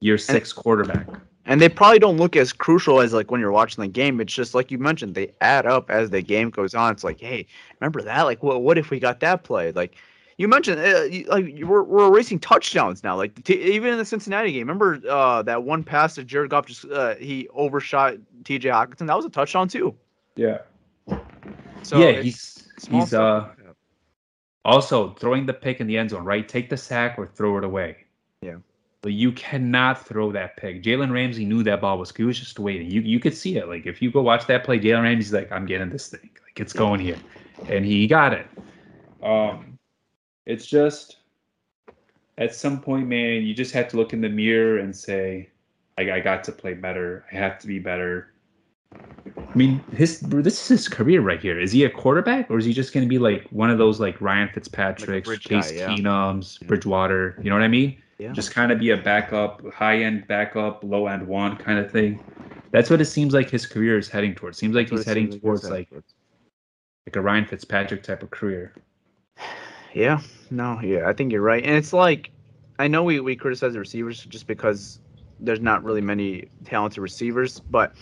year 0.00 0.18
six 0.18 0.52
quarterback. 0.52 1.06
And 1.48 1.60
they 1.60 1.68
probably 1.68 2.00
don't 2.00 2.16
look 2.16 2.34
as 2.34 2.52
crucial 2.52 3.00
as 3.00 3.12
like 3.12 3.30
when 3.30 3.40
you're 3.40 3.52
watching 3.52 3.80
the 3.82 3.86
game. 3.88 4.20
It's 4.20 4.32
just 4.34 4.52
like 4.52 4.72
you 4.72 4.78
mentioned, 4.78 5.14
they 5.14 5.30
add 5.40 5.64
up 5.64 5.90
as 5.90 6.10
the 6.10 6.20
game 6.20 6.50
goes 6.50 6.74
on. 6.74 6.90
It's 6.90 7.04
like, 7.04 7.20
hey, 7.20 7.46
remember 7.80 8.02
that? 8.02 8.22
Like, 8.22 8.42
what 8.42 8.62
what 8.62 8.78
if 8.78 8.90
we 8.90 8.98
got 8.98 9.20
that 9.20 9.44
play? 9.44 9.70
Like, 9.70 9.94
you 10.38 10.48
mentioned 10.48 10.80
uh, 10.80 11.02
you, 11.04 11.24
like 11.26 11.46
you- 11.46 11.66
we're 11.68 11.84
we're 11.84 12.08
erasing 12.08 12.40
touchdowns 12.40 13.04
now. 13.04 13.14
Like 13.16 13.44
t- 13.44 13.62
even 13.74 13.92
in 13.92 13.98
the 13.98 14.04
Cincinnati 14.04 14.50
game, 14.52 14.66
remember 14.66 15.00
uh, 15.08 15.42
that 15.42 15.62
one 15.62 15.84
pass 15.84 16.16
that 16.16 16.26
Jared 16.26 16.50
Goff 16.50 16.66
just 16.66 16.84
uh, 16.86 17.14
he 17.16 17.46
overshot 17.54 18.16
T.J. 18.44 18.68
Hockenson. 18.70 19.06
That 19.06 19.16
was 19.16 19.24
a 19.26 19.30
touchdown 19.30 19.68
too. 19.68 19.94
Yeah. 20.34 20.58
So 21.86 21.98
yeah, 21.98 22.20
he's 22.20 22.68
he's 22.90 23.08
stuff 23.08 23.48
uh 23.56 23.72
also 24.64 25.14
throwing 25.14 25.46
the 25.46 25.54
pick 25.54 25.80
in 25.80 25.86
the 25.86 25.96
end 25.96 26.10
zone, 26.10 26.24
right? 26.24 26.48
Take 26.48 26.68
the 26.68 26.76
sack 26.76 27.14
or 27.16 27.28
throw 27.28 27.58
it 27.58 27.64
away. 27.64 27.98
Yeah. 28.42 28.56
But 29.02 29.12
you 29.12 29.30
cannot 29.30 30.04
throw 30.04 30.32
that 30.32 30.56
pick. 30.56 30.82
Jalen 30.82 31.12
Ramsey 31.12 31.44
knew 31.44 31.62
that 31.62 31.80
ball 31.80 31.98
was. 31.98 32.10
He 32.10 32.24
was 32.24 32.40
just 32.40 32.58
waiting. 32.58 32.90
You 32.90 33.02
you 33.02 33.20
could 33.20 33.36
see 33.36 33.56
it. 33.56 33.68
Like 33.68 33.86
if 33.86 34.02
you 34.02 34.10
go 34.10 34.20
watch 34.20 34.48
that 34.48 34.64
play, 34.64 34.80
Jalen 34.80 35.04
Ramsey's 35.04 35.32
like, 35.32 35.52
I'm 35.52 35.64
getting 35.64 35.88
this 35.88 36.08
thing. 36.08 36.28
Like 36.42 36.58
it's 36.58 36.72
going 36.72 36.98
here, 36.98 37.18
and 37.68 37.84
he 37.84 38.08
got 38.08 38.32
it. 38.32 38.48
Um, 39.22 39.78
it's 40.44 40.66
just 40.66 41.18
at 42.36 42.52
some 42.52 42.80
point, 42.80 43.06
man, 43.06 43.44
you 43.44 43.54
just 43.54 43.72
have 43.74 43.86
to 43.88 43.96
look 43.96 44.12
in 44.12 44.20
the 44.20 44.28
mirror 44.28 44.78
and 44.78 44.94
say, 44.94 45.50
I, 45.98 46.10
I 46.10 46.20
got 46.20 46.42
to 46.44 46.52
play 46.52 46.74
better. 46.74 47.26
I 47.30 47.36
have 47.36 47.60
to 47.60 47.68
be 47.68 47.78
better. 47.78 48.32
I 49.38 49.54
mean, 49.54 49.82
his 49.92 50.20
this 50.20 50.62
is 50.62 50.68
his 50.68 50.88
career 50.88 51.20
right 51.20 51.40
here. 51.40 51.58
Is 51.58 51.72
he 51.72 51.84
a 51.84 51.90
quarterback 51.90 52.50
or 52.50 52.58
is 52.58 52.64
he 52.64 52.72
just 52.72 52.92
going 52.92 53.04
to 53.04 53.08
be 53.08 53.18
like 53.18 53.46
one 53.50 53.70
of 53.70 53.78
those 53.78 54.00
like 54.00 54.20
Ryan 54.20 54.48
Fitzpatrick's, 54.48 55.28
bridge 55.28 55.44
Case 55.44 55.72
guy, 55.72 55.78
yeah. 55.78 55.88
Keenum's, 55.88 56.58
Yeah. 56.60 56.68
Bridgewater? 56.68 57.38
You 57.42 57.50
know 57.50 57.56
what 57.56 57.62
I 57.62 57.68
mean? 57.68 58.00
Yeah. 58.18 58.32
Just 58.32 58.50
kind 58.50 58.72
of 58.72 58.78
be 58.78 58.90
a 58.90 58.96
backup, 58.96 59.62
high 59.72 59.98
end 60.02 60.26
backup, 60.26 60.82
low 60.82 61.06
end 61.06 61.26
one 61.26 61.56
kind 61.56 61.78
of 61.78 61.90
thing. 61.90 62.22
That's 62.70 62.88
what 62.88 63.00
it 63.00 63.06
seems 63.06 63.34
like 63.34 63.50
his 63.50 63.66
career 63.66 63.98
is 63.98 64.08
heading 64.08 64.34
towards. 64.34 64.58
Seems 64.58 64.74
like 64.74 64.88
he's 64.88 65.00
it 65.00 65.06
heading 65.06 65.30
seems 65.30 65.42
towards 65.42 65.62
he's 65.62 65.70
like 65.70 65.88
heading 65.90 66.02
like 67.06 67.16
a 67.16 67.20
Ryan 67.20 67.44
Fitzpatrick 67.44 68.02
type 68.02 68.22
of 68.22 68.30
career. 68.30 68.74
Yeah, 69.94 70.20
no, 70.50 70.80
yeah, 70.82 71.08
I 71.08 71.12
think 71.12 71.32
you're 71.32 71.40
right. 71.40 71.64
And 71.64 71.74
it's 71.74 71.92
like, 71.92 72.30
I 72.78 72.88
know 72.88 73.02
we, 73.02 73.20
we 73.20 73.36
criticize 73.36 73.72
the 73.72 73.78
receivers 73.78 74.24
just 74.24 74.46
because 74.46 74.98
there's 75.40 75.60
not 75.60 75.84
really 75.84 76.00
many 76.00 76.48
talented 76.64 76.98
receivers, 76.98 77.60
but 77.60 77.94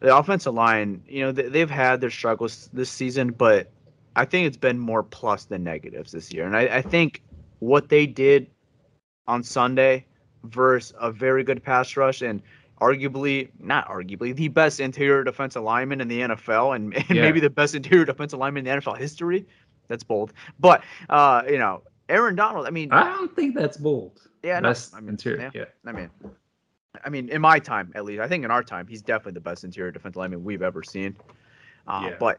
the 0.00 0.16
offensive 0.16 0.54
line, 0.54 1.02
you 1.08 1.20
know, 1.24 1.32
they, 1.32 1.48
they've 1.48 1.70
had 1.70 2.00
their 2.00 2.10
struggles 2.10 2.70
this 2.72 2.90
season, 2.90 3.30
but 3.32 3.70
I 4.16 4.24
think 4.24 4.46
it's 4.46 4.56
been 4.56 4.78
more 4.78 5.02
plus 5.02 5.44
than 5.44 5.64
negatives 5.64 6.12
this 6.12 6.32
year. 6.32 6.46
And 6.46 6.56
I, 6.56 6.76
I 6.78 6.82
think 6.82 7.22
what 7.60 7.88
they 7.88 8.06
did 8.06 8.46
on 9.26 9.42
Sunday 9.42 10.04
versus 10.44 10.94
a 11.00 11.10
very 11.10 11.42
good 11.44 11.62
pass 11.62 11.96
rush 11.96 12.22
and 12.22 12.40
arguably, 12.80 13.48
not 13.58 13.88
arguably, 13.88 14.34
the 14.34 14.48
best 14.48 14.78
interior 14.80 15.24
defensive 15.24 15.62
lineman 15.62 16.00
in 16.00 16.08
the 16.08 16.20
NFL 16.20 16.76
and, 16.76 16.94
and 17.08 17.10
Yeah. 17.10 17.22
maybe 17.22 17.40
the 17.40 17.50
best 17.50 17.74
interior 17.74 18.04
defensive 18.04 18.38
lineman 18.38 18.66
in 18.66 18.74
the 18.74 18.80
NFL 18.80 18.98
history. 18.98 19.46
That's 19.88 20.04
bold. 20.04 20.32
But 20.60 20.84
uh, 21.08 21.42
you 21.48 21.58
know, 21.58 21.82
Aaron 22.08 22.36
Donald. 22.36 22.66
I 22.66 22.70
mean, 22.70 22.92
I 22.92 23.04
don't 23.04 23.34
think 23.34 23.54
that's 23.54 23.76
bold. 23.78 24.20
yeah, 24.42 24.60
no, 24.60 24.74
I 24.94 25.00
mean, 25.00 25.10
interior. 25.10 25.50
yeah. 25.54 25.64
yeah. 25.84 25.90
I 25.90 25.92
mean, 25.92 26.10
I 27.04 27.10
mean, 27.10 27.28
in 27.28 27.40
my 27.40 27.58
time 27.58 27.92
at 27.94 28.04
least, 28.04 28.20
I 28.20 28.28
think 28.28 28.44
in 28.44 28.50
our 28.50 28.62
time, 28.62 28.86
he's 28.86 29.02
definitely 29.02 29.32
the 29.32 29.40
best 29.40 29.64
interior 29.64 29.90
defensive 29.90 30.16
lineman 30.16 30.44
we've 30.44 30.62
ever 30.62 30.82
seen. 30.82 31.16
Uh, 31.86 32.02
Yeah. 32.04 32.16
But 32.18 32.38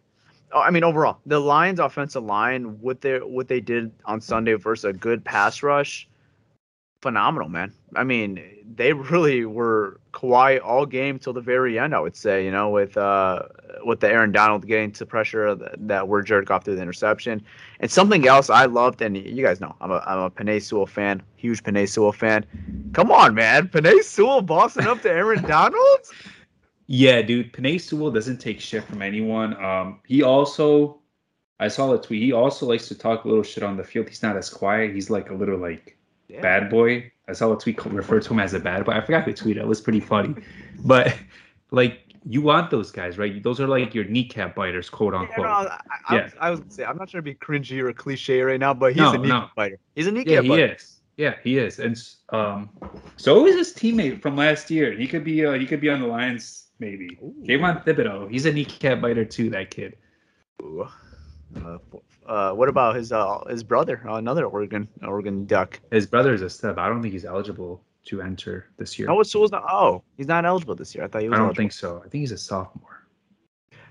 oh, 0.52 0.62
I 0.62 0.70
mean, 0.72 0.84
overall, 0.84 1.20
the 1.26 1.40
Lions' 1.40 1.80
offensive 1.80 2.24
line, 2.24 2.80
what 2.82 3.02
they 3.02 3.20
what 3.20 3.48
they 3.48 3.60
did 3.60 3.92
on 4.06 4.22
Sunday 4.22 4.54
versus 4.54 4.86
a 4.86 4.94
good 4.94 5.24
pass 5.24 5.64
rush, 5.64 6.08
phenomenal, 7.02 7.50
man. 7.50 7.74
I 7.96 8.04
mean, 8.04 8.42
they 8.76 8.94
really 9.12 9.46
were 9.46 10.00
quiet 10.12 10.62
all 10.62 10.86
game 10.86 11.20
till 11.20 11.34
the 11.34 11.42
very 11.42 11.80
end. 11.80 11.96
I 11.96 12.00
would 12.00 12.16
say, 12.16 12.44
you 12.46 12.52
know, 12.52 12.70
with 12.70 12.98
uh 12.98 13.44
with 13.86 14.00
the 14.00 14.08
Aaron 14.10 14.32
Donald 14.32 14.66
getting 14.68 14.92
to 14.94 15.06
pressure 15.06 15.56
that, 15.56 16.08
were 16.08 16.22
Jared 16.22 16.46
Goff 16.48 16.66
through 16.66 16.76
the 16.76 16.82
interception, 16.82 17.42
and 17.80 17.90
something 17.90 18.28
else 18.28 18.50
I 18.50 18.66
loved, 18.66 19.02
and 19.02 19.16
you 19.18 19.44
guys 19.46 19.60
know, 19.62 19.76
I'm 19.82 19.92
a 19.92 20.04
I'm 20.06 20.20
a 20.20 20.30
Penei 20.32 20.62
Sewell 20.62 20.86
fan, 20.86 21.22
huge 21.36 21.64
Penei 21.64 21.88
Sewell 21.88 22.12
fan. 22.12 22.46
Come 22.94 23.12
on, 23.12 23.36
man, 23.36 23.68
Penei 23.68 24.02
Sewell 24.04 24.42
bossing 24.42 24.86
up 24.88 25.02
to 25.04 25.10
Aaron 25.10 25.42
Donald. 25.48 26.00
Yeah, 26.88 27.22
dude. 27.22 27.54
Penei 27.54 27.80
Sewell 27.80 28.12
doesn't 28.12 28.38
take 28.38 28.60
shit 28.60 28.84
from 28.84 29.02
anyone. 29.02 29.56
Um, 29.64 30.00
he 30.08 30.24
also, 30.24 31.00
I 31.60 31.68
saw 31.68 31.94
a 31.94 32.02
tweet. 32.02 32.24
He 32.24 32.34
also 32.34 32.66
likes 32.66 32.88
to 32.88 32.96
talk 32.98 33.26
a 33.26 33.28
little 33.28 33.44
shit 33.44 33.62
on 33.64 33.78
the 33.78 33.84
field. 33.84 34.08
He's 34.10 34.24
not 34.24 34.36
as 34.36 34.50
quiet. 34.50 34.96
He's 34.96 35.10
like 35.12 35.30
a 35.30 35.36
little 35.36 35.58
like 35.60 35.98
Yeah. 36.28 36.42
bad 36.42 36.70
boy. 36.70 37.12
I 37.28 37.34
saw 37.34 37.54
a 37.54 37.60
tweet 37.60 37.86
referred 37.86 38.24
to 38.24 38.34
him 38.34 38.40
as 38.40 38.56
a 38.56 38.60
bad 38.60 38.86
boy. 38.86 38.94
I 38.94 39.02
forgot 39.02 39.24
who 39.26 39.34
tweeted. 39.34 39.58
It 39.58 39.68
was 39.68 39.80
pretty 39.82 40.00
funny, 40.00 40.34
but 40.84 41.16
like 41.70 42.00
you 42.28 42.42
want 42.42 42.70
those 42.70 42.92
guys, 42.92 43.18
right? 43.18 43.42
Those 43.42 43.60
are 43.60 43.68
like 43.68 43.94
your 43.96 44.06
kneecap 44.06 44.56
biters, 44.56 44.90
quote 44.90 45.14
Yeah, 45.14 45.22
unquote. 45.22 45.46
no, 45.46 45.52
I, 45.52 45.80
I, 46.08 46.16
Yeah. 46.16 46.30
I 46.40 46.50
was 46.50 46.60
gonna 46.60 46.72
say 46.72 46.86
I'm 46.86 46.98
not 46.98 47.10
trying 47.10 47.24
to 47.24 47.32
be 47.32 47.36
cringy 47.36 47.80
or 47.80 47.94
cliche 47.94 48.42
right 48.42 48.60
now, 48.60 48.74
but 48.74 48.94
he's 48.94 49.02
No, 49.02 49.14
a 49.14 49.18
kneecap 49.18 49.42
no. 49.42 49.50
fighter. 49.56 49.80
He's 49.96 50.08
a 50.08 50.12
kneecap 50.12 50.44
Yeah, 50.44 50.56
he 50.56 50.62
is. 50.62 50.96
Yeah, 51.18 51.36
he 51.44 51.58
is, 51.58 51.80
and 51.80 52.02
um, 52.30 52.70
so 53.18 53.46
is 53.46 53.56
his 53.56 53.74
teammate 53.74 54.22
from 54.22 54.38
last 54.38 54.72
year. 54.72 54.94
He 54.94 55.06
could 55.06 55.26
be, 55.26 55.46
uh, 55.46 55.52
he 55.54 55.66
could 55.66 55.82
be 55.82 55.90
on 55.90 56.00
the 56.00 56.08
Lions, 56.08 56.68
maybe. 56.80 57.20
Ooh. 57.22 57.36
Thibodeaux, 57.46 58.32
he's 58.32 58.46
a 58.46 58.54
kneecap 58.54 59.02
biter 59.02 59.26
too. 59.26 59.50
That 59.50 59.70
kid. 59.70 59.98
Ooh. 60.62 60.88
Uh, 61.66 61.78
uh, 62.26 62.54
what 62.54 62.70
about 62.70 62.96
his 62.96 63.12
uh, 63.12 63.44
his 63.50 63.64
brother, 63.64 64.02
uh, 64.08 64.14
another 64.14 64.46
Oregon 64.46 64.88
Oregon 65.04 65.46
Duck? 65.46 65.80
His 65.92 66.06
brother 66.06 66.34
is 66.34 66.42
a 66.42 66.50
stub. 66.50 66.78
I 66.80 66.88
don't 66.88 67.02
think 67.02 67.12
he's 67.12 67.26
eligible 67.26 67.84
to 68.06 68.22
enter 68.22 68.68
this 68.78 68.98
year. 68.98 69.10
Oh, 69.10 69.22
Sewell's 69.24 69.52
not? 69.52 69.64
Oh, 69.70 70.04
he's 70.18 70.28
not 70.28 70.46
eligible 70.46 70.76
this 70.76 70.96
year. 70.96 71.04
I 71.04 71.08
thought 71.08 71.22
he 71.22 71.30
was. 71.30 71.36
I 71.36 71.38
don't 71.40 71.46
eligible. 71.48 71.62
think 71.64 71.72
so. 71.74 71.98
I 72.06 72.08
think 72.10 72.22
he's 72.22 72.32
a 72.32 72.38
sophomore. 72.38 73.06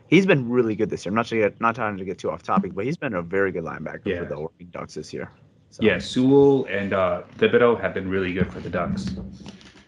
he's 0.09 0.26
been 0.26 0.48
really 0.48 0.74
good 0.74 0.90
this 0.90 1.04
year. 1.04 1.11
I'm 1.11 1.16
not 1.16 1.26
sure, 1.26 1.50
not 1.61 1.74
trying 1.74 1.96
to 1.98 2.04
get 2.04 2.18
too 2.18 2.30
off 2.30 2.42
topic, 2.42 2.74
but 2.74 2.84
he's 2.84 2.96
been 2.96 3.14
a 3.14 3.22
very 3.22 3.52
good 3.52 3.64
linebacker 3.64 4.00
Yeah. 4.06 4.20
for 4.20 4.24
the 4.26 4.34
Oregon 4.36 4.68
Ducks 4.72 4.94
this 4.94 5.12
year. 5.12 5.30
So 5.70 5.82
Yeah, 5.82 5.98
Sewell 5.98 6.64
and 6.66 6.92
uh, 6.94 7.22
Thibodeaux 7.36 7.78
have 7.80 7.92
been 7.94 8.09
really 8.09 8.32
good 8.32 8.50
for 8.50 8.61
the 8.61 8.70
Ducks. 8.70 9.11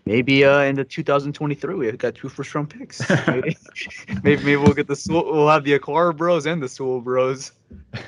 maybe 0.06 0.44
uh, 0.44 0.60
in 0.60 0.76
the 0.76 0.84
2023 0.84 1.74
we 1.74 1.86
have 1.86 1.96
got 1.98 2.14
two 2.14 2.28
first 2.28 2.54
round 2.54 2.68
picks. 2.70 3.00
maybe, 3.26 3.56
maybe 4.22 4.44
maybe 4.44 4.56
we'll 4.56 4.74
get 4.74 4.86
the 4.86 4.96
Sewell, 4.96 5.24
we'll 5.24 5.48
have 5.48 5.64
the 5.64 5.78
Okwara 5.78 6.14
Bros 6.14 6.44
and 6.46 6.62
the 6.62 6.68
Sewell 6.68 7.00
Bros, 7.00 7.52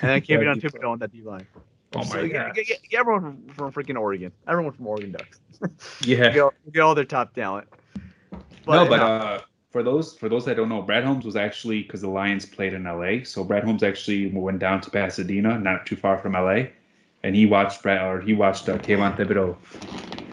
and 0.03 0.23
Cameron 0.27 0.59
That'd 0.59 0.63
be 0.73 0.79
Thibodeaux 0.79 0.91
on 0.93 0.99
that 0.99 1.13
D 1.13 1.23
line. 1.23 1.47
Oh 1.95 2.03
So 2.05 2.17
my 2.23 2.23
get, 2.29 2.33
god. 2.33 2.55
get, 2.55 2.67
get, 2.67 2.83
get 2.91 3.01
everyone 3.01 3.43
from, 3.55 3.71
from 3.73 3.85
freaking 3.85 3.99
Oregon. 3.99 4.33
Everyone 4.49 4.73
from 4.73 4.87
Oregon 4.87 5.13
Ducks. 5.13 5.41
Yeah. 6.05 6.33
get, 6.33 6.41
all, 6.41 6.55
get 6.73 6.81
all 6.81 6.95
their 6.95 7.05
top 7.05 7.35
talent. 7.35 7.69
no, 8.33 8.87
but 8.87 8.97
no, 8.97 9.07
uh, 9.07 9.41
for 9.71 9.83
those 9.83 10.15
for 10.15 10.29
those 10.29 10.45
that 10.45 10.57
don't 10.57 10.69
know, 10.69 10.83
Brad 10.83 11.05
Holmes 11.05 11.25
was 11.25 11.37
actually 11.37 11.83
because 11.83 12.03
the 12.03 12.11
Lions 12.11 12.45
played 12.45 12.75
in 12.75 12.85
LA. 12.85 13.25
So 13.25 13.43
Brad 13.43 13.65
Holmes 13.65 13.83
actually 13.83 14.27
went 14.29 14.59
down 14.59 14.81
to 14.83 14.91
Pasadena, 14.91 15.59
not 15.59 15.87
too 15.87 15.97
far 15.97 16.19
from 16.19 16.33
LA, 16.33 16.67
and 17.23 17.35
he 17.35 17.47
watched 17.47 17.83
Brad 17.83 18.03
or 18.03 18.21
he 18.21 18.35
watched 18.35 18.69
uh, 18.69 18.79
Kayvon 18.79 19.17
Thibodeaux 19.17 19.57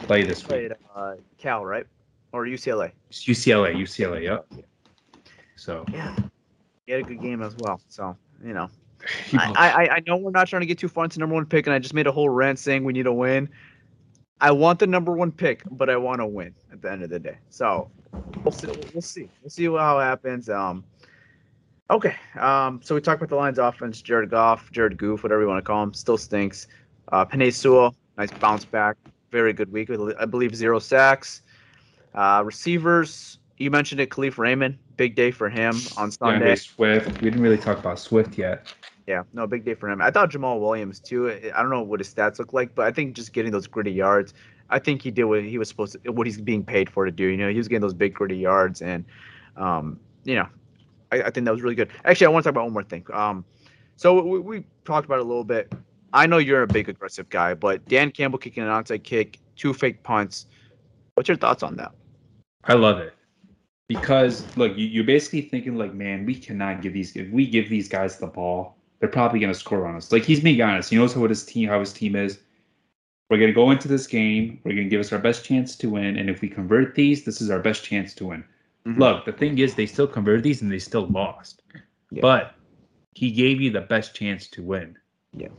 play 0.05 0.23
this 0.23 0.41
week. 0.43 0.47
played 0.47 0.73
uh, 0.95 1.15
Cal, 1.37 1.65
right? 1.65 1.85
Or 2.31 2.45
UCLA. 2.45 2.91
UCLA, 3.11 3.75
UCLA, 3.75 4.23
yep. 4.23 4.45
So 5.55 5.85
Yeah. 5.91 6.15
He 6.85 6.91
had 6.91 7.01
a 7.01 7.03
good 7.03 7.21
game 7.21 7.41
as 7.41 7.55
well. 7.57 7.79
So, 7.87 8.17
you 8.43 8.53
know. 8.53 8.69
I, 9.33 9.53
I 9.55 9.95
I 9.95 10.03
know 10.05 10.17
we're 10.17 10.31
not 10.31 10.47
trying 10.47 10.59
to 10.61 10.65
get 10.65 10.77
too 10.77 10.89
far 10.89 11.05
into 11.05 11.19
number 11.19 11.33
one 11.33 11.45
pick, 11.45 11.65
and 11.67 11.73
I 11.73 11.79
just 11.79 11.93
made 11.93 12.05
a 12.05 12.11
whole 12.11 12.29
rant 12.29 12.59
saying 12.59 12.83
we 12.83 12.91
need 12.91 13.07
a 13.07 13.13
win. 13.13 13.49
I 14.41 14.51
want 14.51 14.79
the 14.79 14.87
number 14.87 15.13
one 15.13 15.31
pick, 15.31 15.63
but 15.71 15.89
I 15.89 15.97
want 15.97 16.21
to 16.21 16.25
win 16.25 16.53
at 16.71 16.81
the 16.81 16.91
end 16.91 17.03
of 17.03 17.09
the 17.09 17.19
day. 17.19 17.37
So 17.49 17.89
we'll 18.43 18.51
see. 18.51 18.67
We'll 18.93 19.01
see. 19.01 19.29
We'll 19.41 19.49
see 19.49 19.65
how 19.65 19.99
it 19.99 20.03
happens. 20.03 20.49
Um, 20.49 20.83
okay. 21.89 22.15
Um, 22.39 22.79
so 22.83 22.95
we 22.95 23.01
talked 23.01 23.21
about 23.21 23.29
the 23.29 23.35
Lions' 23.35 23.59
offense. 23.59 24.01
Jared 24.01 24.29
Goff, 24.29 24.71
Jared 24.71 24.97
Goof, 24.97 25.23
whatever 25.23 25.41
you 25.41 25.47
want 25.47 25.63
to 25.63 25.67
call 25.67 25.83
him, 25.83 25.93
still 25.93 26.17
stinks. 26.17 26.67
Uh, 27.11 27.25
Penei 27.25 27.53
Sewell, 27.53 27.95
nice 28.17 28.31
bounce 28.31 28.65
back. 28.65 28.95
Very 29.31 29.53
good 29.53 29.71
week. 29.71 29.89
I 30.19 30.25
believe 30.25 30.55
zero 30.55 30.79
sacks. 30.79 31.41
Uh, 32.15 32.41
receivers, 32.45 33.39
you 33.57 33.69
mentioned 33.69 34.01
it. 34.01 34.09
Kalif 34.09 34.37
Raymond, 34.37 34.77
big 34.97 35.15
day 35.15 35.31
for 35.31 35.49
him 35.49 35.75
on 35.97 36.11
Sunday. 36.11 36.53
DeAndre 36.53 36.59
Swift. 36.59 37.21
We 37.21 37.29
didn't 37.29 37.41
really 37.41 37.57
talk 37.57 37.77
about 37.77 37.99
Swift 37.99 38.37
yet. 38.37 38.73
Yeah, 39.09 39.23
no, 39.33 39.47
big 39.47 39.65
day 39.65 39.73
for 39.73 39.89
him. 39.89 40.03
I 40.03 40.11
thought 40.11 40.29
Jamaal 40.29 40.59
Williams 40.59 40.99
too. 40.99 41.31
I 41.31 41.63
don't 41.63 41.71
know 41.71 41.81
what 41.81 41.99
his 41.99 42.13
stats 42.13 42.37
look 42.37 42.53
like, 42.53 42.75
but 42.75 42.85
I 42.85 42.91
think 42.91 43.15
just 43.15 43.33
getting 43.33 43.51
those 43.51 43.65
gritty 43.65 43.91
yards, 43.91 44.35
I 44.69 44.77
think 44.77 45.01
he 45.01 45.09
did 45.09 45.23
what 45.23 45.43
he 45.43 45.57
was 45.57 45.67
supposed 45.67 45.97
to, 46.03 46.11
what 46.11 46.27
he's 46.27 46.39
being 46.39 46.63
paid 46.63 46.91
for 46.91 47.05
to 47.05 47.11
do. 47.11 47.25
You 47.25 47.37
know, 47.37 47.49
he 47.49 47.57
was 47.57 47.67
getting 47.67 47.81
those 47.81 47.95
big 47.95 48.13
gritty 48.13 48.37
yards, 48.37 48.83
and 48.83 49.03
um, 49.57 49.99
you 50.25 50.35
know, 50.35 50.47
I, 51.11 51.23
I 51.23 51.29
think 51.31 51.45
that 51.45 51.51
was 51.51 51.63
really 51.63 51.73
good. 51.73 51.89
Actually, 52.05 52.27
I 52.27 52.29
want 52.29 52.43
to 52.43 52.49
talk 52.49 52.51
about 52.51 52.65
one 52.65 52.73
more 52.73 52.83
thing. 52.83 53.03
Um, 53.11 53.43
so 53.95 54.21
we, 54.21 54.37
we 54.37 54.63
talked 54.85 55.05
about 55.05 55.17
it 55.17 55.25
a 55.25 55.27
little 55.27 55.43
bit. 55.43 55.73
I 56.13 56.27
know 56.27 56.37
you're 56.37 56.61
a 56.61 56.67
big 56.67 56.87
aggressive 56.87 57.29
guy, 57.29 57.55
but 57.55 57.83
Dan 57.87 58.11
Campbell 58.11 58.37
kicking 58.37 58.61
an 58.61 58.69
onside 58.69 59.01
kick, 59.01 59.39
two 59.55 59.73
fake 59.73 60.03
punts. 60.03 60.45
What's 61.15 61.27
your 61.27 61.37
thoughts 61.37 61.63
on 61.63 61.77
that? 61.77 61.93
I 62.65 62.73
love 62.73 62.99
it 62.99 63.15
because 63.87 64.45
look, 64.55 64.77
you, 64.77 64.85
you're 64.85 65.03
basically 65.03 65.41
thinking 65.41 65.77
like, 65.77 65.95
man, 65.95 66.27
we 66.27 66.35
cannot 66.35 66.83
give 66.83 66.93
these. 66.93 67.15
If 67.15 67.31
we 67.31 67.47
give 67.47 67.69
these 67.69 67.89
guys 67.89 68.19
the 68.19 68.27
ball, 68.27 68.75
they're 68.99 69.09
probably 69.09 69.39
gonna 69.39 69.53
score 69.53 69.85
on 69.85 69.95
us. 69.95 70.11
Like 70.11 70.23
he's 70.23 70.41
being 70.41 70.61
honest. 70.61 70.89
He 70.89 70.95
knows 70.95 71.15
what 71.15 71.29
his 71.29 71.45
team, 71.45 71.69
how 71.69 71.79
his 71.79 71.93
team 71.93 72.15
is. 72.15 72.39
We're 73.29 73.37
gonna 73.37 73.53
go 73.53 73.71
into 73.71 73.87
this 73.87 74.07
game. 74.07 74.59
We're 74.63 74.71
gonna 74.71 74.89
give 74.89 74.99
us 74.99 75.13
our 75.13 75.19
best 75.19 75.45
chance 75.45 75.75
to 75.77 75.89
win, 75.89 76.17
and 76.17 76.29
if 76.29 76.41
we 76.41 76.49
convert 76.49 76.95
these, 76.95 77.23
this 77.23 77.41
is 77.41 77.49
our 77.49 77.59
best 77.59 77.83
chance 77.83 78.13
to 78.15 78.27
win. 78.27 78.43
Mhm. 78.85 78.97
Look, 78.97 79.25
the 79.25 79.31
thing 79.31 79.57
is, 79.59 79.75
they 79.75 79.85
still 79.85 80.07
converted 80.07 80.43
these 80.43 80.61
and 80.61 80.71
they 80.71 80.79
still 80.79 81.07
lost. 81.07 81.61
Yeah. 82.11 82.21
But 82.21 82.55
he 83.13 83.31
gave 83.31 83.61
you 83.61 83.69
the 83.69 83.81
best 83.81 84.15
chance 84.15 84.47
to 84.47 84.63
win. 84.63 84.97
Yeah. 85.33 85.49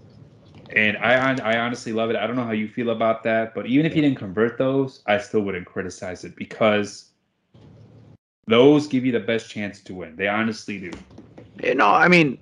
And 0.74 0.96
I 0.98 1.34
I 1.42 1.58
honestly 1.58 1.92
love 1.92 2.10
it. 2.10 2.16
I 2.16 2.26
don't 2.26 2.36
know 2.36 2.44
how 2.44 2.52
you 2.52 2.68
feel 2.68 2.90
about 2.90 3.22
that, 3.24 3.54
but 3.54 3.66
even 3.66 3.86
if 3.86 3.94
you 3.94 4.02
didn't 4.02 4.18
convert 4.18 4.58
those, 4.58 5.02
I 5.06 5.18
still 5.18 5.40
wouldn't 5.40 5.66
criticize 5.66 6.24
it 6.24 6.36
because 6.36 7.10
those 8.46 8.86
give 8.86 9.04
you 9.04 9.12
the 9.12 9.20
best 9.20 9.50
chance 9.50 9.80
to 9.82 9.94
win. 9.94 10.16
They 10.16 10.28
honestly 10.28 10.78
do. 10.78 10.90
You 11.62 11.74
know, 11.74 11.88
I 11.88 12.08
mean, 12.08 12.38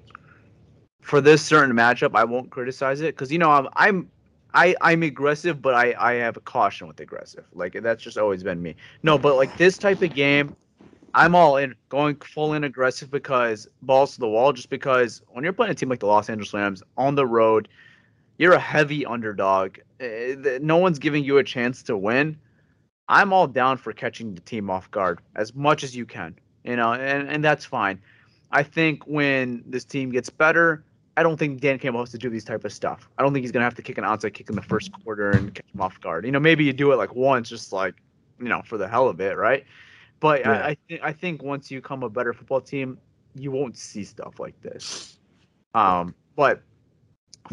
for 1.08 1.22
this 1.22 1.42
certain 1.42 1.74
matchup, 1.74 2.10
I 2.14 2.24
won't 2.24 2.50
criticize 2.50 3.00
it 3.00 3.14
because 3.16 3.32
you 3.32 3.38
know 3.38 3.50
I'm 3.50 3.66
I'm 3.76 4.10
I 4.52 4.76
I'm 4.82 5.02
aggressive, 5.02 5.62
but 5.62 5.74
I 5.74 5.94
I 5.98 6.12
have 6.14 6.36
a 6.36 6.40
caution 6.40 6.86
with 6.86 7.00
aggressive. 7.00 7.46
Like 7.54 7.72
that's 7.82 8.02
just 8.02 8.18
always 8.18 8.42
been 8.42 8.60
me. 8.60 8.76
No, 9.02 9.16
but 9.16 9.36
like 9.36 9.56
this 9.56 9.78
type 9.78 10.02
of 10.02 10.14
game, 10.14 10.54
I'm 11.14 11.34
all 11.34 11.56
in, 11.56 11.74
going 11.88 12.16
full 12.16 12.52
in 12.52 12.62
aggressive 12.64 13.10
because 13.10 13.66
balls 13.80 14.14
to 14.14 14.20
the 14.20 14.28
wall. 14.28 14.52
Just 14.52 14.68
because 14.68 15.22
when 15.28 15.44
you're 15.44 15.54
playing 15.54 15.72
a 15.72 15.74
team 15.74 15.88
like 15.88 16.00
the 16.00 16.06
Los 16.06 16.28
Angeles 16.28 16.52
Rams 16.52 16.82
on 16.98 17.14
the 17.14 17.26
road, 17.26 17.68
you're 18.36 18.52
a 18.52 18.58
heavy 18.58 19.06
underdog. 19.06 19.78
Eh, 20.00 20.58
No 20.60 20.76
one's 20.76 20.98
giving 20.98 21.24
you 21.24 21.38
a 21.38 21.44
chance 21.44 21.82
to 21.84 21.96
win. 21.96 22.36
I'm 23.08 23.32
all 23.32 23.46
down 23.46 23.78
for 23.78 23.94
catching 23.94 24.34
the 24.34 24.42
team 24.42 24.68
off 24.68 24.90
guard 24.90 25.20
as 25.36 25.54
much 25.54 25.84
as 25.84 25.96
you 25.96 26.04
can, 26.04 26.36
you 26.64 26.76
know, 26.76 26.92
and 26.92 27.30
and 27.30 27.42
that's 27.42 27.64
fine. 27.64 28.02
I 28.50 28.62
think 28.62 29.04
when 29.06 29.64
this 29.66 29.86
team 29.86 30.10
gets 30.10 30.28
better, 30.28 30.84
I 31.18 31.22
don't 31.24 31.36
think 31.36 31.60
Dan 31.60 31.80
Campbell 31.80 32.00
has 32.00 32.10
to 32.10 32.18
do 32.18 32.30
these 32.30 32.44
type 32.44 32.64
of 32.64 32.72
stuff. 32.72 33.08
I 33.18 33.24
don't 33.24 33.32
think 33.32 33.42
he's 33.42 33.50
gonna 33.50 33.64
have 33.64 33.74
to 33.74 33.82
kick 33.82 33.98
an 33.98 34.04
onside 34.04 34.34
kick 34.34 34.48
in 34.48 34.54
the 34.54 34.62
first 34.62 34.92
quarter 35.02 35.32
and 35.32 35.52
catch 35.52 35.66
him 35.74 35.80
off 35.80 36.00
guard. 36.00 36.24
You 36.24 36.30
know, 36.30 36.38
maybe 36.38 36.64
you 36.64 36.72
do 36.72 36.92
it 36.92 36.96
like 36.96 37.14
once, 37.16 37.48
just 37.48 37.72
like 37.72 37.94
you 38.38 38.48
know, 38.48 38.62
for 38.64 38.78
the 38.78 38.86
hell 38.86 39.08
of 39.08 39.20
it, 39.20 39.36
right? 39.36 39.64
But 40.20 40.40
Yeah. 40.40 40.52
I 40.52 40.68
I, 40.68 40.76
th- 40.88 41.00
I 41.02 41.12
think 41.12 41.42
once 41.42 41.72
you 41.72 41.80
become 41.80 42.04
a 42.04 42.08
better 42.08 42.32
football 42.32 42.60
team, 42.60 42.98
you 43.34 43.50
won't 43.50 43.76
see 43.76 44.04
stuff 44.04 44.38
like 44.38 44.60
this. 44.62 45.18
Um, 45.74 46.14
but 46.36 46.62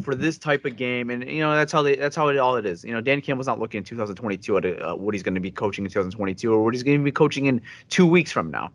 for 0.03 0.13
this 0.13 0.37
type 0.37 0.63
of 0.65 0.75
game, 0.75 1.09
and 1.09 1.27
you 1.27 1.39
know 1.39 1.55
that's 1.55 1.71
how 1.71 1.81
they 1.81 1.95
that's 1.95 2.15
how 2.15 2.27
it 2.27 2.37
all 2.37 2.57
it 2.57 2.67
is. 2.67 2.83
You 2.83 2.93
know, 2.93 3.01
Dan 3.01 3.19
Campbell's 3.19 3.47
not 3.47 3.59
looking 3.59 3.79
in 3.79 3.83
2022 3.83 4.57
at 4.57 4.65
uh, 4.65 4.95
what 4.95 5.15
he's 5.15 5.23
going 5.23 5.33
to 5.33 5.41
be 5.41 5.49
coaching 5.49 5.85
in 5.85 5.89
2022 5.89 6.53
or 6.53 6.63
what 6.63 6.75
he's 6.75 6.83
going 6.83 6.99
to 6.99 7.03
be 7.03 7.11
coaching 7.11 7.47
in 7.47 7.61
two 7.89 8.05
weeks 8.05 8.31
from 8.31 8.51
now. 8.51 8.71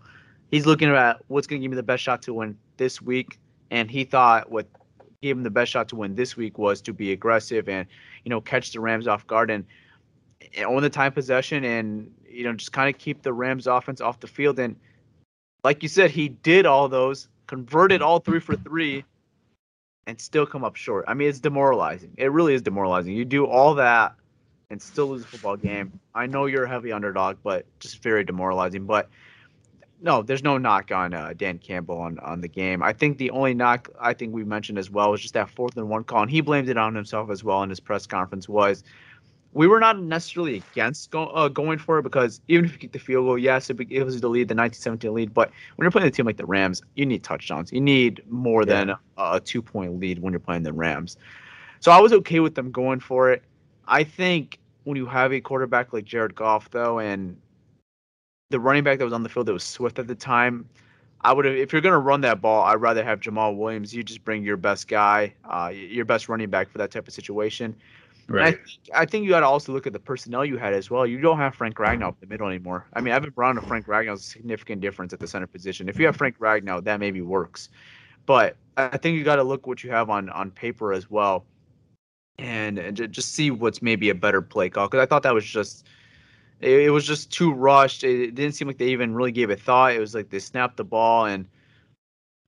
He's 0.50 0.66
looking 0.66 0.90
at 0.90 1.20
what's 1.28 1.46
going 1.46 1.60
to 1.60 1.62
give 1.62 1.70
me 1.70 1.76
the 1.76 1.82
best 1.84 2.02
shot 2.02 2.22
to 2.22 2.34
win 2.34 2.58
this 2.76 3.00
week, 3.00 3.38
and 3.70 3.88
he 3.88 4.02
thought 4.04 4.50
what 4.50 4.66
gave 5.22 5.36
him 5.36 5.42
the 5.42 5.50
best 5.50 5.70
shot 5.70 5.88
to 5.88 5.96
win 5.96 6.14
this 6.14 6.36
week 6.36 6.56
was 6.56 6.80
to 6.80 6.92
be 6.92 7.12
aggressive 7.12 7.68
and 7.68 7.86
you 8.24 8.30
know 8.30 8.40
catch 8.40 8.72
the 8.72 8.80
Rams 8.80 9.06
off 9.06 9.26
guard 9.26 9.50
and, 9.50 9.64
and 10.56 10.64
own 10.64 10.82
the 10.82 10.90
time 10.90 11.12
possession 11.12 11.64
and 11.64 12.10
you 12.26 12.44
know 12.44 12.52
just 12.54 12.72
kind 12.72 12.92
of 12.94 12.98
keep 12.98 13.22
the 13.22 13.32
Rams 13.32 13.66
offense 13.66 14.00
off 14.00 14.20
the 14.20 14.26
field. 14.26 14.58
And 14.58 14.76
like 15.62 15.82
you 15.82 15.88
said, 15.88 16.10
he 16.10 16.28
did 16.28 16.64
all 16.64 16.88
those, 16.88 17.28
converted 17.46 18.00
all 18.00 18.18
three 18.18 18.40
for 18.40 18.56
three, 18.56 19.04
and 20.06 20.18
still 20.18 20.46
come 20.46 20.64
up 20.64 20.76
short. 20.76 21.04
I 21.06 21.14
mean, 21.14 21.28
it's 21.28 21.38
demoralizing. 21.38 22.12
It 22.16 22.32
really 22.32 22.54
is 22.54 22.62
demoralizing. 22.62 23.14
You 23.14 23.26
do 23.26 23.46
all 23.46 23.74
that 23.74 24.14
and 24.70 24.80
still 24.80 25.08
lose 25.08 25.22
a 25.22 25.26
football 25.26 25.56
game. 25.56 26.00
I 26.14 26.26
know 26.26 26.46
you're 26.46 26.64
a 26.64 26.68
heavy 26.68 26.92
underdog, 26.92 27.36
but 27.42 27.66
just 27.78 28.02
very 28.02 28.24
demoralizing. 28.24 28.86
But 28.86 29.10
no, 30.02 30.22
there's 30.22 30.42
no 30.42 30.58
knock 30.58 30.90
on 30.90 31.12
uh, 31.12 31.34
Dan 31.36 31.58
Campbell 31.58 31.98
on, 31.98 32.18
on 32.20 32.40
the 32.40 32.48
game. 32.48 32.82
I 32.82 32.92
think 32.92 33.18
the 33.18 33.30
only 33.30 33.54
knock 33.54 33.88
I 34.00 34.14
think 34.14 34.34
we 34.34 34.44
mentioned 34.44 34.78
as 34.78 34.90
well 34.90 35.10
was 35.10 35.20
just 35.20 35.34
that 35.34 35.50
fourth 35.50 35.76
and 35.76 35.88
one 35.88 36.04
call, 36.04 36.22
and 36.22 36.30
he 36.30 36.40
blamed 36.40 36.68
it 36.68 36.78
on 36.78 36.94
himself 36.94 37.30
as 37.30 37.44
well 37.44 37.62
in 37.62 37.70
his 37.70 37.80
press 37.80 38.06
conference. 38.06 38.48
Was 38.48 38.82
we 39.52 39.66
were 39.66 39.80
not 39.80 40.00
necessarily 40.00 40.62
against 40.72 41.10
go, 41.10 41.26
uh, 41.26 41.48
going 41.48 41.78
for 41.78 41.98
it 41.98 42.02
because 42.02 42.40
even 42.48 42.64
if 42.64 42.72
you 42.72 42.78
get 42.78 42.92
the 42.92 42.98
field 42.98 43.26
goal, 43.26 43.38
yes, 43.38 43.68
it, 43.68 43.78
it 43.90 44.04
was 44.04 44.20
the 44.20 44.28
lead, 44.28 44.48
the 44.48 44.54
1917 44.54 45.12
lead. 45.12 45.34
But 45.34 45.50
when 45.76 45.84
you're 45.84 45.90
playing 45.90 46.08
a 46.08 46.10
team 46.10 46.26
like 46.26 46.36
the 46.36 46.46
Rams, 46.46 46.82
you 46.94 47.04
need 47.04 47.24
touchdowns. 47.24 47.72
You 47.72 47.80
need 47.80 48.22
more 48.28 48.64
than 48.64 48.90
a, 48.90 48.98
a 49.18 49.40
two 49.40 49.60
point 49.60 49.98
lead 49.98 50.20
when 50.20 50.32
you're 50.32 50.40
playing 50.40 50.62
the 50.62 50.72
Rams. 50.72 51.16
So 51.80 51.90
I 51.90 52.00
was 52.00 52.12
okay 52.12 52.40
with 52.40 52.54
them 52.54 52.70
going 52.70 53.00
for 53.00 53.32
it. 53.32 53.42
I 53.88 54.04
think 54.04 54.58
when 54.84 54.96
you 54.96 55.06
have 55.06 55.32
a 55.32 55.40
quarterback 55.40 55.92
like 55.92 56.04
Jared 56.04 56.34
Goff, 56.34 56.70
though, 56.70 57.00
and 57.00 57.36
the 58.50 58.60
running 58.60 58.84
back 58.84 58.98
that 58.98 59.04
was 59.04 59.14
on 59.14 59.22
the 59.22 59.28
field 59.28 59.46
that 59.46 59.52
was 59.52 59.64
Swift 59.64 59.98
at 59.98 60.06
the 60.06 60.14
time, 60.14 60.68
I 61.22 61.32
would 61.32 61.44
have. 61.44 61.54
If 61.54 61.72
you're 61.72 61.82
gonna 61.82 61.98
run 61.98 62.20
that 62.22 62.40
ball, 62.40 62.64
I'd 62.64 62.74
rather 62.80 63.04
have 63.04 63.20
Jamaal 63.20 63.56
Williams. 63.56 63.94
You 63.94 64.02
just 64.02 64.24
bring 64.24 64.42
your 64.44 64.56
best 64.56 64.88
guy, 64.88 65.34
uh, 65.44 65.72
your 65.74 66.04
best 66.04 66.28
running 66.28 66.50
back 66.50 66.70
for 66.70 66.78
that 66.78 66.90
type 66.90 67.08
of 67.08 67.14
situation. 67.14 67.76
And 68.36 68.44
I, 68.44 68.52
Right. 68.52 68.52
think, 68.52 68.80
I 68.94 69.06
think 69.06 69.24
you 69.24 69.30
got 69.30 69.40
to 69.40 69.46
also 69.46 69.72
look 69.72 69.86
at 69.86 69.92
the 69.92 70.00
personnel 70.00 70.44
you 70.44 70.56
had 70.56 70.72
as 70.72 70.90
well. 70.90 71.06
You 71.06 71.20
don't 71.20 71.38
have 71.38 71.54
Frank 71.54 71.76
Ragnow 71.76 72.08
up 72.08 72.20
the 72.20 72.26
middle 72.26 72.48
anymore. 72.48 72.86
I 72.94 73.00
mean, 73.00 73.12
Evan 73.12 73.30
Brown 73.30 73.58
and 73.58 73.66
Frank 73.66 73.86
Ragnow 73.86 74.14
is 74.14 74.20
a 74.20 74.24
significant 74.24 74.80
difference 74.80 75.12
at 75.12 75.20
the 75.20 75.26
center 75.26 75.46
position. 75.48 75.88
If 75.88 75.98
you 75.98 76.06
have 76.06 76.16
Frank 76.16 76.38
Ragnow, 76.38 76.82
that 76.84 77.00
maybe 77.00 77.22
works. 77.22 77.70
But 78.26 78.56
I 78.76 78.96
think 78.98 79.16
you 79.18 79.24
got 79.24 79.36
to 79.36 79.42
look 79.44 79.66
what 79.66 79.84
you 79.84 79.90
have 79.90 80.10
on 80.10 80.30
on 80.30 80.50
paper 80.52 80.92
as 80.92 81.10
well, 81.10 81.46
and, 82.38 82.78
and 82.78 83.12
just 83.12 83.34
see 83.34 83.50
what's 83.50 83.82
maybe 83.82 84.10
a 84.10 84.14
better 84.14 84.42
play 84.42 84.70
call. 84.70 84.88
Because 84.88 85.02
I 85.02 85.06
thought 85.06 85.22
that 85.24 85.34
was 85.34 85.44
just 85.44 85.86
it, 86.60 86.80
it 86.80 86.90
was 86.90 87.06
just 87.06 87.32
too 87.32 87.52
rushed. 87.52 88.04
It, 88.04 88.20
it 88.20 88.34
didn't 88.34 88.54
seem 88.54 88.68
like 88.68 88.78
they 88.78 88.88
even 88.88 89.14
really 89.14 89.32
gave 89.32 89.50
it 89.50 89.60
thought. 89.60 89.92
It 89.92 90.00
was 90.00 90.14
like 90.14 90.30
they 90.30 90.38
snapped 90.38 90.76
the 90.76 90.84
ball 90.84 91.26
and 91.26 91.46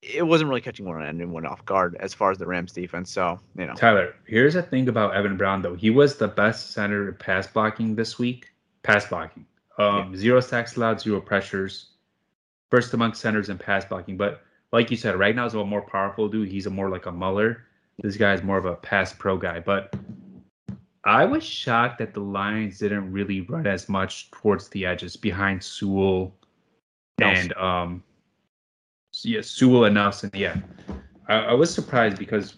it 0.02 0.26
wasn't 0.26 0.48
really 0.48 0.60
catching 0.60 0.84
one 0.84 1.02
anyone 1.04 1.46
off 1.46 1.64
guard 1.64 1.96
as 2.00 2.12
far 2.12 2.30
as 2.30 2.38
the 2.38 2.46
Rams 2.46 2.72
defense. 2.72 3.10
So 3.10 3.38
you 3.56 3.66
know, 3.66 3.74
Tyler, 3.74 4.14
here's 4.26 4.54
the 4.54 4.62
thing 4.62 4.88
about 4.88 5.14
Evan 5.14 5.36
Brown 5.36 5.62
though. 5.62 5.74
He 5.74 5.90
was 5.90 6.16
the 6.16 6.28
best 6.28 6.72
center 6.72 7.08
in 7.08 7.14
pass 7.14 7.46
blocking 7.46 7.94
this 7.94 8.18
week. 8.18 8.48
Pass 8.82 9.06
blocking. 9.06 9.46
Um, 9.78 10.16
zero 10.16 10.40
sacks 10.40 10.76
allowed, 10.76 11.00
zero 11.00 11.20
pressures. 11.20 11.86
First 12.70 12.92
among 12.94 13.14
centers 13.14 13.48
in 13.48 13.58
pass 13.58 13.84
blocking. 13.84 14.16
But 14.16 14.42
like 14.72 14.90
you 14.90 14.96
said, 14.96 15.18
right 15.18 15.36
now 15.36 15.46
is 15.46 15.54
a 15.54 15.64
more 15.64 15.82
powerful 15.82 16.28
dude. 16.28 16.48
He's 16.48 16.66
a 16.66 16.70
more 16.70 16.90
like 16.90 17.06
a 17.06 17.12
Muller. 17.12 17.64
This 17.98 18.16
guy 18.16 18.34
is 18.34 18.42
more 18.42 18.58
of 18.58 18.64
a 18.64 18.74
pass 18.74 19.12
pro 19.12 19.36
guy. 19.36 19.60
But 19.60 19.94
I 21.04 21.24
was 21.24 21.42
shocked 21.42 21.98
that 21.98 22.14
the 22.14 22.20
Lions 22.20 22.78
didn't 22.78 23.10
really 23.12 23.40
run 23.42 23.66
as 23.66 23.88
much 23.88 24.30
towards 24.30 24.68
the 24.68 24.86
edges 24.86 25.16
behind 25.16 25.62
Sewell 25.62 26.34
and 27.20 27.52
um 27.54 28.02
yeah, 29.22 29.40
Sewell 29.42 29.84
and 29.84 29.94
Nelson. 29.94 30.30
Yeah. 30.32 30.56
I, 31.28 31.34
I 31.34 31.52
was 31.52 31.72
surprised 31.74 32.18
because 32.18 32.54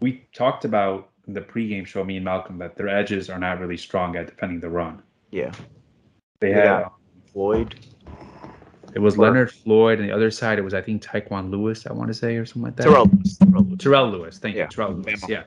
we 0.00 0.26
talked 0.32 0.64
about 0.64 1.10
in 1.26 1.34
the 1.34 1.40
pregame 1.40 1.84
show, 1.86 2.04
me 2.04 2.16
and 2.16 2.24
Malcolm, 2.24 2.56
that 2.58 2.76
their 2.76 2.88
edges 2.88 3.28
are 3.28 3.38
not 3.38 3.58
really 3.58 3.76
strong 3.76 4.16
at 4.16 4.26
defending 4.28 4.60
the 4.60 4.68
run. 4.70 5.02
yeah, 5.30 5.50
They 6.40 6.52
had 6.52 6.64
Yeah. 6.64 6.88
Floyd. 7.32 7.74
it 8.94 8.98
was 9.00 9.18
Leonard 9.18 9.50
Floyd, 9.50 9.98
and 10.00 10.08
the 10.08 10.14
other 10.14 10.30
side 10.30 10.58
it 10.58 10.62
was 10.62 10.72
I 10.72 10.80
think 10.80 11.02
Taekwon 11.02 11.50
Lewis, 11.50 11.86
I 11.86 11.92
want 11.92 12.08
to 12.08 12.14
say, 12.14 12.36
or 12.36 12.46
something 12.46 12.62
like 12.62 12.76
that. 12.76 12.84
Terrell 12.84 13.06
Lewis. 13.06 13.36
Terrell 13.38 13.62
Lewis. 13.64 13.78
Terrell 13.82 14.10
Lewis, 14.10 14.38
thank 14.38 14.56
Yeah, 14.56 14.64
you, 14.64 14.68
Terrell 14.70 14.92
Lewis. 14.92 15.28
Yeah, 15.28 15.42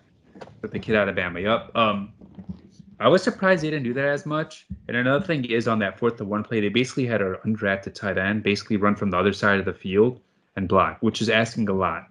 but 0.61 0.71
the 0.71 0.79
kid 0.79 0.95
out 0.95 1.07
of 1.09 1.15
Bama. 1.15 1.41
Yep. 1.41 1.75
Um, 1.75 2.13
I 2.99 3.07
was 3.07 3.23
surprised 3.23 3.63
they 3.63 3.69
didn't 3.71 3.83
do 3.85 3.93
that 3.95 4.09
as 4.09 4.25
much. 4.25 4.67
And 4.87 4.95
another 4.95 5.25
thing 5.25 5.45
is 5.45 5.67
on 5.67 5.79
that 5.79 5.97
fourth 5.97 6.17
to 6.17 6.25
one 6.25 6.43
play, 6.43 6.59
they 6.61 6.69
basically 6.69 7.05
had 7.07 7.21
an 7.21 7.35
undrafted 7.45 7.95
tight 7.95 8.17
end 8.17 8.43
basically 8.43 8.77
run 8.77 8.95
from 8.95 9.09
the 9.09 9.17
other 9.17 9.33
side 9.33 9.59
of 9.59 9.65
the 9.65 9.73
field 9.73 10.19
and 10.55 10.67
block, 10.67 10.97
which 11.01 11.21
is 11.21 11.29
asking 11.29 11.67
a 11.69 11.73
lot. 11.73 12.07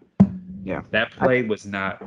Yeah. 0.64 0.82
That 0.90 1.12
play 1.12 1.42
was 1.42 1.64
not 1.66 2.02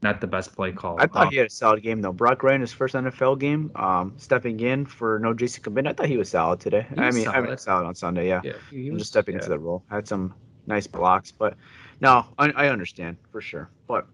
not 0.00 0.20
the 0.20 0.28
best 0.28 0.54
play 0.54 0.70
call. 0.70 0.96
I 1.00 1.08
thought 1.08 1.26
Um, 1.26 1.30
he 1.32 1.38
had 1.38 1.48
a 1.48 1.50
solid 1.50 1.82
game 1.82 2.00
though. 2.02 2.12
Brock 2.12 2.44
Wright 2.44 2.54
in 2.54 2.60
his 2.60 2.72
first 2.72 2.94
NFL 2.94 3.40
game, 3.40 3.72
um, 3.74 4.12
stepping 4.16 4.60
in 4.60 4.86
for 4.86 5.18
no 5.18 5.34
JC 5.34 5.60
Combin. 5.60 5.88
I 5.88 5.92
thought 5.92 6.06
he 6.06 6.16
was 6.16 6.28
solid 6.28 6.60
today. 6.60 6.86
He 6.94 7.00
I 7.00 7.06
was 7.06 7.16
mean, 7.16 7.26
I 7.28 7.36
mean, 7.40 7.46
solid. 7.46 7.60
solid 7.60 7.86
on 7.86 7.94
Sunday. 7.96 8.28
Yeah, 8.28 8.40
yeah, 8.44 8.52
he 8.70 8.86
I'm 8.86 8.92
was- 8.94 9.00
just 9.02 9.10
stepping 9.10 9.34
yeah. 9.34 9.38
into 9.38 9.48
the 9.48 9.58
role. 9.58 9.82
Had 9.90 10.06
some 10.06 10.34
nice 10.68 10.86
blocks, 10.86 11.32
but 11.32 11.54
no, 12.00 12.26
I, 12.38 12.50
I 12.50 12.68
understand 12.68 13.16
for 13.32 13.40
sure. 13.40 13.70
But 13.88 14.06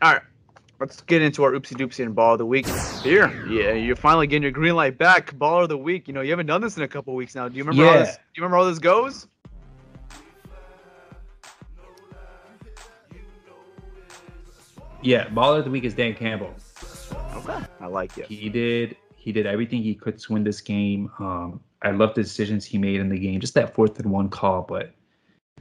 all 0.00 0.12
right, 0.12 0.22
let's 0.82 1.00
get 1.02 1.22
into 1.22 1.44
our 1.44 1.52
oopsie 1.52 1.76
doopsie 1.76 2.04
and 2.04 2.12
ball 2.12 2.32
of 2.32 2.38
the 2.38 2.46
week 2.46 2.66
here. 3.04 3.46
Yeah, 3.48 3.72
you're 3.72 3.94
finally 3.94 4.26
getting 4.26 4.42
your 4.42 4.50
green 4.50 4.74
light 4.74 4.98
back. 4.98 5.38
Ball 5.38 5.62
of 5.62 5.68
the 5.68 5.78
week. 5.78 6.08
You 6.08 6.14
know, 6.14 6.22
you 6.22 6.30
haven't 6.30 6.46
done 6.46 6.60
this 6.60 6.76
in 6.76 6.82
a 6.82 6.88
couple 6.88 7.14
weeks 7.14 7.36
now. 7.36 7.48
Do 7.48 7.56
you 7.56 7.62
remember 7.62 7.86
how 7.86 8.04
this? 8.04 8.16
Do 8.16 8.22
you 8.34 8.42
remember 8.42 8.56
how 8.56 8.68
this 8.68 8.80
goes? 8.80 9.28
Yeah, 15.02 15.28
baller 15.28 15.60
of 15.60 15.66
the 15.66 15.70
week 15.70 15.84
is 15.84 15.94
Dan 15.94 16.14
Campbell. 16.14 16.52
Okay, 17.36 17.64
I 17.80 17.86
like 17.86 18.18
it. 18.18 18.26
He 18.26 18.48
did 18.48 18.96
he 19.14 19.30
did 19.30 19.46
everything 19.46 19.84
he 19.84 19.94
could 19.94 20.18
to 20.18 20.32
win 20.32 20.42
this 20.42 20.60
game. 20.60 21.12
Um, 21.20 21.60
I 21.82 21.92
love 21.92 22.14
the 22.14 22.24
decisions 22.24 22.64
he 22.64 22.76
made 22.76 22.98
in 22.98 23.08
the 23.08 23.18
game. 23.20 23.38
Just 23.38 23.54
that 23.54 23.72
fourth 23.72 24.00
and 24.00 24.10
one 24.10 24.28
call, 24.28 24.62
but 24.62 24.92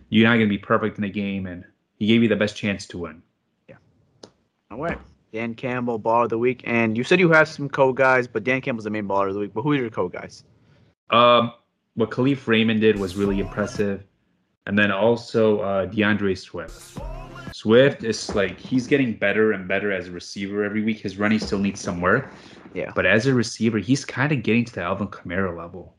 you're 0.09 0.27
not 0.27 0.37
gonna 0.37 0.47
be 0.47 0.57
perfect 0.57 0.97
in 0.97 1.03
the 1.03 1.09
game, 1.09 1.45
and 1.45 1.63
he 1.99 2.07
gave 2.07 2.23
you 2.23 2.27
the 2.27 2.35
best 2.35 2.55
chance 2.55 2.87
to 2.87 2.97
win. 2.97 3.21
Yeah. 3.69 3.75
All 4.71 4.79
right. 4.79 4.97
Dan 5.33 5.53
Campbell, 5.55 5.99
baller 5.99 6.23
of 6.23 6.29
the 6.29 6.37
week. 6.37 6.61
And 6.65 6.97
you 6.97 7.03
said 7.03 7.19
you 7.19 7.29
have 7.31 7.47
some 7.47 7.69
co 7.69 7.93
guys, 7.93 8.27
but 8.27 8.43
Dan 8.43 8.61
Campbell's 8.61 8.83
the 8.83 8.89
main 8.89 9.07
baller 9.07 9.27
of 9.29 9.33
the 9.33 9.39
week. 9.39 9.53
But 9.53 9.61
who 9.61 9.71
are 9.71 9.75
your 9.75 9.89
co 9.89 10.09
guys? 10.09 10.43
Um, 11.09 11.53
what 11.95 12.09
Kalif 12.09 12.47
Raymond 12.47 12.81
did 12.81 12.97
was 12.99 13.15
really 13.15 13.39
impressive, 13.39 14.03
and 14.65 14.77
then 14.77 14.91
also 14.91 15.59
uh, 15.59 15.85
DeAndre 15.87 16.37
Swift. 16.37 16.97
Swift 17.53 18.03
is 18.03 18.33
like 18.33 18.59
he's 18.59 18.87
getting 18.87 19.13
better 19.13 19.51
and 19.51 19.67
better 19.67 19.91
as 19.91 20.07
a 20.07 20.11
receiver 20.11 20.63
every 20.63 20.83
week. 20.83 20.99
His 20.99 21.17
running 21.17 21.39
still 21.39 21.59
needs 21.59 21.81
some 21.81 21.99
work, 21.99 22.31
Yeah. 22.73 22.91
but 22.95 23.05
as 23.05 23.27
a 23.27 23.33
receiver, 23.33 23.77
he's 23.77 24.05
kind 24.05 24.31
of 24.31 24.41
getting 24.43 24.63
to 24.65 24.73
the 24.73 24.81
Alvin 24.81 25.07
Kamara 25.07 25.55
level. 25.57 25.95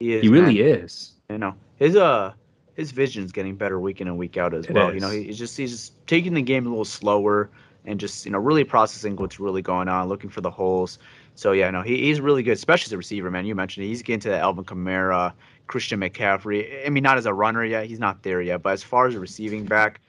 He 0.00 0.14
is. 0.14 0.22
He 0.22 0.28
really 0.28 0.62
man. 0.62 0.80
is. 0.84 1.12
You 1.30 1.38
know, 1.38 1.54
his 1.76 1.96
uh 1.96 2.34
his 2.74 2.90
vision's 2.90 3.32
getting 3.32 3.56
better 3.56 3.80
week 3.80 4.00
in 4.02 4.08
and 4.08 4.18
week 4.18 4.36
out 4.36 4.52
as 4.54 4.66
It 4.66 4.72
well. 4.72 4.92
You 4.92 5.00
know, 5.00 5.10
he's 5.10 5.38
just 5.38 5.56
he's 5.56 5.70
just 5.70 6.06
taking 6.06 6.34
the 6.34 6.42
game 6.42 6.66
a 6.66 6.68
little 6.68 6.84
slower, 6.84 7.50
and 7.84 7.98
just 7.98 8.24
you 8.24 8.30
know 8.30 8.38
really 8.38 8.64
processing 8.64 9.16
what's 9.16 9.40
really 9.40 9.62
going 9.62 9.88
on, 9.88 10.08
looking 10.08 10.30
for 10.30 10.40
the 10.40 10.50
holes. 10.50 10.98
So 11.34 11.52
yeah, 11.52 11.70
no, 11.70 11.82
he, 11.82 11.98
he's 11.98 12.20
really 12.20 12.42
good, 12.42 12.52
especially 12.52 12.88
as 12.88 12.92
a 12.92 12.96
receiver, 12.98 13.30
man. 13.30 13.46
You 13.46 13.54
mentioned 13.54 13.84
it. 13.86 13.88
he's 13.88 14.02
getting 14.02 14.20
to 14.20 14.30
the 14.30 14.38
Alvin 14.38 14.64
Kamara, 14.64 15.32
Christian 15.66 16.00
McCaffrey. 16.00 16.86
I 16.86 16.90
mean, 16.90 17.02
not 17.02 17.16
as 17.16 17.26
a 17.26 17.34
runner 17.34 17.64
yet, 17.64 17.86
he's 17.86 17.98
not 17.98 18.22
there 18.22 18.42
yet, 18.42 18.62
but 18.62 18.72
as 18.72 18.82
far 18.82 19.06
as 19.06 19.14
a 19.14 19.20
receiving 19.20 19.64
back, 19.64 20.00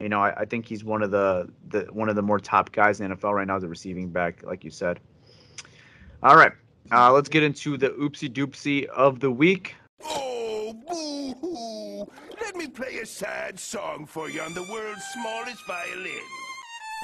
you 0.00 0.08
know, 0.08 0.20
I, 0.20 0.40
I 0.40 0.44
think 0.44 0.66
he's 0.66 0.84
one 0.84 1.02
of 1.02 1.10
the, 1.10 1.48
the 1.68 1.82
one 1.92 2.08
of 2.08 2.16
the 2.16 2.22
more 2.22 2.40
top 2.40 2.72
guys 2.72 3.00
in 3.00 3.10
the 3.10 3.16
NFL 3.16 3.34
right 3.34 3.46
now 3.46 3.56
as 3.56 3.62
a 3.62 3.68
receiving 3.68 4.08
back, 4.08 4.42
like 4.42 4.64
you 4.64 4.70
said. 4.70 5.00
All 6.22 6.36
right, 6.36 6.52
uh, 6.90 7.12
let's 7.12 7.28
get 7.28 7.42
into 7.42 7.76
the 7.76 7.90
oopsie 7.90 8.32
doopsie 8.32 8.86
of 8.86 9.20
the 9.20 9.30
week. 9.30 9.74
Oh, 10.04 10.72
boo 10.88 11.34
hoo! 11.40 12.12
Let 12.40 12.56
me 12.56 12.68
play 12.68 12.98
a 12.98 13.06
sad 13.06 13.60
song 13.60 14.06
for 14.06 14.30
you 14.30 14.40
on 14.40 14.54
the 14.54 14.62
world's 14.62 15.04
smallest 15.14 15.66
violin. 15.66 16.41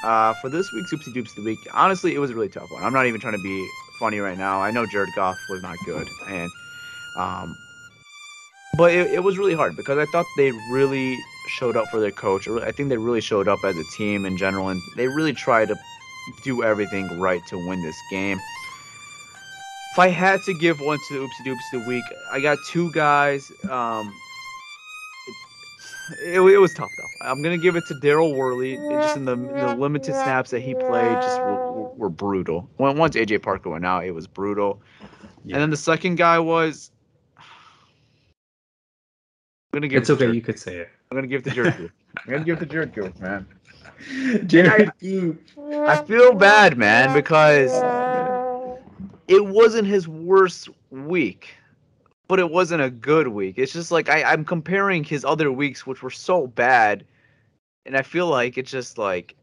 Uh, 0.02 0.32
for 0.34 0.48
this 0.48 0.72
week's 0.72 0.92
Oopsie 0.92 1.12
Doops 1.12 1.30
of 1.30 1.36
the 1.36 1.42
Week, 1.42 1.58
honestly, 1.72 2.14
it 2.14 2.18
was 2.18 2.30
a 2.30 2.34
really 2.34 2.48
tough 2.48 2.70
one. 2.70 2.84
I'm 2.84 2.92
not 2.92 3.06
even 3.06 3.20
trying 3.20 3.36
to 3.36 3.42
be 3.42 3.68
funny 3.98 4.18
right 4.18 4.38
now. 4.38 4.60
I 4.60 4.70
know 4.70 4.86
Jared 4.86 5.10
Goff 5.16 5.36
was 5.50 5.62
not 5.62 5.76
good, 5.84 6.06
and 6.28 6.50
um, 7.16 7.56
but 8.76 8.92
it, 8.92 9.12
it 9.12 9.22
was 9.24 9.38
really 9.38 9.54
hard 9.54 9.76
because 9.76 9.98
I 9.98 10.06
thought 10.12 10.24
they 10.36 10.52
really 10.70 11.18
showed 11.48 11.76
up 11.76 11.88
for 11.88 11.98
their 11.98 12.12
coach. 12.12 12.46
I 12.46 12.70
think 12.70 12.90
they 12.90 12.96
really 12.96 13.20
showed 13.20 13.48
up 13.48 13.58
as 13.64 13.76
a 13.76 13.84
team 13.96 14.24
in 14.24 14.36
general, 14.36 14.68
and 14.68 14.80
they 14.96 15.08
really 15.08 15.32
tried 15.32 15.68
to 15.68 15.76
do 16.44 16.62
everything 16.62 17.18
right 17.18 17.40
to 17.48 17.58
win 17.68 17.82
this 17.82 17.96
game. 18.10 18.38
If 19.92 19.98
I 19.98 20.08
had 20.08 20.42
to 20.42 20.54
give 20.54 20.78
one 20.80 20.98
to 21.08 21.14
the 21.14 21.20
Oopsie 21.20 21.46
Doops 21.46 21.72
of 21.72 21.82
the 21.82 21.88
Week, 21.88 22.04
I 22.30 22.40
got 22.40 22.58
two 22.68 22.92
guys. 22.92 23.50
Um, 23.68 24.14
it, 26.22 26.40
it, 26.40 26.58
was 26.58 26.74
tough 26.74 26.90
though. 26.96 27.26
I'm 27.26 27.42
gonna 27.42 27.58
give 27.58 27.76
it 27.76 27.84
to 27.88 27.94
Daryl 27.94 28.34
Worley. 28.34 28.76
Just 28.76 29.16
in 29.16 29.24
the, 29.24 29.36
the 29.36 29.76
limited 29.76 30.14
snaps 30.14 30.50
that 30.50 30.60
he 30.60 30.74
played, 30.74 31.14
just 31.22 31.40
were, 31.40 31.88
were 31.90 32.10
brutal. 32.10 32.68
When 32.76 32.96
once 32.96 33.16
AJ 33.16 33.42
Parker 33.42 33.70
went 33.70 33.86
out, 33.86 34.04
it 34.04 34.12
was 34.12 34.26
brutal. 34.26 34.80
Yeah. 35.44 35.56
And 35.56 35.62
then 35.62 35.70
the 35.70 35.76
second 35.76 36.16
guy 36.16 36.38
was. 36.38 36.90
I'm 37.38 37.44
gonna 39.72 39.88
give. 39.88 40.02
It's 40.02 40.10
okay. 40.10 40.30
You 40.30 40.40
could 40.40 40.58
say 40.58 40.76
it. 40.76 40.88
I'm 41.10 41.16
gonna 41.16 41.26
give 41.26 41.46
it 41.46 41.50
to 41.50 41.54
Jared 41.54 41.90
I'm 42.16 42.32
gonna 42.32 42.44
give 42.44 42.56
it 42.56 42.60
to 42.60 42.66
Jared 42.66 42.94
Goff, 42.94 43.18
man. 43.20 43.46
Jared 44.46 44.92
I 45.02 46.04
feel 46.04 46.34
bad, 46.34 46.78
man, 46.78 47.12
because 47.14 47.72
it 49.26 49.44
wasn't 49.44 49.86
his 49.86 50.08
worst 50.08 50.68
week 50.90 51.50
but 52.28 52.38
it 52.38 52.50
wasn't 52.50 52.82
a 52.82 52.90
good 52.90 53.28
week. 53.28 53.58
It's 53.58 53.72
just 53.72 53.90
like 53.90 54.08
I, 54.08 54.22
I'm 54.22 54.44
comparing 54.44 55.02
his 55.02 55.24
other 55.24 55.50
weeks, 55.50 55.86
which 55.86 56.02
were 56.02 56.10
so 56.10 56.46
bad, 56.46 57.04
and 57.86 57.96
I 57.96 58.02
feel 58.02 58.26
like 58.28 58.58
it's 58.58 58.70
just 58.70 58.98
like, 58.98 59.34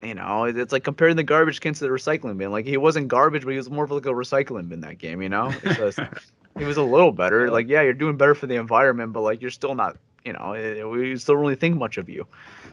you 0.00 0.14
know, 0.14 0.44
it's 0.44 0.72
like 0.72 0.84
comparing 0.84 1.16
the 1.16 1.24
garbage 1.24 1.60
cans 1.60 1.80
to 1.80 1.84
the 1.84 1.90
recycling 1.90 2.38
bin. 2.38 2.52
Like 2.52 2.66
he 2.66 2.76
wasn't 2.76 3.08
garbage, 3.08 3.44
but 3.44 3.50
he 3.50 3.56
was 3.56 3.68
more 3.68 3.84
of 3.84 3.90
like 3.90 4.06
a 4.06 4.10
recycling 4.10 4.68
bin 4.68 4.80
that 4.80 4.98
game. 4.98 5.20
You 5.20 5.28
know, 5.28 5.50
just 5.74 5.98
he 6.58 6.64
was 6.64 6.76
a 6.76 6.82
little 6.82 7.12
better. 7.12 7.50
Like 7.50 7.68
yeah, 7.68 7.82
you're 7.82 7.92
doing 7.94 8.16
better 8.16 8.36
for 8.36 8.46
the 8.46 8.54
environment, 8.54 9.12
but 9.12 9.22
like 9.22 9.42
you're 9.42 9.50
still 9.50 9.74
not. 9.74 9.98
You 10.24 10.34
know, 10.34 10.52
eh, 10.52 10.82
we 10.84 11.16
still 11.16 11.36
really 11.36 11.54
think 11.54 11.76
much 11.76 11.96
of 11.96 12.08
you. 12.08 12.26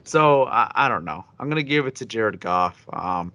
So 0.04 0.46
I, 0.46 0.70
I 0.76 0.90
don't 0.90 1.06
know. 1.06 1.26
I'm 1.40 1.50
gonna 1.50 1.64
give 1.64 1.88
it 1.88 1.96
to 1.96 2.06
Jared 2.06 2.40
Goff. 2.40 2.86
Um, 2.94 3.32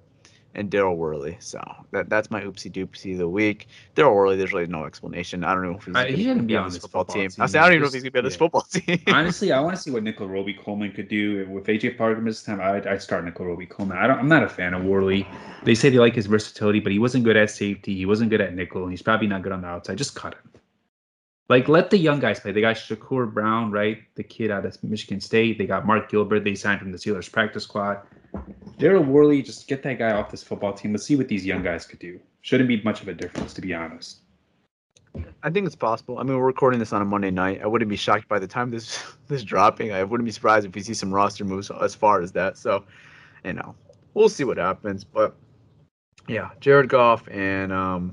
and 0.54 0.70
Daryl 0.70 0.96
Worley. 0.96 1.36
So 1.40 1.60
that 1.92 2.08
that's 2.08 2.30
my 2.30 2.42
oopsie 2.42 2.70
doopsie 2.70 3.12
of 3.12 3.18
the 3.18 3.28
week. 3.28 3.68
Daryl 3.94 4.14
Worley, 4.14 4.36
there's 4.36 4.52
really 4.52 4.66
no 4.66 4.84
explanation. 4.84 5.44
I 5.44 5.54
don't 5.54 5.62
know 5.62 5.76
if 5.78 5.84
he's 5.84 5.94
uh, 5.94 6.04
he 6.04 6.24
gonna 6.24 6.42
be 6.42 6.56
on 6.56 6.70
this 6.70 6.78
football, 6.78 7.04
football 7.04 7.22
team. 7.22 7.30
team. 7.30 7.42
I, 7.42 7.44
I 7.44 7.48
don't 7.48 7.72
even 7.72 7.80
know 7.82 7.86
if 7.86 7.92
he's 7.92 8.02
gonna 8.02 8.10
be 8.10 8.18
on 8.18 8.24
this 8.24 8.36
football 8.36 8.62
team. 8.70 9.00
Honestly, 9.08 9.52
I 9.52 9.60
want 9.60 9.76
to 9.76 9.82
see 9.82 9.90
what 9.90 10.02
Nickell 10.02 10.28
Robey-Coleman 10.28 10.92
could 10.92 11.08
do 11.08 11.48
with 11.48 11.66
AJ 11.66 11.96
Parker 11.96 12.20
this 12.20 12.42
time. 12.42 12.60
I'd, 12.60 12.86
I'd 12.86 13.02
start 13.02 13.24
Nickell 13.24 13.46
Robey-Coleman. 13.46 13.96
I 13.96 14.06
don't, 14.06 14.18
I'm 14.18 14.28
not 14.28 14.42
a 14.42 14.48
fan 14.48 14.74
of 14.74 14.84
Worley. 14.84 15.26
They 15.64 15.74
say 15.74 15.90
they 15.90 15.98
like 15.98 16.14
his 16.14 16.26
versatility, 16.26 16.80
but 16.80 16.92
he 16.92 16.98
wasn't 16.98 17.24
good 17.24 17.36
at 17.36 17.50
safety. 17.50 17.94
He 17.94 18.06
wasn't 18.06 18.30
good 18.30 18.40
at 18.40 18.54
nickel, 18.54 18.82
and 18.82 18.90
he's 18.90 19.02
probably 19.02 19.26
not 19.26 19.42
good 19.42 19.52
on 19.52 19.62
the 19.62 19.68
outside. 19.68 19.98
Just 19.98 20.14
cut 20.14 20.34
him. 20.34 20.59
Like 21.50 21.66
let 21.66 21.90
the 21.90 21.98
young 21.98 22.20
guys 22.20 22.38
play. 22.38 22.52
They 22.52 22.60
got 22.60 22.76
Shakur 22.76 23.34
Brown, 23.34 23.72
right? 23.72 23.98
The 24.14 24.22
kid 24.22 24.52
out 24.52 24.64
of 24.64 24.82
Michigan 24.84 25.20
State. 25.20 25.58
They 25.58 25.66
got 25.66 25.84
Mark 25.84 26.08
Gilbert. 26.08 26.44
They 26.44 26.54
signed 26.54 26.78
from 26.78 26.92
the 26.92 26.96
Steelers 26.96 27.30
practice 27.30 27.64
squad. 27.64 28.02
Daryl 28.78 29.04
Worley, 29.04 29.42
just 29.42 29.66
get 29.66 29.82
that 29.82 29.98
guy 29.98 30.12
off 30.12 30.30
this 30.30 30.44
football 30.44 30.72
team. 30.72 30.92
Let's 30.92 31.04
see 31.04 31.16
what 31.16 31.26
these 31.26 31.44
young 31.44 31.64
guys 31.64 31.86
could 31.86 31.98
do. 31.98 32.20
Shouldn't 32.42 32.68
be 32.68 32.80
much 32.82 33.02
of 33.02 33.08
a 33.08 33.14
difference, 33.14 33.52
to 33.54 33.60
be 33.60 33.74
honest. 33.74 34.20
I 35.42 35.50
think 35.50 35.66
it's 35.66 35.74
possible. 35.74 36.18
I 36.18 36.22
mean, 36.22 36.36
we're 36.38 36.46
recording 36.46 36.78
this 36.78 36.92
on 36.92 37.02
a 37.02 37.04
Monday 37.04 37.32
night. 37.32 37.60
I 37.64 37.66
wouldn't 37.66 37.88
be 37.88 37.96
shocked 37.96 38.28
by 38.28 38.38
the 38.38 38.46
time 38.46 38.70
this 38.70 39.02
this 39.26 39.42
dropping. 39.42 39.90
I 39.90 40.04
wouldn't 40.04 40.26
be 40.26 40.30
surprised 40.30 40.68
if 40.68 40.74
we 40.76 40.82
see 40.82 40.94
some 40.94 41.12
roster 41.12 41.44
moves 41.44 41.68
as 41.82 41.96
far 41.96 42.22
as 42.22 42.30
that. 42.30 42.58
So, 42.58 42.84
you 43.44 43.54
know, 43.54 43.74
we'll 44.14 44.28
see 44.28 44.44
what 44.44 44.56
happens. 44.56 45.02
But 45.02 45.34
yeah, 46.28 46.50
Jared 46.60 46.88
Goff 46.88 47.28
and 47.28 47.72
um, 47.72 48.12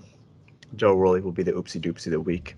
Joe 0.75 0.95
Worley 0.95 1.21
will 1.21 1.31
be 1.31 1.43
the 1.43 1.51
oopsie 1.51 1.79
doopsie 1.79 2.07
of 2.07 2.13
the 2.13 2.19
week. 2.19 2.55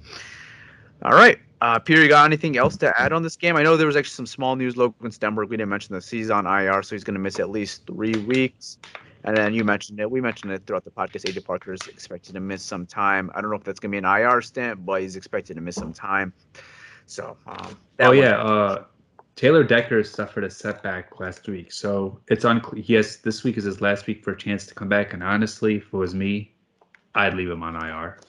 All 1.03 1.13
right. 1.13 1.39
Uh, 1.61 1.77
Peter, 1.77 2.01
you 2.01 2.09
got 2.09 2.25
anything 2.25 2.57
else 2.57 2.77
to 2.77 2.99
add 2.99 3.11
on 3.11 3.21
this 3.21 3.35
game? 3.35 3.55
I 3.57 3.63
know 3.63 3.75
there 3.75 3.87
was 3.87 3.95
actually 3.95 4.15
some 4.15 4.25
small 4.25 4.55
news. 4.55 4.77
Logan 4.77 5.11
Stenberg, 5.11 5.49
we 5.49 5.57
didn't 5.57 5.69
mention 5.69 5.93
this. 5.93 6.09
He's 6.09 6.29
on 6.29 6.45
IR, 6.45 6.81
so 6.83 6.95
he's 6.95 7.03
going 7.03 7.15
to 7.15 7.19
miss 7.19 7.39
at 7.39 7.49
least 7.49 7.85
three 7.85 8.15
weeks. 8.15 8.77
And 9.25 9.35
then 9.35 9.53
you 9.53 9.65
mentioned 9.65 9.99
it. 9.99 10.09
We 10.09 10.21
mentioned 10.21 10.53
it 10.53 10.63
throughout 10.65 10.85
the 10.85 10.91
podcast. 10.91 11.25
AJ 11.25 11.43
Parker 11.43 11.73
is 11.73 11.81
expected 11.87 12.33
to 12.33 12.39
miss 12.39 12.63
some 12.63 12.85
time. 12.85 13.29
I 13.35 13.41
don't 13.41 13.49
know 13.49 13.57
if 13.57 13.63
that's 13.63 13.79
going 13.79 13.91
to 13.91 14.01
be 14.01 14.05
an 14.05 14.05
IR 14.05 14.41
stint, 14.41 14.85
but 14.85 15.01
he's 15.01 15.17
expected 15.17 15.55
to 15.55 15.61
miss 15.61 15.75
some 15.75 15.93
time. 15.93 16.33
So, 17.05 17.35
um, 17.47 17.77
oh 17.99 18.11
yeah, 18.11 18.41
uh, 18.41 18.85
Taylor 19.35 19.63
Decker 19.63 20.03
suffered 20.03 20.43
a 20.43 20.49
setback 20.49 21.19
last 21.19 21.47
week, 21.47 21.71
so 21.71 22.19
it's 22.27 22.45
unclear. 22.45 22.81
He 22.81 22.93
has 22.93 23.17
this 23.17 23.43
week 23.43 23.57
is 23.57 23.63
his 23.63 23.81
last 23.81 24.05
week 24.05 24.23
for 24.23 24.31
a 24.31 24.37
chance 24.37 24.65
to 24.67 24.75
come 24.75 24.87
back. 24.87 25.13
And 25.13 25.23
honestly, 25.23 25.77
if 25.77 25.85
it 25.85 25.93
was 25.93 26.13
me, 26.13 26.53
I'd 27.15 27.33
leave 27.33 27.49
him 27.49 27.63
on 27.63 27.75
IR. 27.75 28.19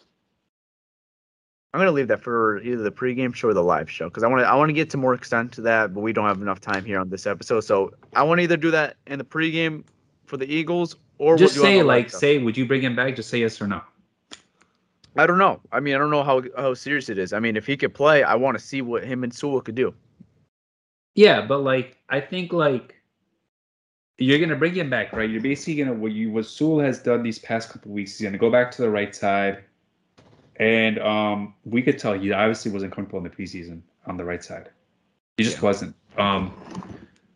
I'm 1.73 1.79
gonna 1.79 1.93
leave 1.93 2.09
that 2.09 2.23
for 2.23 2.61
either 2.63 2.83
the 2.83 2.91
pregame 2.91 3.35
show 3.35 3.49
or 3.49 3.55
the 3.55 3.63
live 3.63 3.89
show 3.89 4.09
because 4.09 4.25
I 4.25 4.27
want 4.27 4.43
to 4.43 4.49
I 4.49 4.55
want 4.57 4.71
to 4.71 4.73
get 4.73 4.91
to 4.91 4.97
more 4.97 5.15
extent 5.15 5.53
to 5.53 5.61
that, 5.63 5.95
but 5.95 6.01
we 6.01 6.13
don't 6.13 6.27
have 6.27 6.43
enough 6.43 6.61
time 6.61 6.85
here 6.85 6.99
on 6.99 7.11
this 7.11 7.27
episode. 7.27 7.61
So 7.61 7.93
I 8.15 8.25
want 8.25 8.39
to 8.39 8.43
either 8.43 8.57
do 8.57 8.73
that 8.73 8.97
in 9.07 9.19
the 9.19 9.25
pregame 9.25 9.85
for 10.27 10.37
the 10.37 10.53
Eagles 10.53 10.97
or 11.19 11.37
just 11.37 11.55
we'll 11.57 11.65
say 11.65 11.83
like 11.83 12.11
say 12.11 12.39
would 12.39 12.57
you 12.57 12.67
bring 12.67 12.83
him 12.83 12.97
back? 12.97 13.15
Just 13.15 13.31
say 13.31 13.41
yes 13.41 13.61
or 13.61 13.69
no. 13.69 13.83
I 15.17 15.27
don't 15.27 15.39
know. 15.39 15.61
I 15.71 15.79
mean, 15.79 15.95
I 15.95 15.99
don't 15.99 16.11
know 16.11 16.25
how 16.25 16.43
how 16.57 16.75
serious 16.75 17.09
it 17.09 17.19
is. 17.19 17.33
I 17.33 17.39
mean, 17.39 17.57
if 17.57 17.67
he 17.67 17.77
could 17.77 17.95
play, 17.95 18.25
I 18.25 18.35
want 18.35 18.59
to 18.59 18.65
see 18.65 18.83
what 18.83 19.05
him 19.05 19.23
and 19.23 19.33
Sewell 19.33 19.61
could 19.61 19.77
do. 19.77 19.95
Yeah, 21.15 21.41
but 21.41 21.59
like 21.59 21.99
I 22.09 22.21
think 22.21 22.53
like 22.53 22.97
you're 24.19 24.41
gonna 24.41 24.57
bring 24.57 24.75
him 24.75 24.91
back, 24.91 25.13
right? 25.13 25.31
You're 25.31 25.41
basically 25.41 25.77
gonna 25.77 25.95
what 25.95 26.11
you 26.11 26.33
what 26.33 26.47
Sewell 26.47 26.81
has 26.81 26.99
done 26.99 27.23
these 27.23 27.39
past 27.39 27.71
couple 27.71 27.93
weeks. 27.93 28.19
He's 28.19 28.27
gonna 28.27 28.39
go 28.39 28.51
back 28.51 28.73
to 28.73 28.83
the 28.83 28.91
right 28.91 29.15
side 29.15 29.63
and 30.61 30.99
um, 30.99 31.55
we 31.65 31.81
could 31.83 31.99
tell 31.99 32.13
he 32.13 32.31
obviously 32.33 32.71
wasn't 32.71 32.93
comfortable 32.93 33.19
in 33.19 33.25
the 33.25 33.31
preseason 33.31 33.81
on 34.07 34.19
the 34.19 34.25
right 34.25 34.45
side. 34.45 34.69
He 35.39 35.43
just 35.43 35.57
yeah. 35.57 35.63
wasn't. 35.63 35.97
Um, 36.19 36.55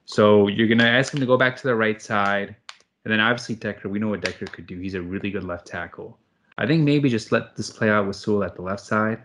so 0.05 0.47
you're 0.49 0.69
gonna 0.69 0.85
ask 0.85 1.13
him 1.13 1.21
to 1.21 1.27
go 1.27 1.39
back 1.39 1.57
to 1.57 1.67
the 1.67 1.75
right 1.75 2.01
side, 2.01 2.55
and 3.05 3.13
then 3.13 3.21
obviously 3.21 3.55
Decker. 3.55 3.89
We 3.89 3.99
know 3.99 4.09
what 4.09 4.21
Decker 4.21 4.45
could 4.47 4.67
do. 4.67 4.79
He's 4.79 4.95
a 4.95 5.01
really 5.01 5.31
good 5.31 5.43
left 5.43 5.67
tackle. 5.67 6.19
I 6.59 6.67
think 6.67 6.85
maybe 6.85 7.09
just 7.09 7.33
let 7.33 7.57
this 7.57 7.71
play 7.71 7.89
out 7.89 8.07
with 8.07 8.17
Sewell 8.17 8.45
at 8.45 8.57
the 8.57 8.63
left 8.63 8.85
side, 8.85 9.23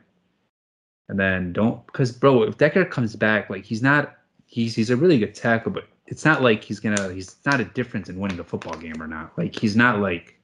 and 1.10 1.20
then 1.20 1.52
don't 1.52 1.86
because 1.88 2.14
bro, 2.14 2.44
if 2.44 2.58
Decker 2.58 2.86
comes 2.86 3.18
back, 3.18 3.50
like 3.50 3.66
he's 3.66 3.84
not, 3.84 4.16
he's 4.46 4.76
he's 4.76 4.90
a 4.90 4.96
really 4.96 5.20
good 5.20 5.36
tackle, 5.36 5.74
but 5.74 5.90
it's 6.08 6.24
not 6.24 6.42
like 6.42 6.64
he's 6.64 6.80
gonna 6.80 7.12
he's 7.12 7.36
not 7.46 7.60
a 7.60 7.66
difference 7.66 8.08
in 8.08 8.18
winning 8.18 8.38
the 8.38 8.46
football 8.46 8.78
game 8.78 9.04
or 9.04 9.08
not. 9.08 9.38
Like 9.38 9.60
he's 9.60 9.76
not 9.76 10.00
like 10.00 10.39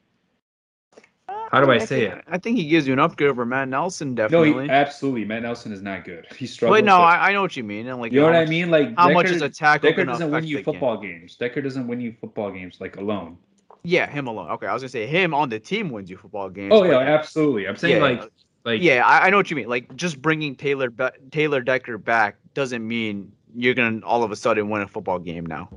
how 1.52 1.62
do 1.64 1.72
I, 1.72 1.76
I 1.76 1.78
say 1.80 2.08
think, 2.08 2.14
it? 2.14 2.26
I 2.28 2.38
think 2.38 2.58
he 2.58 2.68
gives 2.68 2.88
you 2.88 2.94
an 2.94 3.00
upgrade 3.00 3.30
over 3.30 3.46
Matt 3.46 3.70
Nelson, 3.70 4.16
definitely. 4.16 4.52
No, 4.52 4.60
he, 4.62 4.70
absolutely. 4.70 5.26
Matt 5.26 5.44
Nelson 5.44 5.72
is 5.72 5.82
not 5.82 6.06
good. 6.06 6.26
He 6.36 6.48
struggles. 6.48 6.74
Wait, 6.74 6.86
no, 6.86 6.98
I, 6.98 7.30
I, 7.30 7.34
know 7.34 7.42
what 7.42 7.56
you 7.56 7.64
mean. 7.64 7.88
And 7.88 8.00
like, 8.00 8.12
you 8.12 8.20
know 8.20 8.28
what 8.28 8.36
I 8.36 8.46
mean? 8.46 8.72
Like, 8.72 8.96
how 8.98 9.08
Decker, 9.08 9.14
much 9.14 9.30
is 9.30 9.42
a 9.42 9.50
tackle? 9.50 9.90
Decker 9.90 10.06
doesn't 10.06 10.32
win 10.32 10.44
you 10.44 10.64
football 10.64 10.98
game? 10.98 11.20
games. 11.20 11.36
Decker 11.36 11.62
doesn't 11.62 11.88
win 11.88 12.02
you 12.02 12.16
football 12.20 12.52
games 12.52 12.78
like 12.80 12.98
alone. 12.98 13.38
Yeah, 13.84 14.10
him 14.10 14.28
alone. 14.28 14.50
Okay, 14.52 14.66
I 14.66 14.74
was 14.74 14.82
gonna 14.82 14.90
say 14.90 15.06
him 15.06 15.34
on 15.34 15.50
the 15.50 15.60
team 15.60 15.90
wins 15.90 16.10
you 16.10 16.18
football 16.18 16.50
games. 16.50 16.72
Oh 16.74 16.84
yeah, 16.84 16.98
absolutely. 16.98 17.68
I'm 17.68 17.76
saying 17.76 17.98
yeah, 17.98 18.02
like, 18.02 18.32
like 18.64 18.82
yeah, 18.82 19.06
I, 19.06 19.28
I, 19.28 19.30
know 19.30 19.38
what 19.38 19.52
you 19.52 19.56
mean. 19.56 19.70
Like, 19.70 19.96
just 19.96 20.22
bringing 20.22 20.56
Taylor 20.56 20.90
Taylor 21.30 21.62
Decker 21.62 22.00
back 22.00 22.38
doesn't 22.56 22.86
mean 22.86 23.32
you're 23.56 23.76
gonna 23.76 24.00
all 24.04 24.24
of 24.24 24.32
a 24.32 24.36
sudden 24.36 24.70
win 24.70 24.82
a 24.82 24.88
football 24.88 25.20
game 25.20 25.46
now. 25.46 25.70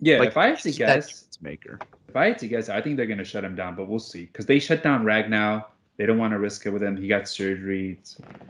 Yeah, 0.00 0.18
like, 0.18 0.28
if 0.28 0.36
I 0.36 0.48
had 0.48 0.60
to 0.60 0.72
guess, 0.72 1.26
maker. 1.40 1.78
If 2.08 2.16
I 2.16 2.26
had 2.26 2.38
to 2.38 2.48
guess, 2.48 2.68
I 2.68 2.80
think 2.80 2.96
they're 2.96 3.06
gonna 3.06 3.24
shut 3.24 3.44
him 3.44 3.54
down, 3.54 3.74
but 3.74 3.88
we'll 3.88 3.98
see 3.98 4.26
because 4.26 4.46
they 4.46 4.58
shut 4.58 4.82
down 4.82 5.04
Ragnow 5.04 5.64
they 5.98 6.06
don't 6.06 6.16
want 6.16 6.32
to 6.32 6.38
risk 6.38 6.64
it 6.64 6.70
with 6.70 6.82
him. 6.82 6.96
He 6.96 7.08
got 7.08 7.28
surgery. 7.28 7.98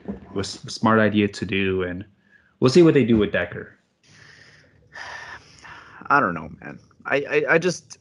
It 0.06 0.34
was 0.34 0.62
a 0.64 0.70
smart 0.70 1.00
idea 1.00 1.26
to 1.28 1.46
do, 1.46 1.82
and 1.82 2.04
we'll 2.60 2.70
see 2.70 2.82
what 2.82 2.94
they 2.94 3.04
do 3.04 3.16
with 3.16 3.32
Decker. 3.32 3.74
I 6.06 6.20
don't 6.20 6.34
know, 6.34 6.50
man. 6.60 6.78
I, 7.06 7.16
I, 7.16 7.54
I 7.54 7.58
just 7.58 7.98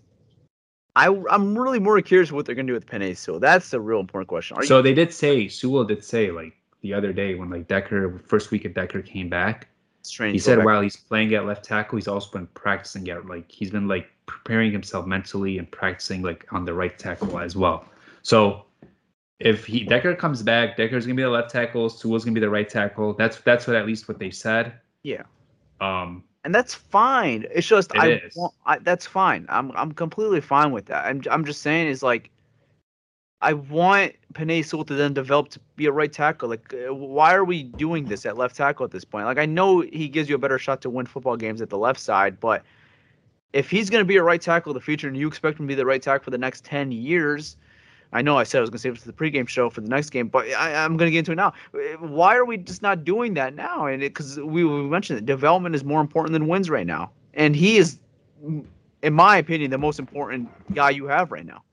I 0.98 1.08
I'm 1.30 1.58
really 1.58 1.80
more 1.80 2.00
curious 2.02 2.32
what 2.32 2.46
they're 2.46 2.56
gonna 2.56 2.68
do 2.68 2.74
with 2.74 2.86
Penei 2.86 3.16
Sewell. 3.16 3.40
That's 3.40 3.70
the 3.70 3.80
real 3.80 4.02
important 4.02 4.28
question. 4.28 4.58
Are 4.58 4.66
so 4.66 4.78
you- 4.78 4.84
they 4.84 4.94
did 4.94 5.14
say 5.14 5.48
Sewell 5.48 5.86
did 5.86 6.04
say 6.04 6.30
like 6.30 6.54
the 6.82 6.94
other 6.94 7.14
day 7.14 7.36
when 7.36 7.50
like 7.50 7.70
Decker 7.70 8.22
first 8.28 8.52
week 8.52 8.66
of 8.66 8.74
Decker 8.74 9.02
came 9.02 9.30
back, 9.30 9.70
training 10.10 10.34
he 10.34 10.40
said 10.40 10.64
while 10.64 10.82
he's 10.82 10.96
playing 10.96 11.34
at 11.34 11.46
left 11.46 11.64
tackle, 11.64 11.98
he's 11.98 12.08
also 12.08 12.30
been 12.32 12.48
practicing 12.48 13.10
at 13.10 13.26
like 13.26 13.52
he's 13.52 13.72
been 13.72 13.88
like 13.88 14.08
preparing 14.26 14.72
himself 14.72 15.06
mentally 15.06 15.58
and 15.58 15.70
practicing 15.72 16.22
like 16.22 16.46
on 16.52 16.66
the 16.66 16.74
right 16.74 16.98
tackle 16.98 17.40
as 17.40 17.56
well. 17.56 17.86
So 18.22 18.66
if 19.40 19.66
he 19.66 19.84
Decker 19.84 20.16
comes 20.16 20.42
back, 20.42 20.78
Decker's 20.78 21.06
gonna 21.06 21.16
be 21.16 21.24
the 21.24 21.30
left 21.30 21.52
tackle, 21.52 21.90
Sewell's 21.90 22.26
gonna 22.26 22.34
be 22.36 22.42
the 22.42 22.50
right 22.50 22.68
tackle. 22.68 23.14
That's 23.14 23.38
that's 23.42 23.68
what 23.68 23.76
at 23.76 23.86
least 23.86 24.08
what 24.08 24.20
they 24.20 24.32
said. 24.32 24.74
Yeah. 25.04 25.24
Um, 25.80 26.24
and 26.44 26.54
that's 26.56 26.74
fine. 26.74 27.46
It's 27.52 27.68
just 27.68 27.92
It 27.96 28.34
I, 28.38 28.50
I 28.66 28.80
that's 28.80 29.06
fine. 29.06 29.46
I'm 29.50 29.72
I'm 29.76 29.92
completely 29.92 30.42
fine 30.42 30.72
with 30.72 30.86
that. 30.86 31.06
I'm 31.06 31.22
I'm 31.30 31.46
just 31.46 31.62
saying 31.62 31.88
is 31.88 32.02
like 32.02 32.32
I 33.42 33.54
want 33.54 34.14
Penei 34.34 34.66
Sewell 34.66 34.84
to 34.86 34.96
then 34.96 35.14
develop 35.14 35.50
to 35.50 35.60
be 35.76 35.86
a 35.86 35.92
right 35.92 36.12
tackle. 36.12 36.50
Like 36.50 36.74
uh, 36.74 36.94
why 36.94 37.36
are 37.36 37.44
we 37.44 37.64
doing 37.64 38.06
this 38.06 38.26
at 38.26 38.38
left 38.38 38.56
tackle 38.56 38.86
at 38.86 38.92
this 38.92 39.06
point? 39.06 39.26
Like 39.26 39.38
I 39.38 39.46
know 39.46 39.82
he 39.82 40.08
gives 40.08 40.28
you 40.28 40.36
a 40.36 40.40
better 40.40 40.58
shot 40.58 40.82
to 40.82 40.90
win 40.90 41.06
football 41.06 41.38
games 41.38 41.62
at 41.62 41.70
the 41.70 41.78
left 41.78 42.00
side, 42.00 42.40
but 42.40 42.64
if 43.54 43.70
he's 43.70 43.90
going 43.90 44.02
to 44.02 44.06
be 44.06 44.18
a 44.18 44.24
right 44.24 44.42
tackle 44.42 44.72
in 44.72 44.76
the 44.76 44.82
future 44.82 45.08
and 45.08 45.16
you 45.16 45.28
expect 45.28 45.60
him 45.60 45.66
to 45.66 45.68
be 45.68 45.76
the 45.76 45.86
right 45.86 46.02
tackle 46.02 46.26
for 46.26 46.32
the 46.32 46.38
next 46.38 46.66
10 46.66 46.92
years, 46.92 47.58
I 48.14 48.22
know 48.22 48.38
I 48.38 48.44
said 48.44 48.60
I 48.60 48.62
was 48.62 48.70
going 48.70 48.78
to 48.78 48.82
save 48.82 48.94
it 48.94 49.00
for 49.00 49.08
the 49.08 49.14
pregame 49.14 49.48
show 49.48 49.70
for 49.70 49.82
the 49.82 49.90
next 49.90 50.10
game, 50.10 50.28
but 50.28 50.48
I, 50.54 50.84
I'm 50.84 50.98
going 50.98 51.08
to 51.08 51.12
get 51.12 51.20
into 51.20 51.32
it 51.34 51.36
now. 51.36 51.54
Uh, 51.74 51.98
Why 52.00 52.36
are 52.36 52.46
we 52.46 52.58
just 52.58 52.82
not 52.82 53.04
doing 53.04 53.34
that 53.36 53.54
now? 53.54 53.86
And 53.86 54.02
because 54.02 54.38
we, 54.40 54.64
we 54.64 54.84
mentioned 54.84 55.18
that 55.18 55.26
development 55.26 55.76
is 55.76 55.84
more 55.84 56.02
important 56.02 56.34
than 56.34 56.48
wins 56.48 56.70
right 56.70 56.88
now, 56.88 57.12
and 57.34 57.56
he 57.56 57.78
is, 57.78 58.00
in 59.02 59.14
my 59.14 59.38
opinion, 59.38 59.72
the 59.72 59.78
most 59.78 60.00
important 60.00 60.50
guy 60.74 60.90
you 60.90 61.06
have 61.08 61.32
right 61.32 61.46
now. 61.46 61.64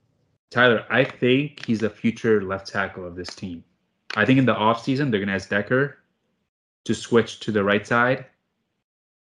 Tyler, 0.55 0.87
I 0.89 1.03
think 1.03 1.67
he's 1.67 1.83
a 1.83 1.91
future 1.91 2.41
left 2.41 2.69
tackle 2.69 3.05
of 3.05 3.17
this 3.17 3.35
team. 3.35 3.65
I 4.15 4.25
think 4.25 4.39
in 4.39 4.47
the 4.47 4.55
offseason, 4.55 5.11
they're 5.11 5.19
going 5.19 5.27
to 5.27 5.35
ask 5.35 5.49
Decker 5.49 5.99
to 6.85 6.95
switch 6.95 7.41
to 7.41 7.51
the 7.51 7.65
right 7.65 7.85
side. 7.85 8.25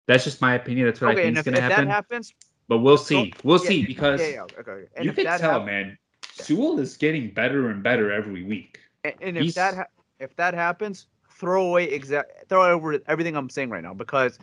That's 0.07 0.25
just 0.25 0.41
my 0.41 0.55
opinion. 0.55 0.87
That's 0.87 1.03
what 1.03 1.11
I 1.11 1.15
think 1.17 1.37
is 1.37 1.45
going 1.45 1.55
to 1.57 1.61
that 1.61 1.71
happen. 1.71 1.87
happens, 1.87 2.33
but 2.67 2.79
we'll 2.79 2.97
see. 2.97 3.35
We'll 3.45 3.63
yeah, 3.63 3.69
see 3.69 3.85
because 3.85 4.21
yeah, 4.23 4.29
yeah, 4.29 4.43
okay, 4.45 4.55
okay. 4.61 4.85
And 4.97 5.05
you 5.05 5.13
can 5.13 5.27
tell, 5.39 5.63
man. 5.63 5.99
Sewell 6.33 6.79
is 6.79 6.97
getting 6.97 7.31
better 7.31 7.69
and 7.69 7.83
better 7.83 8.11
every 8.11 8.45
week. 8.45 8.81
And, 9.05 9.15
and 9.21 9.37
if 9.37 9.43
He's- 9.43 9.55
that 9.57 9.75
ha- 9.75 9.87
if 10.21 10.35
that 10.37 10.55
happens, 10.55 11.09
throw 11.31 11.67
away 11.67 11.85
exact 11.85 12.49
throw 12.49 12.73
over 12.73 12.99
everything 13.07 13.37
I'm 13.37 13.51
saying 13.51 13.69
right 13.69 13.83
now 13.83 13.93
because 13.93 14.39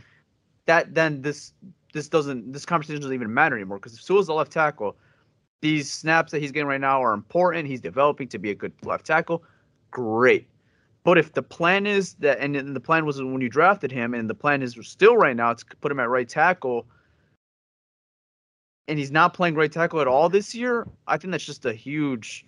that 0.67 0.93
then 0.93 1.23
this 1.23 1.53
this 1.93 2.09
doesn't 2.09 2.53
this 2.53 2.63
conversation 2.63 3.01
doesn't 3.01 3.15
even 3.15 3.33
matter 3.33 3.55
anymore 3.55 3.79
because 3.79 3.95
if 3.95 4.03
Sewell's 4.03 4.27
the 4.27 4.35
left 4.35 4.51
tackle, 4.51 4.97
these 5.65 5.91
snaps 5.91 6.31
that 6.31 6.41
he's 6.41 6.51
getting 6.51 6.67
right 6.67 6.79
now 6.79 7.03
are 7.03 7.13
important. 7.13 7.67
He's 7.67 7.81
developing 7.81 8.27
to 8.27 8.37
be 8.37 8.51
a 8.51 8.55
good 8.55 8.71
left 8.83 9.03
tackle. 9.05 9.43
Great. 9.89 10.47
But 11.03 11.17
if 11.17 11.33
the 11.33 11.41
plan 11.41 11.87
is 11.87 12.13
that, 12.15 12.37
and 12.39 12.75
the 12.75 12.79
plan 12.79 13.03
was 13.03 13.21
when 13.21 13.41
you 13.41 13.49
drafted 13.49 13.91
him, 13.91 14.13
and 14.13 14.29
the 14.29 14.35
plan 14.35 14.61
is 14.61 14.77
still 14.81 15.17
right 15.17 15.35
now 15.35 15.53
to 15.53 15.65
put 15.81 15.91
him 15.91 15.99
at 15.99 16.07
right 16.07 16.29
tackle, 16.29 16.85
and 18.87 18.99
he's 18.99 19.09
not 19.09 19.33
playing 19.33 19.55
right 19.55 19.71
tackle 19.71 19.99
at 20.01 20.07
all 20.07 20.29
this 20.29 20.53
year, 20.53 20.87
I 21.07 21.17
think 21.17 21.31
that's 21.31 21.45
just 21.45 21.65
a 21.65 21.73
huge, 21.73 22.45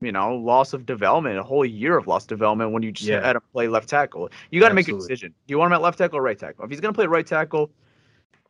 you 0.00 0.12
know, 0.12 0.34
loss 0.34 0.72
of 0.72 0.86
development, 0.86 1.38
a 1.38 1.42
whole 1.42 1.66
year 1.66 1.98
of 1.98 2.06
lost 2.06 2.30
development 2.30 2.72
when 2.72 2.82
you 2.82 2.92
just 2.92 3.10
Yeah. 3.10 3.22
had 3.22 3.36
him 3.36 3.42
play 3.52 3.68
left 3.68 3.90
tackle. 3.90 4.30
You 4.50 4.58
got 4.58 4.70
to 4.70 4.74
make 4.74 4.88
a 4.88 4.92
decision. 4.92 5.34
Do 5.46 5.52
you 5.52 5.58
want 5.58 5.68
him 5.70 5.74
at 5.74 5.82
left 5.82 5.98
tackle 5.98 6.18
or 6.18 6.22
right 6.22 6.38
tackle? 6.38 6.64
If 6.64 6.70
he's 6.70 6.80
going 6.80 6.94
to 6.94 6.96
play 6.96 7.06
right 7.06 7.26
tackle, 7.26 7.70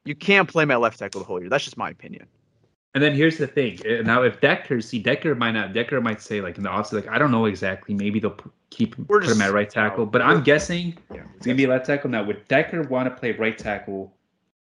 you 0.04 0.14
can't 0.14 0.48
play 0.48 0.62
him 0.62 0.70
at 0.70 0.80
left 0.80 1.00
tackle 1.00 1.20
the 1.20 1.26
whole 1.26 1.40
year. 1.40 1.48
That's 1.48 1.64
just 1.64 1.76
my 1.76 1.90
opinion. 1.90 2.28
And 2.94 3.02
then 3.02 3.14
here's 3.14 3.38
the 3.38 3.46
thing. 3.46 3.78
Uh, 3.86 4.02
Now, 4.02 4.22
if 4.22 4.40
Decker, 4.40 4.80
see, 4.80 4.98
Decker 4.98 5.34
might 5.34 5.52
not, 5.52 5.72
Decker 5.72 6.00
might 6.00 6.20
say, 6.20 6.40
like, 6.40 6.58
in 6.58 6.62
the 6.62 6.68
offseason, 6.68 6.92
like, 7.04 7.08
I 7.08 7.18
don't 7.18 7.30
know 7.30 7.46
exactly. 7.46 7.94
Maybe 7.94 8.20
they'll 8.20 8.36
keep 8.70 8.98
We're 9.08 9.20
put 9.20 9.30
him 9.30 9.40
at 9.40 9.52
right 9.52 9.68
tackle. 9.68 10.04
But 10.04 10.20
I'm 10.22 10.42
guessing 10.42 10.98
Yeah, 11.10 11.22
it's 11.36 11.46
going 11.46 11.56
to 11.56 11.62
be 11.62 11.66
left 11.66 11.86
tackle. 11.86 12.10
Now, 12.10 12.22
would 12.24 12.46
Decker 12.48 12.82
want 12.82 13.08
to 13.08 13.14
play 13.18 13.32
right 13.32 13.56
tackle? 13.56 14.14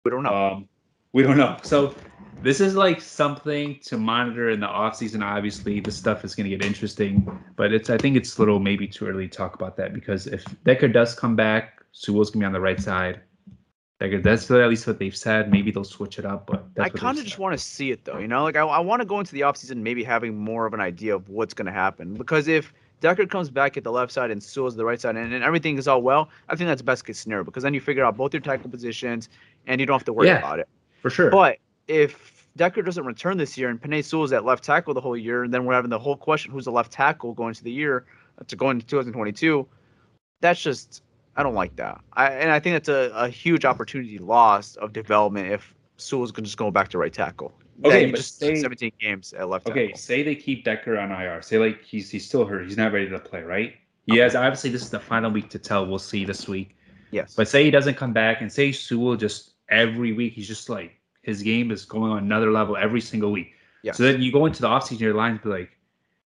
we 0.04 0.12
don't 0.12 0.24
know. 0.24 0.34
Um, 0.34 0.68
we 1.14 1.24
don't 1.24 1.38
know. 1.38 1.58
So 1.64 1.96
this 2.42 2.60
is 2.60 2.76
like 2.76 3.02
something 3.02 3.80
to 3.84 3.98
monitor 3.98 4.50
in 4.50 4.60
the 4.60 4.68
offseason. 4.68 5.24
Obviously, 5.24 5.80
this 5.80 5.98
stuff 5.98 6.24
is 6.24 6.36
going 6.36 6.50
to 6.50 6.56
get 6.56 6.66
interesting, 6.66 7.40
but 7.56 7.74
it's 7.74 7.90
I 7.90 7.98
think 7.98 8.18
it's 8.18 8.38
a 8.38 8.42
little 8.42 8.60
maybe 8.60 8.88
too 8.88 9.08
early 9.08 9.28
to 9.28 9.38
talk 9.38 9.56
about 9.56 9.78
that 9.78 9.94
because 9.94 10.28
if 10.28 10.44
Decker 10.64 10.88
does 10.88 11.14
come 11.14 11.36
back, 11.36 11.84
Sewell's 11.92 12.32
going 12.32 12.42
to 12.42 12.44
be 12.44 12.48
on 12.48 12.54
the 12.54 12.62
right 12.62 12.80
side. 12.80 13.22
Decker, 14.02 14.20
that's 14.20 14.50
at 14.50 14.68
least 14.68 14.88
what 14.88 14.98
they've 14.98 15.16
said. 15.16 15.52
Maybe 15.52 15.70
they'll 15.70 15.84
switch 15.84 16.18
it 16.18 16.26
up, 16.26 16.48
but 16.48 16.66
that's 16.74 16.96
I 16.96 16.98
kind 16.98 17.20
of 17.20 17.24
just 17.24 17.38
want 17.38 17.54
to 17.54 17.64
see 17.64 17.92
it 17.92 18.04
though, 18.04 18.18
you 18.18 18.28
know, 18.28 18.42
like 18.42 18.56
I, 18.56 18.62
I 18.62 18.80
want 18.80 19.00
to 19.04 19.06
go 19.06 19.20
into 19.20 19.32
the 19.34 19.42
offseason 19.42 19.78
maybe 19.78 20.04
having 20.04 20.36
more 20.36 20.66
of 20.66 20.74
an 20.74 20.82
idea 20.82 21.16
of 21.16 21.30
what's 21.30 21.54
going 21.54 21.68
to 21.68 21.72
happen 21.72 22.16
because 22.16 22.48
if 22.48 22.74
Decker 23.00 23.28
comes 23.28 23.52
back 23.52 23.78
at 23.78 23.84
the 23.84 23.92
left 23.92 24.12
side 24.12 24.32
and 24.32 24.42
Sewell's 24.42 24.76
the 24.76 24.86
right 24.86 25.00
side 25.00 25.18
and, 25.18 25.32
and 25.32 25.44
everything 25.44 25.78
is 25.78 25.88
all 25.88 26.02
well, 26.02 26.30
I 26.50 26.56
think 26.56 26.68
that's 26.68 26.82
best 26.82 27.06
case 27.06 27.20
scenario 27.20 27.44
because 27.44 27.62
then 27.62 27.76
you 27.76 27.80
figure 27.80 28.04
out 28.04 28.18
both 28.18 28.34
your 28.34 28.42
tackle 28.42 28.72
positions 28.72 29.30
and 29.68 29.80
you 29.80 29.86
don't 29.86 29.94
have 30.00 30.06
to 30.06 30.14
worry 30.14 30.30
Yeah. 30.30 30.40
about 30.40 30.58
it. 30.58 30.68
for 31.04 31.12
sure. 31.12 31.30
But 31.30 31.60
if 31.88 32.48
Decker 32.58 32.82
doesn't 32.82 33.06
return 33.06 33.38
this 33.38 33.56
year 33.56 33.70
and 33.70 33.80
Penei 33.80 34.04
Sewell's 34.04 34.34
at 34.34 34.44
left 34.44 34.64
tackle 34.64 34.96
the 34.96 35.02
whole 35.02 35.16
year, 35.16 35.44
and 35.44 35.54
then 35.54 35.66
we're 35.66 35.76
having 35.76 35.92
the 35.92 36.00
whole 36.00 36.18
question 36.18 36.52
who's 36.52 36.66
the 36.66 36.72
left 36.72 36.92
tackle 36.92 37.34
going 37.36 37.50
into 37.50 37.64
the 37.64 37.72
year 37.72 38.06
uh, 38.40 38.46
to 38.48 38.56
go 38.56 38.72
into 38.72 38.84
2022, 38.88 39.68
that's 40.42 40.60
just 40.60 41.04
I 41.36 41.44
don't 41.44 41.54
like 41.56 41.76
that. 41.78 42.02
I 42.14 42.30
and 42.32 42.52
I 42.52 42.60
think 42.60 42.76
that's 42.76 42.90
a, 42.90 43.12
a 43.16 43.30
huge 43.30 43.66
opportunity 43.66 44.18
lost 44.20 44.78
of 44.78 44.94
development 44.94 45.52
if 45.52 45.74
Sewell's 45.98 46.32
going 46.32 46.44
to 46.44 46.48
just 46.48 46.58
go 46.58 46.72
back 46.72 46.90
to 46.90 46.98
right 46.98 47.14
tackle. 47.14 47.54
Okay, 47.84 48.06
you 48.06 48.12
but 48.12 48.18
just 48.18 48.38
say- 48.40 48.56
17 48.56 48.92
games 49.00 49.34
at 49.34 49.50
left 49.50 49.68
Okay, 49.68 49.88
tackle. 49.88 50.00
say 50.00 50.24
they 50.24 50.36
keep 50.36 50.64
Decker 50.66 50.98
on 51.00 51.12
IR. 51.12 51.42
Say 51.42 51.58
like 51.58 51.84
he's 51.84 52.10
he's 52.10 52.26
still 52.28 52.46
hurt. 52.46 52.66
He's 52.68 52.78
not 52.78 52.92
ready 52.92 53.10
to 53.10 53.20
play, 53.20 53.42
right? 53.44 53.74
He 54.08 54.18
has 54.18 54.36
obviously 54.36 54.70
this 54.72 54.82
is 54.82 54.90
the 54.90 55.00
final 55.00 55.32
week 55.32 55.50
to 55.52 55.60
tell. 55.60 55.86
We'll 55.86 56.00
see 56.00 56.26
this 56.26 56.48
week. 56.48 56.76
Yes. 57.12 57.34
But 57.36 57.48
say 57.48 57.64
he 57.64 57.72
doesn't 57.72 57.96
come 57.96 58.14
back 58.14 58.42
and 58.42 58.52
say 58.52 58.72
Sewell 58.72 59.16
just 59.16 59.52
every 59.70 60.12
week 60.12 60.34
he's 60.34 60.48
just 60.48 60.70
like 60.70 60.98
his 61.22 61.42
game 61.44 61.72
is 61.72 61.86
going 61.86 62.12
on 62.12 62.18
another 62.20 62.52
level 62.52 62.76
every 62.76 63.00
single 63.02 63.32
week. 63.32 63.54
Yes. 63.84 63.98
So 63.98 64.04
then 64.04 64.22
you 64.22 64.32
go 64.32 64.46
into 64.48 64.62
the 64.62 64.68
offseason, 64.68 65.00
your 65.00 65.14
lines 65.14 65.40
be 65.44 65.50
like, 65.50 65.70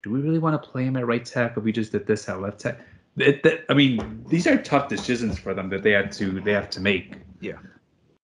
do 0.03 0.11
we 0.11 0.21
really 0.21 0.39
want 0.39 0.61
to 0.61 0.69
play 0.69 0.85
him 0.85 0.97
at 0.97 1.07
right 1.07 1.25
tackle 1.25 1.63
we 1.63 1.73
just 1.73 1.93
did 1.93 2.07
this 2.07 2.29
at 2.29 2.41
left 2.41 2.61
tackle? 2.61 2.85
It, 3.21 3.43
that- 3.43 3.65
I 3.69 3.75
mean, 3.75 4.25
these 4.29 4.47
are 4.47 4.57
tough 4.57 4.89
decisions 4.89 5.39
for 5.39 5.55
them 5.55 5.69
that 5.71 5.83
they 5.83 5.93
have 5.93 6.11
to 6.13 6.41
they 6.41 6.53
have 6.53 6.71
to 6.71 6.81
make. 6.81 7.15
Yeah. 7.41 7.55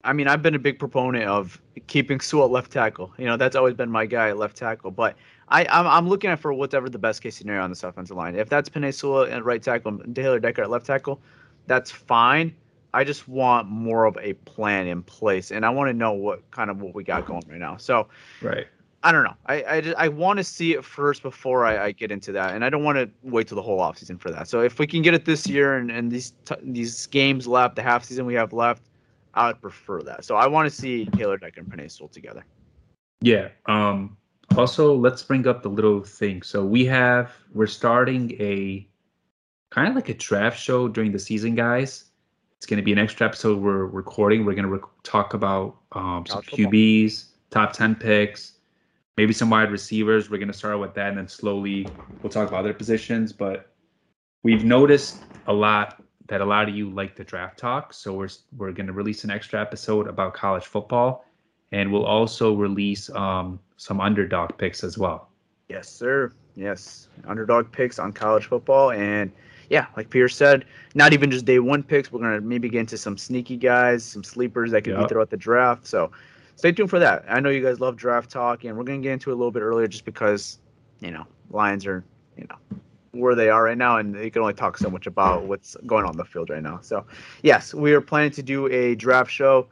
I 0.04 0.12
mean, 0.12 0.28
I've 0.28 0.42
been 0.42 0.54
a 0.54 0.58
big 0.58 0.78
proponent 0.78 1.24
of 1.24 1.60
keeping 1.86 2.20
Sewell 2.20 2.44
at 2.44 2.50
left 2.50 2.70
tackle. 2.70 3.12
You 3.16 3.24
know, 3.24 3.38
that's 3.38 3.56
always 3.56 3.74
been 3.74 3.90
my 3.90 4.04
guy 4.04 4.28
at 4.28 4.36
left 4.36 4.56
tackle. 4.56 4.90
But 4.90 5.16
I, 5.48 5.64
I'm, 5.66 5.86
I'm 5.86 6.08
looking 6.08 6.28
at 6.30 6.38
for 6.38 6.52
whatever 6.52 6.90
the 6.90 6.98
best 6.98 7.22
case 7.22 7.36
scenario 7.36 7.62
on 7.62 7.70
this 7.70 7.82
offensive 7.82 8.16
line. 8.16 8.36
If 8.36 8.50
that's 8.50 8.70
Sewell 8.98 9.22
at 9.22 9.44
right 9.44 9.62
tackle 9.62 10.00
and 10.02 10.14
Taylor 10.14 10.38
Decker 10.38 10.62
at 10.62 10.70
left 10.70 10.84
tackle, 10.84 11.20
that's 11.66 11.90
fine. 11.90 12.54
I 12.92 13.02
just 13.02 13.26
want 13.26 13.68
more 13.68 14.04
of 14.04 14.16
a 14.20 14.34
plan 14.34 14.86
in 14.86 15.02
place, 15.02 15.50
and 15.50 15.66
I 15.66 15.70
want 15.70 15.88
to 15.88 15.92
know 15.94 16.12
what 16.12 16.48
kind 16.52 16.70
of 16.70 16.80
what 16.80 16.94
we 16.94 17.02
got 17.02 17.26
going 17.26 17.42
right 17.48 17.58
now. 17.58 17.76
So 17.76 18.08
Right. 18.40 18.66
I 19.04 19.12
don't 19.12 19.22
know. 19.24 19.36
I 19.46 19.62
I, 19.64 19.80
just- 19.82 19.96
I 19.96 20.08
want 20.08 20.38
to 20.38 20.44
see 20.44 20.72
it 20.72 20.84
first 20.84 21.22
before 21.22 21.64
I, 21.64 21.86
I 21.86 21.92
get 21.92 22.10
into 22.10 22.32
that, 22.32 22.54
and 22.54 22.64
I 22.64 22.70
don't 22.70 22.82
want 22.82 22.96
to 22.98 23.08
wait 23.22 23.46
till 23.48 23.56
the 23.56 23.62
whole 23.62 23.78
offseason 23.78 24.18
for 24.18 24.30
that. 24.30 24.48
So 24.48 24.62
if 24.62 24.78
we 24.78 24.86
can 24.86 25.02
get 25.02 25.14
it 25.14 25.24
this 25.26 25.46
year 25.46 25.76
and, 25.76 25.90
and 25.90 26.10
these 26.10 26.32
t- 26.46 26.54
these 26.62 27.06
games 27.06 27.46
left, 27.46 27.76
the 27.76 27.82
half 27.82 28.02
season 28.04 28.24
we 28.26 28.34
have 28.34 28.52
left, 28.52 28.82
I 29.34 29.48
would 29.48 29.60
prefer 29.60 30.02
that. 30.02 30.24
So 30.24 30.36
I 30.36 30.46
want 30.46 30.68
to 30.68 30.74
see 30.74 31.04
Taylor 31.06 31.36
Decker 31.36 31.60
and 31.60 31.70
Penei 31.70 31.90
Sewell 31.90 32.08
together. 32.08 32.44
Yeah. 33.20 33.48
Um 33.66 34.16
also 34.56 34.94
let's 34.94 35.22
bring 35.22 35.46
up 35.46 35.62
the 35.62 35.68
little 35.70 36.02
thing. 36.02 36.42
So 36.42 36.64
we 36.64 36.84
have 36.86 37.32
we're 37.52 37.66
starting 37.66 38.32
a 38.40 38.86
kind 39.70 39.88
of 39.88 39.94
like 39.94 40.08
a 40.08 40.14
draft 40.14 40.58
show 40.58 40.88
during 40.88 41.12
the 41.12 41.18
season, 41.18 41.54
guys. 41.54 42.04
It's 42.56 42.66
going 42.66 42.78
to 42.78 42.82
be 42.84 42.92
an 42.92 42.98
extra 42.98 43.26
episode 43.26 43.60
we're 43.60 43.84
recording. 43.86 44.44
We're 44.46 44.54
going 44.54 44.64
to 44.64 44.70
rec- 44.70 45.02
talk 45.02 45.34
about 45.34 45.76
um, 45.92 46.24
some 46.26 46.38
QBs, 46.70 47.24
top 47.50 47.72
10 47.74 47.96
picks, 47.96 48.52
maybe 49.16 49.32
some 49.32 49.50
wide 49.50 49.70
receivers. 49.70 50.30
We're 50.30 50.38
going 50.38 50.48
to 50.48 50.54
start 50.54 50.78
with 50.78 50.94
that 50.94 51.08
and 51.08 51.18
then 51.18 51.28
slowly 51.28 51.86
we'll 52.22 52.30
talk 52.30 52.48
about 52.48 52.60
other 52.60 52.74
positions. 52.74 53.32
But 53.32 53.70
we've 54.42 54.64
noticed 54.64 55.22
a 55.46 55.52
lot 55.52 56.02
that 56.26 56.40
a 56.40 56.44
lot 56.44 56.68
of 56.68 56.74
you 56.74 56.90
like 56.90 57.16
the 57.16 57.24
draft 57.24 57.58
talk. 57.58 57.92
So 57.92 58.14
we're, 58.14 58.28
we're 58.56 58.72
going 58.72 58.86
to 58.86 58.92
release 58.92 59.24
an 59.24 59.30
extra 59.30 59.60
episode 59.60 60.08
about 60.08 60.34
college 60.34 60.64
football 60.64 61.24
and 61.74 61.92
we'll 61.92 62.06
also 62.06 62.54
release 62.54 63.10
um, 63.10 63.58
some 63.76 64.00
underdog 64.00 64.56
picks 64.58 64.84
as 64.84 64.96
well. 64.96 65.28
Yes, 65.68 65.88
sir. 65.88 66.32
Yes, 66.54 67.08
underdog 67.26 67.72
picks 67.72 67.98
on 67.98 68.12
college 68.12 68.46
football, 68.46 68.92
and 68.92 69.32
yeah, 69.70 69.86
like 69.96 70.08
Pierre 70.08 70.28
said, 70.28 70.66
not 70.94 71.12
even 71.12 71.32
just 71.32 71.44
day 71.44 71.58
one 71.58 71.82
picks. 71.82 72.12
We're 72.12 72.20
gonna 72.20 72.40
maybe 72.40 72.68
get 72.68 72.80
into 72.80 72.96
some 72.96 73.18
sneaky 73.18 73.56
guys, 73.56 74.04
some 74.04 74.22
sleepers 74.22 74.70
that 74.70 74.82
could 74.82 74.96
be 74.96 75.06
throughout 75.08 75.30
the 75.30 75.36
draft. 75.36 75.84
So 75.84 76.12
stay 76.56 76.72
tuned 76.72 76.90
for 76.90 76.98
that. 76.98 77.24
I 77.28 77.40
know 77.40 77.50
you 77.50 77.62
guys 77.62 77.80
love 77.80 77.96
draft 77.96 78.30
talk, 78.30 78.64
and 78.64 78.76
we're 78.76 78.84
gonna 78.84 78.98
get 78.98 79.12
into 79.12 79.30
it 79.30 79.34
a 79.34 79.36
little 79.36 79.50
bit 79.52 79.60
earlier 79.62 79.86
just 79.86 80.04
because 80.04 80.58
you 81.00 81.10
know 81.10 81.26
Lions 81.50 81.86
are 81.86 82.04
you 82.36 82.46
know 82.48 82.78
where 83.12 83.34
they 83.34 83.48
are 83.48 83.64
right 83.64 83.78
now, 83.78 83.98
and 83.98 84.14
they 84.14 84.30
can 84.30 84.42
only 84.42 84.54
talk 84.54 84.76
so 84.76 84.90
much 84.90 85.06
about 85.06 85.44
what's 85.44 85.76
going 85.86 86.04
on 86.04 86.12
in 86.12 86.16
the 86.16 86.24
field 86.24 86.50
right 86.50 86.62
now. 86.62 86.80
So 86.82 87.04
yes, 87.42 87.72
we 87.74 87.92
are 87.92 88.00
planning 88.00 88.32
to 88.32 88.42
do 88.42 88.66
a 88.68 88.94
draft 88.96 89.30
show. 89.30 89.68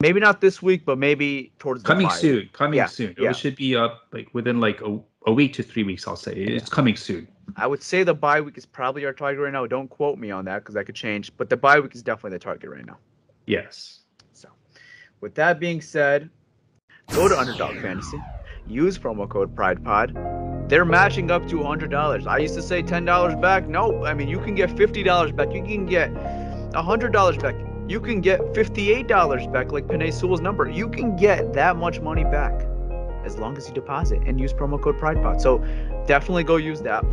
Maybe 0.00 0.18
not 0.18 0.40
this 0.40 0.60
week, 0.60 0.84
but 0.84 0.98
maybe 0.98 1.52
towards 1.60 1.84
Coming 1.84 2.10
soon. 2.10 2.50
Coming 2.52 2.78
Yeah, 2.78 2.86
soon. 2.86 3.14
yeah. 3.16 3.30
It 3.30 3.36
should 3.36 3.54
be 3.54 3.76
up 3.76 4.08
like 4.12 4.28
within 4.34 4.58
like 4.58 4.80
a, 4.80 4.98
a 5.28 5.32
week 5.32 5.52
to 5.54 5.62
three 5.62 5.84
weeks, 5.84 6.08
I'll 6.08 6.16
say. 6.16 6.32
It's 6.34 6.68
coming 6.68 6.96
soon. 6.96 7.28
I 7.54 7.68
would 7.68 7.84
say 7.84 8.02
the 8.02 8.14
bye 8.14 8.40
week 8.40 8.58
is 8.58 8.66
probably 8.66 9.04
our 9.04 9.12
target 9.12 9.40
right 9.40 9.52
now. 9.52 9.64
Don't 9.66 9.88
quote 9.88 10.18
me 10.18 10.32
on 10.32 10.44
that 10.46 10.60
because 10.60 10.74
that 10.74 10.86
could 10.86 10.96
change, 10.96 11.30
but 11.36 11.48
the 11.50 11.56
bye 11.56 11.78
week 11.78 11.94
is 11.94 12.02
definitely 12.02 12.36
the 12.36 12.40
target 12.40 12.68
right 12.70 12.84
now. 12.84 12.98
Yes. 13.46 14.01
With 15.22 15.36
that 15.36 15.60
being 15.60 15.80
said, 15.80 16.28
go 17.12 17.28
to 17.28 17.38
Underdog 17.38 17.80
Fantasy, 17.80 18.20
use 18.66 18.98
promo 18.98 19.28
code 19.28 19.54
PridePod. 19.54 20.68
They're 20.68 20.84
matching 20.84 21.30
up 21.30 21.46
to 21.46 21.58
$100. 21.58 22.26
I 22.26 22.38
used 22.38 22.54
to 22.54 22.62
say 22.62 22.82
$10 22.82 23.40
back. 23.40 23.68
No, 23.68 24.04
I 24.04 24.14
mean, 24.14 24.26
you 24.26 24.40
can 24.40 24.56
get 24.56 24.70
$50 24.70 25.36
back. 25.36 25.52
You 25.54 25.62
can 25.62 25.86
get 25.86 26.12
$100 26.12 27.40
back. 27.40 27.54
You 27.88 28.00
can 28.00 28.20
get 28.20 28.40
$58 28.52 29.52
back, 29.52 29.70
like 29.70 29.86
Penei 29.86 30.12
Sewell's 30.12 30.40
number. 30.40 30.68
You 30.68 30.88
can 30.88 31.14
get 31.14 31.52
that 31.52 31.76
much 31.76 32.00
money 32.00 32.24
back 32.24 32.66
as 33.24 33.38
long 33.38 33.56
as 33.56 33.68
you 33.68 33.74
deposit 33.74 34.20
and 34.26 34.40
use 34.40 34.52
promo 34.52 34.82
code 34.82 34.98
PridePod. 34.98 35.40
So 35.40 35.58
definitely 36.04 36.42
go 36.42 36.56
use 36.56 36.80
that. 36.80 37.04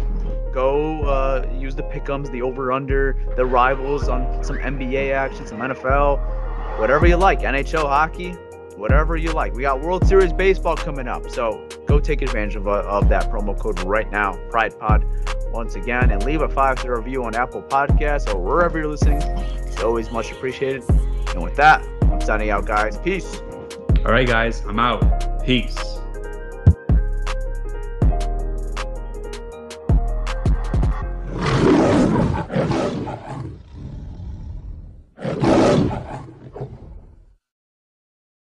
Go 0.51 1.03
uh, 1.03 1.47
use 1.53 1.75
the 1.75 1.83
pickums, 1.83 2.31
the 2.31 2.41
over 2.41 2.71
under, 2.71 3.15
the 3.35 3.45
rivals 3.45 4.09
on 4.09 4.43
some 4.43 4.57
NBA 4.57 5.13
action, 5.13 5.45
some 5.45 5.59
NFL, 5.59 6.48
whatever 6.79 7.05
you 7.05 7.17
like, 7.17 7.41
NHL 7.41 7.87
hockey, 7.87 8.31
whatever 8.77 9.17
you 9.17 9.31
like. 9.33 9.53
We 9.53 9.63
got 9.63 9.81
World 9.81 10.07
Series 10.07 10.31
baseball 10.31 10.77
coming 10.77 11.07
up, 11.07 11.29
so 11.29 11.67
go 11.85 11.99
take 11.99 12.21
advantage 12.21 12.55
of, 12.55 12.67
uh, 12.67 12.83
of 12.87 13.09
that 13.09 13.29
promo 13.29 13.57
code 13.57 13.79
right 13.83 14.09
now, 14.09 14.33
PridePod, 14.49 15.51
once 15.51 15.75
again, 15.75 16.11
and 16.11 16.23
leave 16.23 16.41
a 16.41 16.47
five 16.47 16.79
star 16.79 16.97
review 16.97 17.23
on 17.25 17.35
Apple 17.35 17.61
Podcasts 17.63 18.33
or 18.33 18.39
wherever 18.39 18.79
you're 18.79 18.87
listening. 18.87 19.21
It's 19.21 19.81
always 19.81 20.09
much 20.11 20.31
appreciated. 20.31 20.83
And 21.33 21.43
with 21.43 21.55
that, 21.57 21.85
I'm 22.03 22.21
signing 22.21 22.49
out, 22.49 22.65
guys. 22.65 22.97
Peace. 22.97 23.41
All 24.05 24.11
right, 24.11 24.27
guys, 24.27 24.63
I'm 24.65 24.79
out. 24.79 25.43
Peace. 25.43 25.98